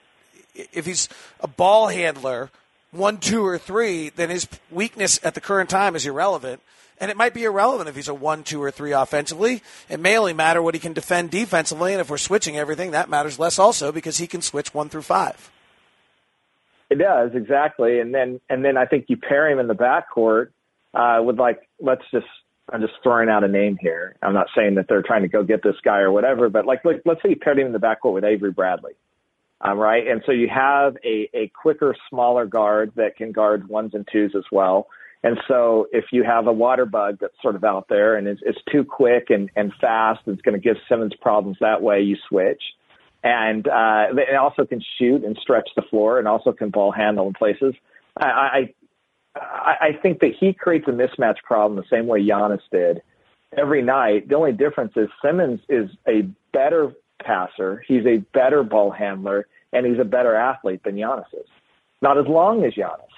If 0.73 0.87
he's 0.87 1.09
a 1.41 1.49
ball 1.49 1.89
handler, 1.89 2.51
one, 2.93 3.19
two, 3.19 3.45
or 3.45 3.59
three, 3.59 4.11
then 4.11 4.31
his 4.31 4.49
weakness 4.71 5.21
at 5.23 5.35
the 5.35 5.41
current 5.41 5.71
time 5.71 5.97
is 5.97 6.07
irrelevant. 6.07 6.61
And 6.99 7.11
it 7.11 7.17
might 7.17 7.33
be 7.33 7.45
irrelevant 7.45 7.89
if 7.89 7.97
he's 7.97 8.09
a 8.09 8.15
one, 8.15 8.43
two, 8.43 8.63
or 8.63 8.71
three 8.71 8.93
offensively. 8.93 9.63
It 9.89 10.01
may 10.01 10.19
only 10.19 10.35
matter 10.35 10.61
what 10.61 10.75
he 10.75 10.81
can 10.81 10.93
defend 10.93 11.31
defensively. 11.31 11.93
And 11.93 12.01
if 12.01 12.11
we're 12.11 12.19
switching 12.19 12.59
everything, 12.59 12.91
that 12.91 13.09
matters 13.09 13.39
less 13.39 13.59
also 13.59 13.91
because 13.91 14.19
he 14.19 14.27
can 14.27 14.43
switch 14.43 14.75
one 14.75 14.91
through 14.91 15.03
five. 15.03 15.51
It 16.91 16.99
does 16.99 17.31
exactly, 17.35 18.01
and 18.01 18.13
then 18.13 18.41
and 18.51 18.65
then 18.65 18.77
I 18.77 18.85
think 18.85 19.07
you 19.09 19.17
pair 19.17 19.49
him 19.49 19.61
in 19.61 19.69
the 19.69 19.77
backcourt 19.77 20.49
uh, 20.93 21.23
with 21.23 21.39
like 21.39 21.61
let's 21.79 22.03
just 22.11 22.27
I'm 22.69 22.81
just 22.81 22.95
throwing 23.05 23.29
out 23.29 23.45
a 23.45 23.49
name 23.49 23.79
here. 23.81 24.17
I'm 24.21 24.35
not 24.35 24.49
saying 24.57 24.75
that 24.75 24.87
they're 24.89 25.03
trying 25.03 25.23
to 25.23 25.29
go 25.29 25.45
get 25.45 25.63
this 25.63 25.77
guy 25.85 26.01
or 26.01 26.11
whatever, 26.11 26.49
but 26.49 26.67
like 26.67 26.85
look, 26.85 27.01
let's 27.05 27.23
say 27.23 27.31
you 27.31 27.37
paired 27.37 27.61
him 27.61 27.67
in 27.69 27.73
the 27.73 27.79
backcourt 27.79 28.13
with 28.13 28.25
Avery 28.25 28.51
Bradley, 28.51 28.95
um, 29.61 29.79
right? 29.79 30.07
And 30.07 30.23
so 30.27 30.33
you 30.33 30.49
have 30.49 30.97
a 31.05 31.29
a 31.35 31.51
quicker, 31.61 31.95
smaller 32.09 32.47
guard 32.47 32.93
that 32.97 33.17
can 33.17 33.33
guard 33.33 33.69
ones 33.69 33.93
and 33.95 34.07
twos 34.11 34.35
as 34.37 34.45
well. 34.51 34.87
And 35.23 35.39
so 35.47 35.87
if 35.93 36.07
you 36.13 36.25
have 36.25 36.47
a 36.47 36.53
water 36.53 36.87
bug 36.87 37.19
that's 37.21 37.35
sort 37.43 37.55
of 37.55 37.63
out 37.63 37.87
there 37.91 38.17
and 38.17 38.27
it's, 38.27 38.41
it's 38.43 38.59
too 38.73 38.85
quick 38.85 39.29
and, 39.29 39.51
and 39.55 39.71
fast, 39.79 40.21
it's 40.27 40.41
going 40.41 40.55
to 40.55 40.61
give 40.61 40.77
Simmons 40.89 41.13
problems 41.21 41.59
that 41.61 41.83
way. 41.83 42.01
You 42.01 42.17
switch 42.27 42.63
and 43.23 43.67
uh, 43.69 44.07
they 44.15 44.35
also 44.37 44.65
can 44.65 44.83
shoot 44.99 45.25
and 45.25 45.37
stretch 45.41 45.69
the 45.77 45.83
floor, 45.83 46.19
and 46.19 46.27
also 46.27 46.53
can 46.53 46.71
ball 46.71 46.93
handle 46.93 47.27
in 47.27 47.35
places. 47.35 47.75
I, 48.17 48.73
I 49.37 49.41
I 49.41 49.89
think 50.03 50.21
that 50.21 50.33
he 50.39 50.53
creates 50.53 50.87
a 50.89 50.93
mismatch 50.93 51.37
problem 51.45 51.77
the 51.77 51.97
same 51.97 52.07
way 52.07 52.21
Giannis 52.21 52.63
did 52.73 53.03
every 53.57 53.83
night. 53.83 54.29
The 54.29 54.35
only 54.35 54.53
difference 54.53 54.93
is 54.97 55.09
Simmons 55.25 55.61
is 55.69 55.91
a 56.09 56.23
better 56.53 56.93
passer, 57.25 57.85
he's 57.87 58.07
a 58.07 58.19
better 58.33 58.63
ball 58.63 58.91
handler, 58.91 59.47
and 59.73 59.87
he's 59.87 59.99
a 59.99 60.05
better 60.05 60.35
athlete 60.35 60.83
than 60.85 60.97
Giannis 60.97 61.33
is. 61.33 61.47
Not 62.03 62.19
as 62.19 62.27
long 62.27 62.65
as 62.65 62.75
Giannis, 62.75 63.11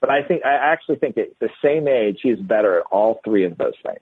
but 0.00 0.10
I 0.10 0.22
think 0.22 0.44
I 0.44 0.52
actually 0.52 0.96
think 0.96 1.18
at 1.18 1.38
the 1.40 1.50
same 1.62 1.88
age 1.88 2.20
he's 2.22 2.38
better 2.38 2.78
at 2.80 2.86
all 2.90 3.20
three 3.24 3.44
of 3.44 3.56
those 3.58 3.74
things 3.82 4.00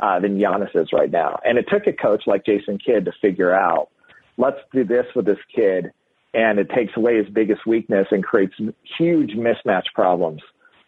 uh, 0.00 0.20
than 0.20 0.38
Giannis 0.38 0.74
is 0.74 0.92
right 0.92 1.10
now. 1.10 1.38
And 1.44 1.58
it 1.58 1.66
took 1.68 1.86
a 1.86 1.92
coach 1.92 2.24
like 2.26 2.44
Jason 2.44 2.78
Kidd 2.78 3.04
to 3.06 3.12
figure 3.20 3.54
out 3.54 3.88
let's 4.36 4.58
do 4.72 4.84
this 4.84 5.06
with 5.14 5.26
this 5.26 5.38
kid. 5.54 5.92
And 6.34 6.58
it 6.58 6.70
takes 6.70 6.96
away 6.96 7.18
his 7.18 7.28
biggest 7.28 7.66
weakness 7.66 8.06
and 8.10 8.24
creates 8.24 8.54
huge 8.98 9.32
mismatch 9.32 9.84
problems 9.94 10.40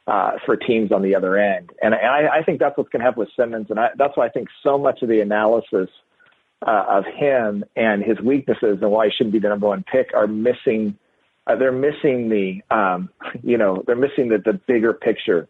uh, 0.07 0.33
for 0.45 0.57
teams 0.57 0.91
on 0.91 1.03
the 1.03 1.15
other 1.15 1.37
end. 1.37 1.71
And, 1.83 1.95
and 1.95 2.07
I, 2.07 2.39
I 2.39 2.43
think 2.43 2.61
that's 2.61 2.77
what's 2.79 2.89
going 2.91 3.01
to 3.01 3.05
happen 3.05 3.21
with 3.21 3.29
Simmons. 3.37 3.67
And 3.69 3.79
I, 3.79 3.91
that's 3.97 4.17
why 4.17 4.27
I 4.27 4.31
think 4.31 4.49
so 4.63 4.79
much 4.79 5.03
of 5.03 5.09
the 5.09 5.21
analysis 5.21 5.91
uh, 6.67 6.85
of 6.89 7.05
him 7.05 7.65
and 7.77 8.03
his 8.03 8.19
weaknesses 8.21 8.79
and 8.81 8.91
why 8.91 9.07
he 9.07 9.13
shouldn't 9.17 9.33
be 9.33 9.39
the 9.39 9.49
number 9.49 9.69
one 9.69 9.85
pick 9.91 10.11
are 10.15 10.27
missing. 10.27 10.97
Uh, 11.47 11.57
they're 11.57 11.73
missing 11.73 12.31
the, 12.31 12.63
um, 12.75 13.11
you 13.43 13.59
know, 13.59 13.83
they're 13.87 13.97
missing 13.97 14.29
the, 14.29 14.39
the 14.39 14.59
bigger 14.67 14.95
picture 14.95 15.49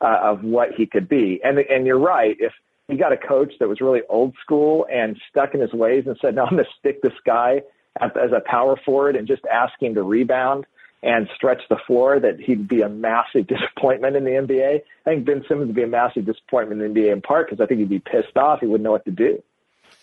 uh, 0.00 0.18
of 0.22 0.42
what 0.42 0.70
he 0.76 0.86
could 0.86 1.08
be. 1.08 1.40
And 1.42 1.58
and 1.58 1.86
you're 1.86 1.98
right. 1.98 2.36
If 2.38 2.52
he 2.88 2.96
got 2.96 3.12
a 3.12 3.16
coach 3.16 3.52
that 3.60 3.68
was 3.68 3.80
really 3.80 4.02
old 4.08 4.34
school 4.42 4.86
and 4.92 5.16
stuck 5.30 5.54
in 5.54 5.60
his 5.60 5.72
ways 5.72 6.04
and 6.06 6.16
said, 6.20 6.34
"No, 6.34 6.44
I'm 6.44 6.54
going 6.54 6.64
to 6.64 6.70
stick 6.78 7.02
this 7.02 7.18
guy 7.24 7.62
as 8.00 8.10
as 8.16 8.32
a 8.32 8.40
power 8.48 8.76
forward 8.84 9.16
and 9.16 9.26
just 9.26 9.42
ask 9.46 9.72
him 9.80 9.94
to 9.94 10.02
rebound 10.02 10.66
and 11.02 11.28
stretch 11.36 11.62
the 11.68 11.78
floor," 11.86 12.20
that 12.20 12.40
he'd 12.40 12.68
be 12.68 12.82
a 12.82 12.88
massive 12.88 13.46
disappointment 13.48 14.16
in 14.16 14.24
the 14.24 14.30
NBA. 14.30 14.80
I 15.06 15.10
think 15.10 15.24
Ben 15.24 15.44
Simmons 15.48 15.68
would 15.68 15.76
be 15.76 15.82
a 15.82 15.88
massive 15.88 16.26
disappointment 16.26 16.82
in 16.82 16.92
the 16.92 17.00
NBA 17.00 17.12
in 17.12 17.22
part 17.22 17.48
because 17.48 17.62
I 17.62 17.66
think 17.66 17.80
he'd 17.80 17.88
be 17.88 18.00
pissed 18.00 18.36
off. 18.36 18.60
He 18.60 18.66
wouldn't 18.66 18.84
know 18.84 18.92
what 18.92 19.04
to 19.04 19.10
do. 19.10 19.42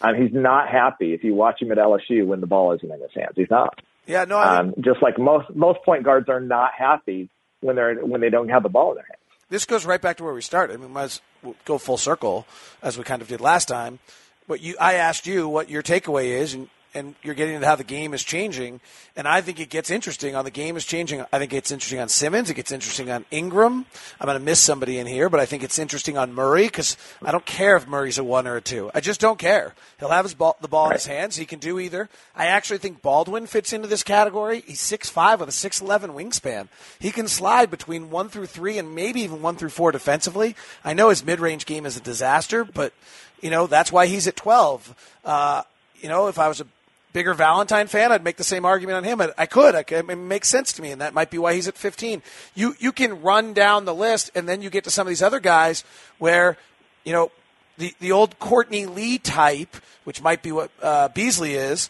Um, 0.02 0.16
he's 0.16 0.34
not 0.34 0.70
happy 0.70 1.14
if 1.14 1.24
you 1.24 1.34
watch 1.34 1.62
him 1.62 1.72
at 1.72 1.78
LSU 1.78 2.26
when 2.26 2.42
the 2.42 2.48
ball 2.48 2.74
isn't 2.74 2.90
in 2.92 3.00
his 3.00 3.12
hands. 3.16 3.34
He's 3.36 3.50
not. 3.50 3.80
Yeah, 4.06 4.26
no, 4.26 4.38
I 4.38 4.58
Um, 4.60 4.74
just 4.82 5.02
like 5.02 5.18
most 5.18 5.54
most 5.56 5.80
point 5.86 6.04
guards 6.04 6.28
are 6.30 6.42
not 6.42 6.72
happy 6.78 7.30
when 7.62 7.76
they're 7.76 7.96
when 7.96 8.20
they 8.20 8.30
don't 8.30 8.50
have 8.50 8.64
the 8.64 8.70
ball 8.70 8.92
in 8.92 8.96
their 8.96 9.06
hands. 9.06 9.20
this 9.50 9.66
goes 9.66 9.86
right 9.86 10.02
back 10.02 10.18
to 10.18 10.24
where 10.24 10.34
we 10.34 10.42
started. 10.42 10.74
I 10.74 10.78
mean, 10.78 10.88
we 10.90 10.94
might 10.94 11.04
as 11.04 11.22
well 11.42 11.56
go 11.64 11.78
full 11.78 11.98
circle 11.98 12.46
as 12.82 12.98
we 12.98 13.04
kind 13.06 13.22
of 13.22 13.28
did 13.30 13.40
last 13.40 13.68
time. 13.70 14.00
But 14.48 14.60
you, 14.62 14.76
I 14.80 14.96
asked 14.96 15.26
you 15.26 15.48
what 15.48 15.70
your 15.70 15.82
takeaway 15.82 16.32
is, 16.42 16.54
and, 16.54 16.68
and 16.96 17.16
you're 17.24 17.36
getting 17.36 17.56
into 17.56 17.68
how 17.68 17.76
the 17.76 17.84
game 17.84 18.14
is 18.14 18.24
changing. 18.24 18.80
And 19.16 19.28
I 19.28 19.42
think 19.42 19.60
it 19.60 19.70
gets 19.70 19.90
interesting 19.90 20.36
on 20.36 20.46
the 20.46 20.52
game 20.52 20.78
is 20.78 20.86
changing. 20.86 21.26
I 21.32 21.40
think 21.40 21.54
it's 21.54 21.72
interesting 21.72 22.00
on 22.00 22.10
Simmons. 22.10 22.50
It 22.50 22.56
gets 22.56 22.72
interesting 22.72 23.10
on 23.10 23.26
Ingram. 23.32 23.86
I'm 24.20 24.26
going 24.26 24.38
to 24.38 24.44
miss 24.44 24.60
somebody 24.60 24.98
in 24.98 25.08
here, 25.08 25.30
but 25.30 25.40
I 25.40 25.46
think 25.46 25.64
it's 25.64 25.80
interesting 25.80 26.18
on 26.18 26.34
Murray 26.34 26.66
because 26.66 26.98
I 27.22 27.32
don't 27.32 27.46
care 27.46 27.76
if 27.76 27.88
Murray's 27.88 28.18
a 28.18 28.24
one 28.24 28.48
or 28.48 28.56
a 28.56 28.62
two. 28.62 28.92
I 28.94 29.02
just 29.02 29.20
don't 29.20 29.40
care. 29.40 29.74
He'll 30.00 30.10
have 30.10 30.26
his 30.26 30.34
ball, 30.34 30.58
the 30.62 30.68
ball 30.68 30.88
in 30.88 30.94
his 30.94 31.06
hands. 31.06 31.36
He 31.36 31.46
can 31.46 31.60
do 31.60 31.80
either. 31.80 32.10
I 32.36 32.48
actually 32.48 32.80
think 32.80 33.02
Baldwin 33.02 33.48
fits 33.48 33.74
into 33.74 33.88
this 33.88 34.04
category. 34.04 34.64
He's 34.66 34.80
six 34.80 35.10
five 35.10 35.40
with 35.40 35.50
a 35.50 35.54
six 35.54 35.82
eleven 35.82 36.12
wingspan. 36.12 36.68
He 37.00 37.12
can 37.12 37.28
slide 37.28 37.72
between 37.72 38.10
one 38.10 38.30
through 38.30 38.48
three 38.48 38.78
and 38.78 38.96
maybe 38.96 39.22
even 39.22 39.42
one 39.42 39.56
through 39.56 39.70
four 39.70 39.92
defensively. 39.92 40.56
I 40.84 40.94
know 40.94 41.10
his 41.10 41.26
mid 41.26 41.40
range 41.40 41.66
game 41.66 41.86
is 41.86 41.98
a 41.98 42.02
disaster, 42.02 42.64
but 42.64 42.94
you 43.42 43.50
know 43.50 43.68
that's 43.68 43.92
why 43.92 44.08
he's 44.08 44.28
at 44.28 44.36
twelve. 44.36 44.96
Uh, 45.24 45.64
you 46.02 46.10
know, 46.10 46.28
if 46.28 46.38
I 46.38 46.50
was 46.50 46.60
a 46.60 46.68
bigger 47.14 47.34
Valentine 47.34 47.88
fan, 47.88 48.12
I'd 48.12 48.24
make 48.24 48.38
the 48.38 48.44
same 48.44 48.66
argument 48.66 48.98
on 48.98 49.04
him. 49.04 49.22
I, 49.22 49.32
I 49.38 49.46
could. 49.46 49.76
I. 49.76 49.86
It 49.88 50.18
makes 50.18 50.50
sense 50.50 50.74
to 50.74 50.82
me, 50.82 50.92
and 50.92 51.00
that 51.00 51.14
might 51.14 51.30
be 51.30 51.38
why 51.38 51.54
he's 51.54 51.68
at 51.68 51.78
15. 51.78 52.22
You 52.56 52.76
you 52.80 52.92
can 52.92 53.22
run 53.22 53.54
down 53.54 53.86
the 53.86 53.96
list, 53.96 54.32
and 54.36 54.50
then 54.50 54.62
you 54.62 54.70
get 54.70 54.84
to 54.84 54.92
some 54.92 55.08
of 55.08 55.10
these 55.10 55.22
other 55.22 55.40
guys 55.40 55.84
where, 56.18 56.58
you 57.06 57.14
know, 57.14 57.32
the 57.78 57.94
the 58.00 58.12
old 58.12 58.38
Courtney 58.40 58.88
Lee 58.88 59.20
type, 59.20 59.78
which 60.04 60.22
might 60.22 60.42
be 60.42 60.52
what 60.52 60.72
uh, 60.82 61.08
Beasley 61.10 61.54
is, 61.54 61.90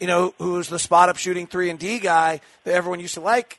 you 0.00 0.06
know, 0.06 0.34
who's 0.38 0.68
the 0.68 0.78
spot 0.78 1.08
up 1.08 1.16
shooting 1.16 1.46
three 1.46 1.68
and 1.70 1.78
D 1.78 1.98
guy 1.98 2.40
that 2.64 2.74
everyone 2.74 3.00
used 3.00 3.14
to 3.14 3.20
like. 3.20 3.58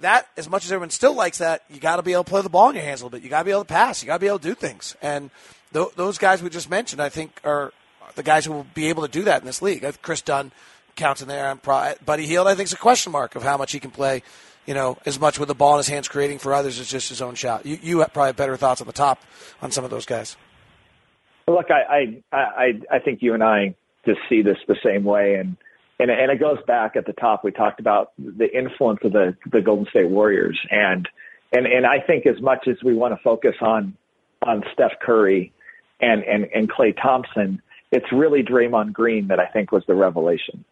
That 0.00 0.26
as 0.36 0.48
much 0.48 0.64
as 0.64 0.72
everyone 0.72 0.90
still 0.90 1.14
likes 1.14 1.38
that, 1.38 1.62
you 1.70 1.78
got 1.78 1.96
to 1.96 2.02
be 2.02 2.12
able 2.12 2.24
to 2.24 2.30
play 2.30 2.42
the 2.42 2.48
ball 2.48 2.70
in 2.70 2.76
your 2.76 2.84
hands 2.84 3.00
a 3.00 3.04
little 3.04 3.16
bit. 3.16 3.22
You 3.22 3.30
got 3.30 3.40
to 3.40 3.44
be 3.44 3.52
able 3.52 3.64
to 3.64 3.68
pass. 3.68 4.02
You 4.02 4.06
got 4.06 4.14
to 4.14 4.20
be 4.20 4.26
able 4.26 4.40
to 4.40 4.48
do 4.48 4.54
things. 4.54 4.96
And 5.00 5.30
th- 5.72 5.94
those 5.94 6.18
guys 6.18 6.42
we 6.42 6.50
just 6.50 6.68
mentioned, 6.68 7.00
I 7.00 7.08
think, 7.08 7.40
are 7.44 7.72
the 8.14 8.22
guys 8.22 8.44
who 8.44 8.52
will 8.52 8.66
be 8.74 8.88
able 8.88 9.02
to 9.02 9.08
do 9.08 9.22
that 9.22 9.40
in 9.40 9.46
this 9.46 9.62
league. 9.62 9.84
Uh, 9.84 9.92
Kris 10.02 10.22
Dunn 10.22 10.52
counts 10.96 11.22
in 11.22 11.28
there. 11.28 11.54
Pro- 11.56 11.76
uh, 11.76 11.94
Buddy 12.04 12.26
Hield, 12.26 12.46
I 12.46 12.54
think, 12.54 12.66
is 12.66 12.72
a 12.72 12.78
question 12.78 13.12
mark 13.12 13.36
of 13.36 13.42
how 13.42 13.56
much 13.56 13.72
he 13.72 13.80
can 13.80 13.90
play. 13.90 14.22
You 14.66 14.72
know, 14.72 14.96
as 15.04 15.20
much 15.20 15.38
with 15.38 15.48
the 15.48 15.54
ball 15.54 15.74
in 15.74 15.78
his 15.78 15.88
hands, 15.88 16.08
creating 16.08 16.38
for 16.38 16.54
others 16.54 16.80
as 16.80 16.88
just 16.88 17.10
his 17.10 17.20
own 17.20 17.34
shot. 17.34 17.66
You, 17.66 17.78
you 17.82 17.98
have 17.98 18.14
probably 18.14 18.32
better 18.32 18.56
thoughts 18.56 18.80
on 18.80 18.86
the 18.86 18.94
top 18.94 19.22
on 19.60 19.70
some 19.70 19.84
of 19.84 19.90
those 19.90 20.06
guys. 20.06 20.36
Look, 21.46 21.66
I, 21.70 22.22
I, 22.32 22.36
I, 22.36 22.80
I 22.90 22.98
think 23.00 23.20
you 23.20 23.34
and 23.34 23.44
I 23.44 23.74
just 24.06 24.20
see 24.30 24.40
this 24.40 24.56
the 24.66 24.76
same 24.82 25.04
way. 25.04 25.34
And 25.34 25.58
and 25.98 26.10
and 26.10 26.30
it 26.30 26.40
goes 26.40 26.58
back 26.66 26.96
at 26.96 27.06
the 27.06 27.12
top. 27.12 27.44
We 27.44 27.52
talked 27.52 27.80
about 27.80 28.12
the 28.18 28.48
influence 28.56 29.00
of 29.04 29.12
the 29.12 29.36
the 29.50 29.60
Golden 29.60 29.86
State 29.90 30.08
Warriors, 30.08 30.58
and 30.70 31.08
and 31.52 31.66
and 31.66 31.86
I 31.86 32.00
think 32.00 32.26
as 32.26 32.40
much 32.40 32.66
as 32.66 32.76
we 32.82 32.94
want 32.94 33.14
to 33.14 33.22
focus 33.22 33.54
on 33.60 33.96
on 34.42 34.64
Steph 34.72 34.92
Curry 35.00 35.52
and 36.00 36.22
and 36.24 36.46
and 36.54 36.70
Klay 36.70 37.00
Thompson, 37.00 37.62
it's 37.94 38.10
really 38.12 38.42
Draymond 38.42 38.92
Green 38.92 39.28
that 39.28 39.38
I 39.38 39.46
think 39.46 39.70
was 39.70 39.84
the 39.86 39.94
revelation. 39.94 40.64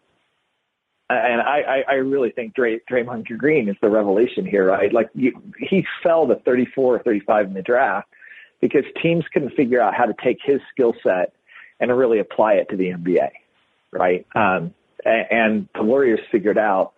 And 1.09 1.41
I, 1.41 1.83
I 1.87 1.93
really 1.95 2.31
think 2.31 2.53
Dray, 2.53 2.81
Draymond 2.89 3.25
Green 3.37 3.69
is 3.69 3.75
the 3.81 3.89
revelation 3.89 4.45
here, 4.45 4.67
right? 4.67 4.91
Like 4.91 5.09
you, 5.13 5.31
he 5.57 5.85
fell 6.01 6.27
to 6.27 6.35
34 6.35 6.95
or 6.95 6.99
35 6.99 7.47
in 7.47 7.53
the 7.53 7.61
draft 7.61 8.09
because 8.61 8.83
teams 9.01 9.23
couldn't 9.31 9.51
figure 9.51 9.81
out 9.81 9.93
how 9.93 10.05
to 10.05 10.13
take 10.23 10.39
his 10.43 10.59
skill 10.71 10.93
set 11.03 11.33
and 11.79 11.95
really 11.95 12.19
apply 12.19 12.53
it 12.53 12.67
to 12.69 12.77
the 12.77 12.89
NBA, 12.89 13.29
right? 13.91 14.25
Um, 14.35 14.73
and 15.05 15.67
the 15.75 15.83
Warriors 15.83 16.21
figured 16.31 16.57
out 16.57 16.93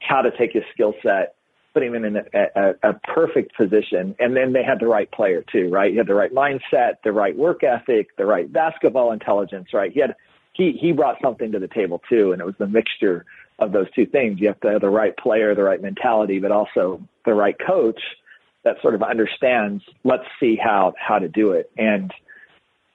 how 0.00 0.22
to 0.22 0.30
take 0.36 0.52
his 0.52 0.64
skill 0.72 0.94
set, 1.02 1.34
put 1.72 1.82
him 1.82 1.94
in 1.94 2.16
a, 2.16 2.22
a, 2.34 2.90
a 2.90 2.92
perfect 3.14 3.56
position, 3.56 4.14
and 4.18 4.36
then 4.36 4.52
they 4.52 4.62
had 4.62 4.80
the 4.80 4.86
right 4.86 5.10
player 5.10 5.44
too, 5.50 5.68
right? 5.70 5.90
He 5.90 5.96
had 5.96 6.06
the 6.06 6.14
right 6.14 6.32
mindset, 6.32 6.94
the 7.04 7.12
right 7.12 7.36
work 7.36 7.62
ethic, 7.64 8.08
the 8.16 8.26
right 8.26 8.50
basketball 8.52 9.12
intelligence, 9.12 9.68
right? 9.72 9.92
He 9.92 10.00
had 10.00 10.14
he 10.52 10.72
he 10.80 10.92
brought 10.92 11.16
something 11.22 11.52
to 11.52 11.58
the 11.58 11.68
table 11.68 12.00
too, 12.08 12.32
and 12.32 12.40
it 12.40 12.44
was 12.44 12.54
the 12.58 12.66
mixture 12.66 13.24
of 13.58 13.72
those 13.72 13.90
two 13.94 14.06
things. 14.06 14.40
You 14.40 14.48
have 14.48 14.60
to 14.60 14.72
have 14.72 14.80
the 14.80 14.90
right 14.90 15.16
player, 15.16 15.54
the 15.54 15.62
right 15.62 15.80
mentality, 15.80 16.40
but 16.40 16.52
also 16.52 17.00
the 17.24 17.34
right 17.34 17.56
coach 17.66 18.00
that 18.64 18.76
sort 18.82 18.94
of 18.94 19.02
understands. 19.02 19.82
Let's 20.04 20.24
see 20.38 20.56
how 20.62 20.94
how 20.98 21.18
to 21.18 21.28
do 21.28 21.52
it, 21.52 21.70
and 21.76 22.12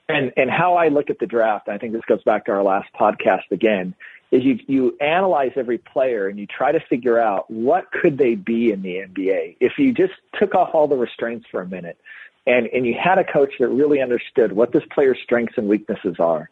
and 0.07 0.31
and 0.37 0.49
how 0.49 0.75
I 0.75 0.89
look 0.89 1.09
at 1.09 1.19
the 1.19 1.27
draft. 1.27 1.69
I 1.69 1.77
think 1.77 1.93
this 1.93 2.05
goes 2.07 2.23
back 2.23 2.45
to 2.45 2.51
our 2.51 2.63
last 2.63 2.89
podcast 2.99 3.51
again 3.51 3.95
is 4.31 4.43
you 4.43 4.59
you 4.67 4.97
analyze 4.99 5.51
every 5.55 5.77
player 5.77 6.27
and 6.27 6.37
you 6.37 6.45
try 6.45 6.71
to 6.71 6.79
figure 6.89 7.19
out 7.19 7.49
what 7.49 7.91
could 7.91 8.17
they 8.17 8.35
be 8.35 8.71
in 8.71 8.81
the 8.81 8.95
NBA 8.95 9.57
if 9.59 9.73
you 9.77 9.93
just 9.93 10.13
took 10.37 10.53
off 10.53 10.71
all 10.73 10.87
the 10.87 10.97
restraints 10.97 11.45
for 11.49 11.61
a 11.61 11.67
minute 11.67 11.97
and 12.45 12.67
and 12.67 12.85
you 12.85 12.95
had 13.01 13.19
a 13.19 13.23
coach 13.23 13.53
that 13.59 13.67
really 13.69 14.01
understood 14.01 14.51
what 14.51 14.71
this 14.71 14.83
player's 14.93 15.17
strengths 15.23 15.57
and 15.57 15.67
weaknesses 15.67 16.15
are 16.19 16.49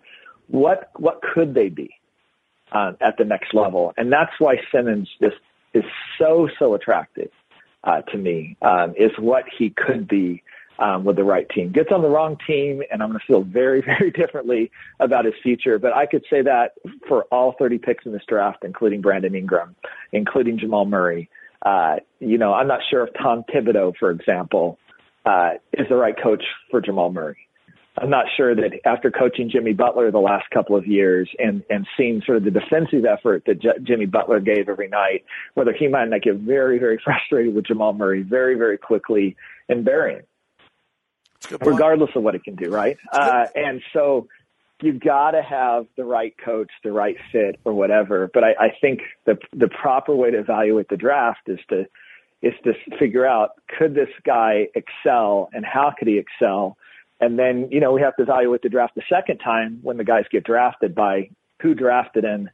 what 0.48 0.92
what 0.96 1.22
could 1.22 1.54
they 1.54 1.70
be 1.70 1.90
uh, 2.72 2.94
at 3.02 3.18
the 3.18 3.26
next 3.26 3.54
level? 3.54 3.94
And 3.98 4.12
that's 4.12 4.34
why 4.40 4.58
Simmons 4.72 5.10
just 5.22 5.38
is 5.74 5.84
so 6.18 6.50
so 6.60 6.74
attractive 6.74 7.32
uh, 7.84 8.02
to 8.02 8.18
me 8.18 8.58
um, 8.62 8.94
is 8.98 9.12
what 9.18 9.46
he 9.58 9.70
could 9.70 10.08
be 10.08 10.44
um, 10.80 11.04
with 11.04 11.16
the 11.16 11.24
right 11.24 11.48
team. 11.50 11.72
Gets 11.72 11.92
on 11.92 12.02
the 12.02 12.10
wrong 12.10 12.38
team, 12.46 12.82
and 12.92 13.02
I'm 13.02 13.10
going 13.10 13.20
to 13.20 13.26
feel 13.26 13.44
very, 13.44 13.82
very 13.86 14.12
differently 14.12 14.72
about 15.00 15.26
his 15.26 15.34
future. 15.42 15.80
But 15.80 15.94
I 15.94 16.06
could 16.06 16.24
say 16.30 16.42
that 16.42 16.74
for 17.08 17.24
all 17.26 17.56
30 17.58 17.78
picks 17.80 18.06
in 18.06 18.12
this 18.12 18.24
draft, 18.28 18.64
including 18.64 19.02
Brandon 19.02 19.36
Ingram, 19.36 19.76
including 20.12 20.60
Jamal 20.60 20.86
Murray. 20.86 21.30
Uh, 21.66 21.96
you 22.20 22.38
know, 22.38 22.54
I'm 22.54 22.68
not 22.68 22.82
sure 22.90 23.06
if 23.06 23.14
Tom 23.14 23.44
Thibodeau, 23.54 23.94
for 24.00 24.12
example, 24.12 24.78
uh, 25.26 25.52
is 25.74 25.88
the 25.90 25.96
right 25.96 26.16
coach 26.22 26.44
for 26.70 26.82
Jamal 26.82 27.12
Murray. 27.12 27.38
I'm 27.98 28.10
not 28.10 28.26
sure 28.36 28.54
that 28.54 28.72
after 28.86 29.10
coaching 29.10 29.50
Jimmy 29.50 29.72
Butler 29.72 30.12
the 30.12 30.20
last 30.20 30.50
couple 30.54 30.76
of 30.76 30.86
years 30.86 31.30
and 31.40 31.64
and 31.70 31.88
seeing 31.96 32.22
sort 32.26 32.38
of 32.38 32.44
the 32.44 32.52
defensive 32.52 33.06
effort 33.06 33.44
that 33.48 33.62
J- 33.62 33.80
Jimmy 33.84 34.06
Butler 34.06 34.42
gave 34.42 34.68
every 34.68 34.90
night, 34.90 35.24
whether 35.54 35.72
he 35.72 35.88
might 35.88 36.10
not 36.10 36.22
get 36.22 36.36
very 36.36 36.78
very 36.78 37.00
frustrated 37.04 37.56
with 37.56 37.66
Jamal 37.66 37.94
Murray 37.94 38.22
very 38.22 38.56
very 38.56 38.78
quickly 38.78 39.38
and 39.70 39.86
bury 39.86 40.16
him 40.16 40.24
regardless 41.52 42.10
of 42.16 42.24
what 42.24 42.36
it 42.36 42.44
can 42.44 42.56
do, 42.56 42.70
right? 42.70 42.98
Uh, 43.12 43.46
and 43.56 43.82
so 43.94 44.28
you've 44.82 45.00
got 45.00 45.32
to 45.32 45.42
have 45.42 45.86
the 45.98 46.04
right 46.04 46.34
coach, 46.44 46.70
the 46.84 46.92
right 46.92 47.16
fit, 47.32 47.60
or 47.66 47.74
whatever. 47.74 48.30
But 48.34 48.44
I, 48.44 48.52
I 48.60 48.70
think 48.80 49.02
the 49.26 49.38
the 49.54 49.68
proper 49.68 50.16
way 50.16 50.32
to 50.32 50.40
evaluate 50.40 50.90
the 50.90 50.98
draft 50.98 51.48
is 51.48 51.60
to 51.70 51.86
is 52.42 52.54
to 52.64 52.74
figure 53.00 53.26
out 53.26 53.52
could 53.78 53.96
this 53.96 54.10
guy 54.26 54.68
excel 54.76 55.50
and 55.54 55.66
how 55.66 55.94
could 55.98 56.08
he 56.08 56.18
excel, 56.18 56.78
and 57.20 57.40
then 57.40 57.70
you 57.72 57.80
know 57.80 57.94
we 57.94 58.02
have 58.02 58.16
to 58.18 58.24
evaluate 58.24 58.62
the 58.62 58.70
draft 58.70 58.96
the 58.96 59.04
second 59.10 59.40
time 59.40 59.80
when 59.82 59.98
the 59.98 60.04
guys 60.04 60.26
get 60.32 60.44
drafted 60.44 60.94
by 60.94 61.30
who 61.62 61.74
drafted 61.74 62.24
him, 62.24 62.50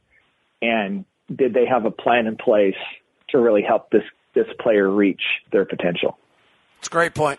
and 0.60 1.04
did 1.34 1.54
they 1.54 1.66
have 1.66 1.84
a 1.84 1.90
plan 1.90 2.26
in 2.26 2.36
place 2.36 2.76
to 3.30 3.38
really 3.38 3.62
help 3.62 3.90
this 3.90 4.04
this 4.34 4.46
player 4.60 4.88
reach 4.88 5.22
their 5.50 5.64
potential. 5.64 6.18
It's 6.78 6.88
a 6.88 6.90
great 6.90 7.14
point. 7.14 7.38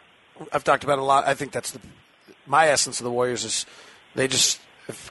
I've 0.51 0.63
talked 0.63 0.83
about 0.83 0.99
a 0.99 1.03
lot. 1.03 1.27
I 1.27 1.33
think 1.33 1.51
that's 1.51 1.71
the 1.71 1.79
my 2.45 2.67
essence 2.67 2.99
of 2.99 3.05
the 3.05 3.11
Warriors 3.11 3.43
is 3.43 3.65
they 4.15 4.27
just 4.27 4.59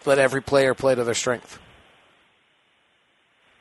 let 0.04 0.18
every 0.18 0.42
player 0.42 0.74
play 0.74 0.94
to 0.94 1.04
their 1.04 1.14
strength. 1.14 1.58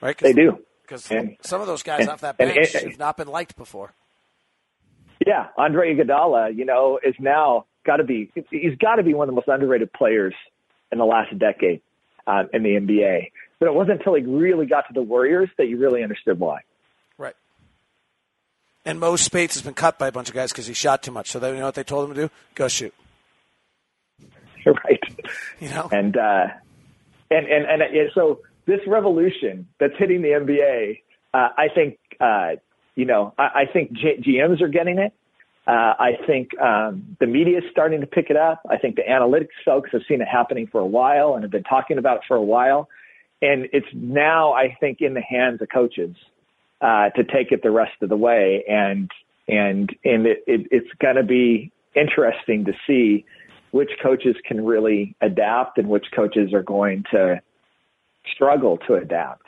Right? 0.02 0.18
They 0.18 0.34
do. 0.34 0.60
Because 0.82 1.10
some 1.42 1.62
of 1.62 1.68
those 1.68 1.84
guys 1.84 2.02
and, 2.02 2.10
off 2.10 2.22
that 2.22 2.38
bench 2.38 2.58
and, 2.58 2.76
and, 2.76 2.92
have 2.92 3.00
not 3.00 3.16
been 3.16 3.30
liked 3.30 3.56
before. 3.56 3.94
Yeah, 5.26 5.48
Andre 5.58 5.96
Iguodala, 5.96 6.56
you 6.56 6.66
know, 6.66 7.00
is 7.02 7.16
now 7.20 7.66
got 7.86 7.98
to 7.98 8.04
be 8.04 8.32
he's 8.50 8.76
got 8.78 8.96
to 8.96 9.04
be 9.04 9.14
one 9.14 9.30
of 9.30 9.34
the 9.34 9.36
most 9.36 9.48
underrated 9.48 9.94
players 9.94 10.34
in 10.92 10.98
the 10.98 11.06
last 11.06 11.38
decade 11.38 11.82
um, 12.28 12.50
in 12.54 12.64
the 12.64 12.72
NBA. 12.72 13.32
But 13.60 13.68
it 13.68 13.74
wasn't 13.74 14.00
until 14.00 14.16
he 14.16 14.24
really 14.24 14.66
got 14.66 14.88
to 14.88 14.94
the 14.94 15.02
Warriors 15.02 15.50
that 15.58 15.68
you 15.68 15.78
really 15.78 16.04
understood 16.04 16.40
why. 16.40 16.62
And 18.86 19.00
Mo 19.00 19.16
Speights 19.16 19.56
has 19.56 19.62
been 19.62 19.74
cut 19.74 20.00
by 20.00 20.08
a 20.08 20.12
bunch 20.12 20.30
of 20.30 20.36
guys 20.36 20.52
because 20.52 20.66
he 20.66 20.74
shot 20.74 21.04
too 21.04 21.12
much. 21.12 21.30
So 21.30 21.40
they, 21.40 21.50
you 21.50 21.60
know 21.60 21.66
what 21.66 21.76
they 21.76 21.84
told 21.84 22.10
him 22.10 22.16
to 22.16 22.22
do? 22.24 22.32
Go 22.56 22.68
shoot. 22.68 22.94
Right. 24.64 25.02
You 25.60 25.70
know. 25.70 25.90
And 25.92 26.16
uh, 26.16 26.46
and 27.32 27.48
and 27.48 27.66
and, 27.66 27.82
and 27.82 28.12
so 28.14 28.42
this 28.68 28.80
revolution 28.86 29.68
that's 29.80 29.94
hitting 29.98 30.22
the 30.22 30.28
NBA, 30.28 31.00
uh, 31.34 31.50
I 31.58 31.68
think 31.74 31.98
uh, 32.20 32.58
you 32.96 33.06
know, 33.06 33.34
I, 33.40 33.44
I 33.44 33.66
think 33.72 33.92
G- 33.94 34.22
GMs 34.22 34.62
are 34.62 34.68
getting 34.68 35.00
it. 35.00 35.14
Uh, 35.68 35.94
I 36.00 36.12
think 36.28 36.50
um, 36.60 37.18
the 37.20 37.28
media 37.28 37.60
is 37.60 37.64
starting 37.72 38.02
to 38.02 38.08
pick 38.08 38.30
it 38.30 38.38
up. 38.38 38.62
I 38.70 38.78
think 38.78 38.98
the 38.98 39.04
analytics 39.04 39.50
folks 39.64 39.90
have 39.94 40.02
seen 40.08 40.22
it 40.22 40.28
happening 40.28 40.68
for 40.68 40.80
a 40.80 40.86
while 40.86 41.34
and 41.34 41.44
have 41.44 41.52
been 41.52 41.64
talking 41.64 41.98
about 41.98 42.18
it 42.18 42.24
for 42.28 42.36
a 42.36 42.44
while. 42.44 42.90
And 43.42 43.68
it's 43.72 43.88
now, 43.94 44.54
I 44.54 44.76
think, 44.80 45.02
in 45.02 45.14
the 45.14 45.22
hands 45.22 45.62
of 45.62 45.70
coaches 45.74 46.16
uh, 46.82 47.10
to 47.12 47.24
take 47.24 47.52
it 47.52 47.62
the 47.64 47.72
rest 47.72 47.94
of 48.02 48.10
the 48.10 48.18
way. 48.18 48.64
And 48.68 49.10
and 49.48 49.90
and 50.04 50.26
it, 50.26 50.44
it, 50.48 50.68
it's 50.72 50.92
going 51.00 51.16
to 51.16 51.24
be 51.24 51.72
interesting 51.96 52.66
to 52.66 52.74
see 52.88 53.26
which 53.72 53.92
coaches 54.02 54.36
can 54.46 54.66
really 54.66 55.16
adapt 55.22 55.78
and 55.78 55.88
which 55.88 56.06
coaches 56.16 56.54
are 56.54 56.64
going 56.64 57.04
to 57.12 57.42
struggle 58.34 58.78
to 58.88 58.96
adapt 58.96 59.44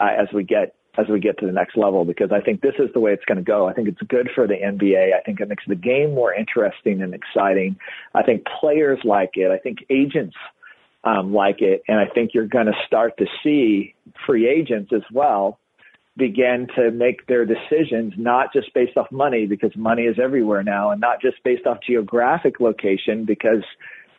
uh, 0.00 0.08
as 0.20 0.28
we 0.34 0.44
get 0.44 0.74
as 0.98 1.06
we 1.08 1.18
get 1.20 1.38
to 1.38 1.46
the 1.46 1.52
next 1.52 1.76
level 1.76 2.04
because 2.04 2.30
I 2.32 2.40
think 2.40 2.60
this 2.60 2.74
is 2.78 2.90
the 2.92 3.00
way 3.00 3.12
it's 3.12 3.24
going 3.24 3.38
to 3.38 3.44
go. 3.44 3.66
I 3.66 3.72
think 3.72 3.88
it's 3.88 4.02
good 4.08 4.28
for 4.34 4.46
the 4.46 4.54
NBA. 4.54 5.14
I 5.14 5.22
think 5.22 5.40
it 5.40 5.48
makes 5.48 5.64
the 5.66 5.74
game 5.74 6.14
more 6.14 6.34
interesting 6.34 7.00
and 7.00 7.14
exciting. 7.14 7.76
I 8.14 8.22
think 8.22 8.44
players 8.60 8.98
like 9.02 9.30
it. 9.34 9.50
I 9.50 9.56
think 9.56 9.78
agents 9.88 10.36
um, 11.04 11.32
like 11.32 11.62
it, 11.62 11.82
and 11.88 11.98
I 11.98 12.06
think 12.12 12.32
you're 12.34 12.46
going 12.46 12.66
to 12.66 12.74
start 12.86 13.16
to 13.18 13.26
see 13.42 13.94
free 14.26 14.46
agents 14.46 14.92
as 14.94 15.02
well 15.12 15.58
begin 16.16 16.66
to 16.76 16.90
make 16.90 17.26
their 17.26 17.46
decisions 17.46 18.12
not 18.16 18.52
just 18.52 18.72
based 18.74 18.96
off 18.96 19.10
money 19.10 19.46
because 19.46 19.74
money 19.76 20.02
is 20.02 20.16
everywhere 20.22 20.62
now 20.62 20.90
and 20.90 21.00
not 21.00 21.20
just 21.22 21.42
based 21.42 21.66
off 21.66 21.78
geographic 21.86 22.60
location 22.60 23.24
because 23.24 23.64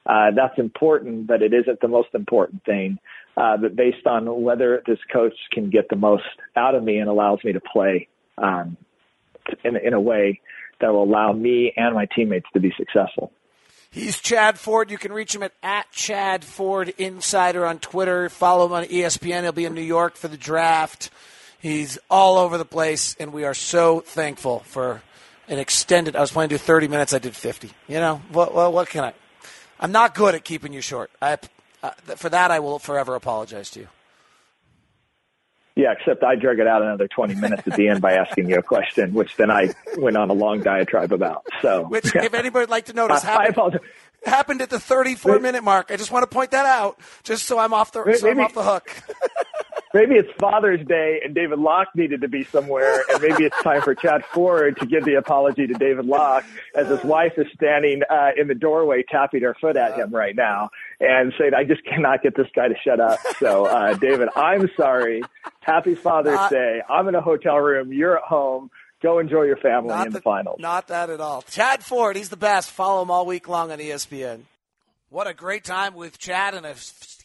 uh, 0.05 0.31
that's 0.35 0.57
important, 0.57 1.27
but 1.27 1.41
it 1.41 1.53
isn't 1.53 1.79
the 1.81 1.87
most 1.87 2.09
important 2.13 2.63
thing. 2.65 2.97
Uh, 3.37 3.57
but 3.57 3.75
based 3.75 4.05
on 4.05 4.43
whether 4.43 4.81
this 4.85 4.99
coach 5.11 5.33
can 5.51 5.69
get 5.69 5.87
the 5.89 5.95
most 5.95 6.23
out 6.55 6.75
of 6.75 6.83
me 6.83 6.97
and 6.97 7.09
allows 7.09 7.39
me 7.43 7.53
to 7.53 7.61
play 7.61 8.07
um, 8.37 8.75
in, 9.63 9.77
in 9.77 9.93
a 9.93 10.01
way 10.01 10.39
that 10.81 10.91
will 10.91 11.03
allow 11.03 11.31
me 11.31 11.73
and 11.75 11.95
my 11.95 12.07
teammates 12.15 12.47
to 12.53 12.59
be 12.59 12.73
successful. 12.77 13.31
He's 13.91 14.19
Chad 14.19 14.57
Ford. 14.57 14.89
You 14.89 14.97
can 14.97 15.13
reach 15.13 15.35
him 15.35 15.43
at, 15.43 15.53
at 15.61 15.91
Chad 15.91 16.43
Ford 16.43 16.93
Insider 16.97 17.65
on 17.65 17.77
Twitter. 17.77 18.27
Follow 18.27 18.65
him 18.65 18.73
on 18.73 18.83
ESPN. 18.85 19.43
He'll 19.43 19.51
be 19.51 19.65
in 19.65 19.75
New 19.75 19.81
York 19.81 20.15
for 20.15 20.27
the 20.27 20.37
draft. 20.37 21.11
He's 21.63 21.97
all 22.09 22.37
over 22.39 22.57
the 22.57 22.65
place, 22.65 23.15
and 23.21 23.31
we 23.31 23.45
are 23.45 23.53
so 23.53 24.01
thankful 24.01 24.59
for 24.65 25.01
an 25.47 25.59
extended. 25.59 26.13
I 26.13 26.19
was 26.19 26.29
planning 26.29 26.49
to 26.49 26.55
do 26.55 26.59
30 26.59 26.89
minutes. 26.89 27.13
I 27.13 27.19
did 27.19 27.33
50. 27.33 27.71
You 27.87 28.01
know, 28.01 28.21
what, 28.33 28.53
what, 28.53 28.73
what 28.73 28.89
can 28.89 29.05
I? 29.05 29.13
I'm 29.79 29.93
not 29.93 30.13
good 30.13 30.35
at 30.35 30.43
keeping 30.43 30.73
you 30.73 30.81
short. 30.81 31.09
I, 31.21 31.37
uh, 31.81 31.91
for 32.17 32.27
that, 32.27 32.51
I 32.51 32.59
will 32.59 32.79
forever 32.79 33.15
apologize 33.15 33.69
to 33.71 33.79
you. 33.79 33.87
Yeah, 35.77 35.93
except 35.97 36.21
I 36.21 36.35
drug 36.35 36.59
it 36.59 36.67
out 36.67 36.81
another 36.81 37.07
20 37.07 37.35
minutes 37.35 37.65
at 37.65 37.77
the 37.77 37.87
end 37.87 38.01
by 38.01 38.15
asking 38.15 38.49
you 38.49 38.57
a 38.57 38.61
question, 38.61 39.13
which 39.13 39.37
then 39.37 39.49
I 39.49 39.73
went 39.97 40.17
on 40.17 40.29
a 40.29 40.33
long 40.33 40.63
diatribe 40.63 41.13
about. 41.13 41.45
So, 41.61 41.85
which, 41.85 42.13
if 42.13 42.15
anybody 42.33 42.49
would 42.49 42.69
like 42.69 42.87
to 42.87 42.93
notice, 42.93 43.23
happened, 43.23 43.79
happened 44.25 44.61
at 44.61 44.69
the 44.69 44.81
34 44.81 45.39
minute 45.39 45.63
mark. 45.63 45.91
I 45.91 45.95
just 45.95 46.11
want 46.11 46.23
to 46.23 46.27
point 46.27 46.51
that 46.51 46.65
out, 46.65 46.99
just 47.23 47.45
so 47.45 47.57
I'm 47.57 47.73
off 47.73 47.93
the, 47.93 48.17
so 48.19 48.29
I'm 48.29 48.41
off 48.41 48.53
the 48.53 48.63
hook. 48.63 49.01
maybe 49.93 50.15
it's 50.15 50.29
Father's 50.39 50.85
Day 50.85 51.21
and 51.23 51.35
David 51.35 51.59
Locke 51.59 51.89
needed 51.95 52.21
to 52.21 52.27
be 52.27 52.43
somewhere, 52.43 53.03
and 53.11 53.21
maybe 53.21 53.45
it's 53.45 53.61
time 53.61 53.81
for 53.81 53.95
Chad 53.95 54.25
Ford 54.25 54.77
to 54.79 54.85
give 54.85 55.05
the 55.05 55.15
apology 55.15 55.67
to 55.67 55.73
David 55.73 56.05
Locke 56.05 56.45
as 56.75 56.87
his 56.87 57.03
wife 57.03 57.33
is 57.37 57.47
standing 57.53 58.01
uh, 58.09 58.31
in 58.37 58.47
the 58.47 58.55
doorway 58.55 59.03
tapping 59.07 59.41
her 59.43 59.55
foot 59.59 59.77
at 59.77 59.95
him 59.95 60.11
right 60.11 60.35
now 60.35 60.69
and 60.99 61.33
saying, 61.39 61.53
"I 61.53 61.63
just 61.63 61.83
cannot 61.85 62.23
get 62.23 62.35
this 62.35 62.47
guy 62.55 62.67
to 62.67 62.75
shut 62.83 62.99
up." 62.99 63.19
So, 63.39 63.65
uh, 63.65 63.93
David, 63.95 64.29
I'm 64.35 64.69
sorry. 64.75 65.21
Happy 65.61 65.95
Father's 65.95 66.35
not, 66.35 66.51
Day. 66.51 66.81
I'm 66.89 67.07
in 67.07 67.15
a 67.15 67.21
hotel 67.21 67.57
room. 67.57 67.93
You're 67.93 68.17
at 68.17 68.23
home. 68.23 68.69
Go 69.01 69.19
enjoy 69.19 69.43
your 69.43 69.57
family 69.57 69.93
in 69.93 70.03
the, 70.05 70.19
the 70.19 70.21
finals. 70.21 70.59
Not 70.59 70.87
that 70.87 71.09
at 71.09 71.19
all. 71.19 71.41
Chad 71.43 71.83
Ford, 71.83 72.15
he's 72.15 72.29
the 72.29 72.37
best. 72.37 72.71
Follow 72.71 73.01
him 73.01 73.11
all 73.11 73.25
week 73.25 73.49
long 73.49 73.69
on 73.69 73.79
ESPN. 73.79 74.43
What 75.09 75.27
a 75.27 75.33
great 75.33 75.65
time 75.65 75.93
with 75.93 76.17
Chad 76.17 76.55
and 76.55 76.65
a 76.65 76.73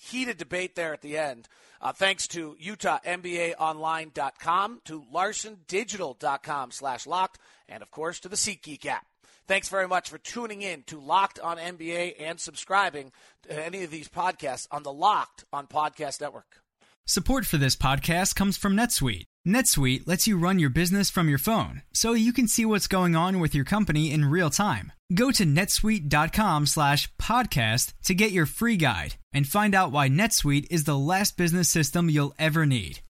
heated 0.01 0.37
debate 0.39 0.75
there 0.75 0.93
at 0.93 1.03
the 1.03 1.17
end. 1.17 1.49
Uh, 1.81 1.93
thanks 1.93 2.27
to 2.29 2.57
UtahMBAOnline.com, 2.63 4.81
to 4.85 5.05
LarsonDigital.com 5.15 6.71
slash 6.71 7.07
locked, 7.07 7.39
and 7.69 7.83
of 7.83 7.91
course 7.91 8.21
to 8.21 8.29
the 8.29 8.37
SeatGeek 8.37 8.87
app. 8.87 9.07
Thanks 9.47 9.69
very 9.71 9.89
much 9.89 10.11
for 10.11 10.19
tuning 10.19 10.61
in 10.61 10.83
to 10.85 11.01
Locked 11.01 11.41
on 11.41 11.57
NBA 11.57 12.17
and 12.21 12.39
subscribing 12.39 13.13
to 13.45 13.67
any 13.67 13.83
of 13.83 13.91
these 13.91 14.09
podcasts 14.09 14.69
on 14.71 14.83
the 14.83 14.93
Locked 14.93 15.47
on 15.53 15.67
Podcast 15.67 16.21
Network. 16.21 16.61
Support 17.07 17.47
for 17.47 17.57
this 17.57 17.75
podcast 17.75 18.37
comes 18.37 18.59
from 18.59 18.77
NetSuite. 18.77 19.25
NetSuite 19.49 20.07
lets 20.07 20.27
you 20.27 20.39
run 20.39 20.59
your 20.59 20.71
business 20.71 21.11
from 21.11 21.29
your 21.29 21.39
phone, 21.39 21.83
so 21.93 22.13
you 22.13 22.33
can 22.33 22.47
see 22.47 22.65
what's 22.65 22.87
going 22.87 23.17
on 23.17 23.41
with 23.41 23.55
your 23.55 23.65
company 23.65 24.13
in 24.13 24.27
real 24.27 24.51
time. 24.51 24.93
Go 25.13 25.31
to 25.33 25.45
netsuite.com 25.45 26.67
slash 26.67 27.11
podcast 27.15 27.95
to 28.05 28.15
get 28.15 28.31
your 28.31 28.47
free 28.47 28.77
guide 28.77 29.15
and 29.33 29.49
find 29.49 29.75
out 29.75 29.91
why 29.91 30.09
NetSuite 30.09 30.67
is 30.71 30.85
the 30.85 30.99
last 30.99 31.37
business 31.39 31.71
system 31.71 32.11
you'll 32.11 32.35
ever 32.39 32.67
need. 32.67 33.01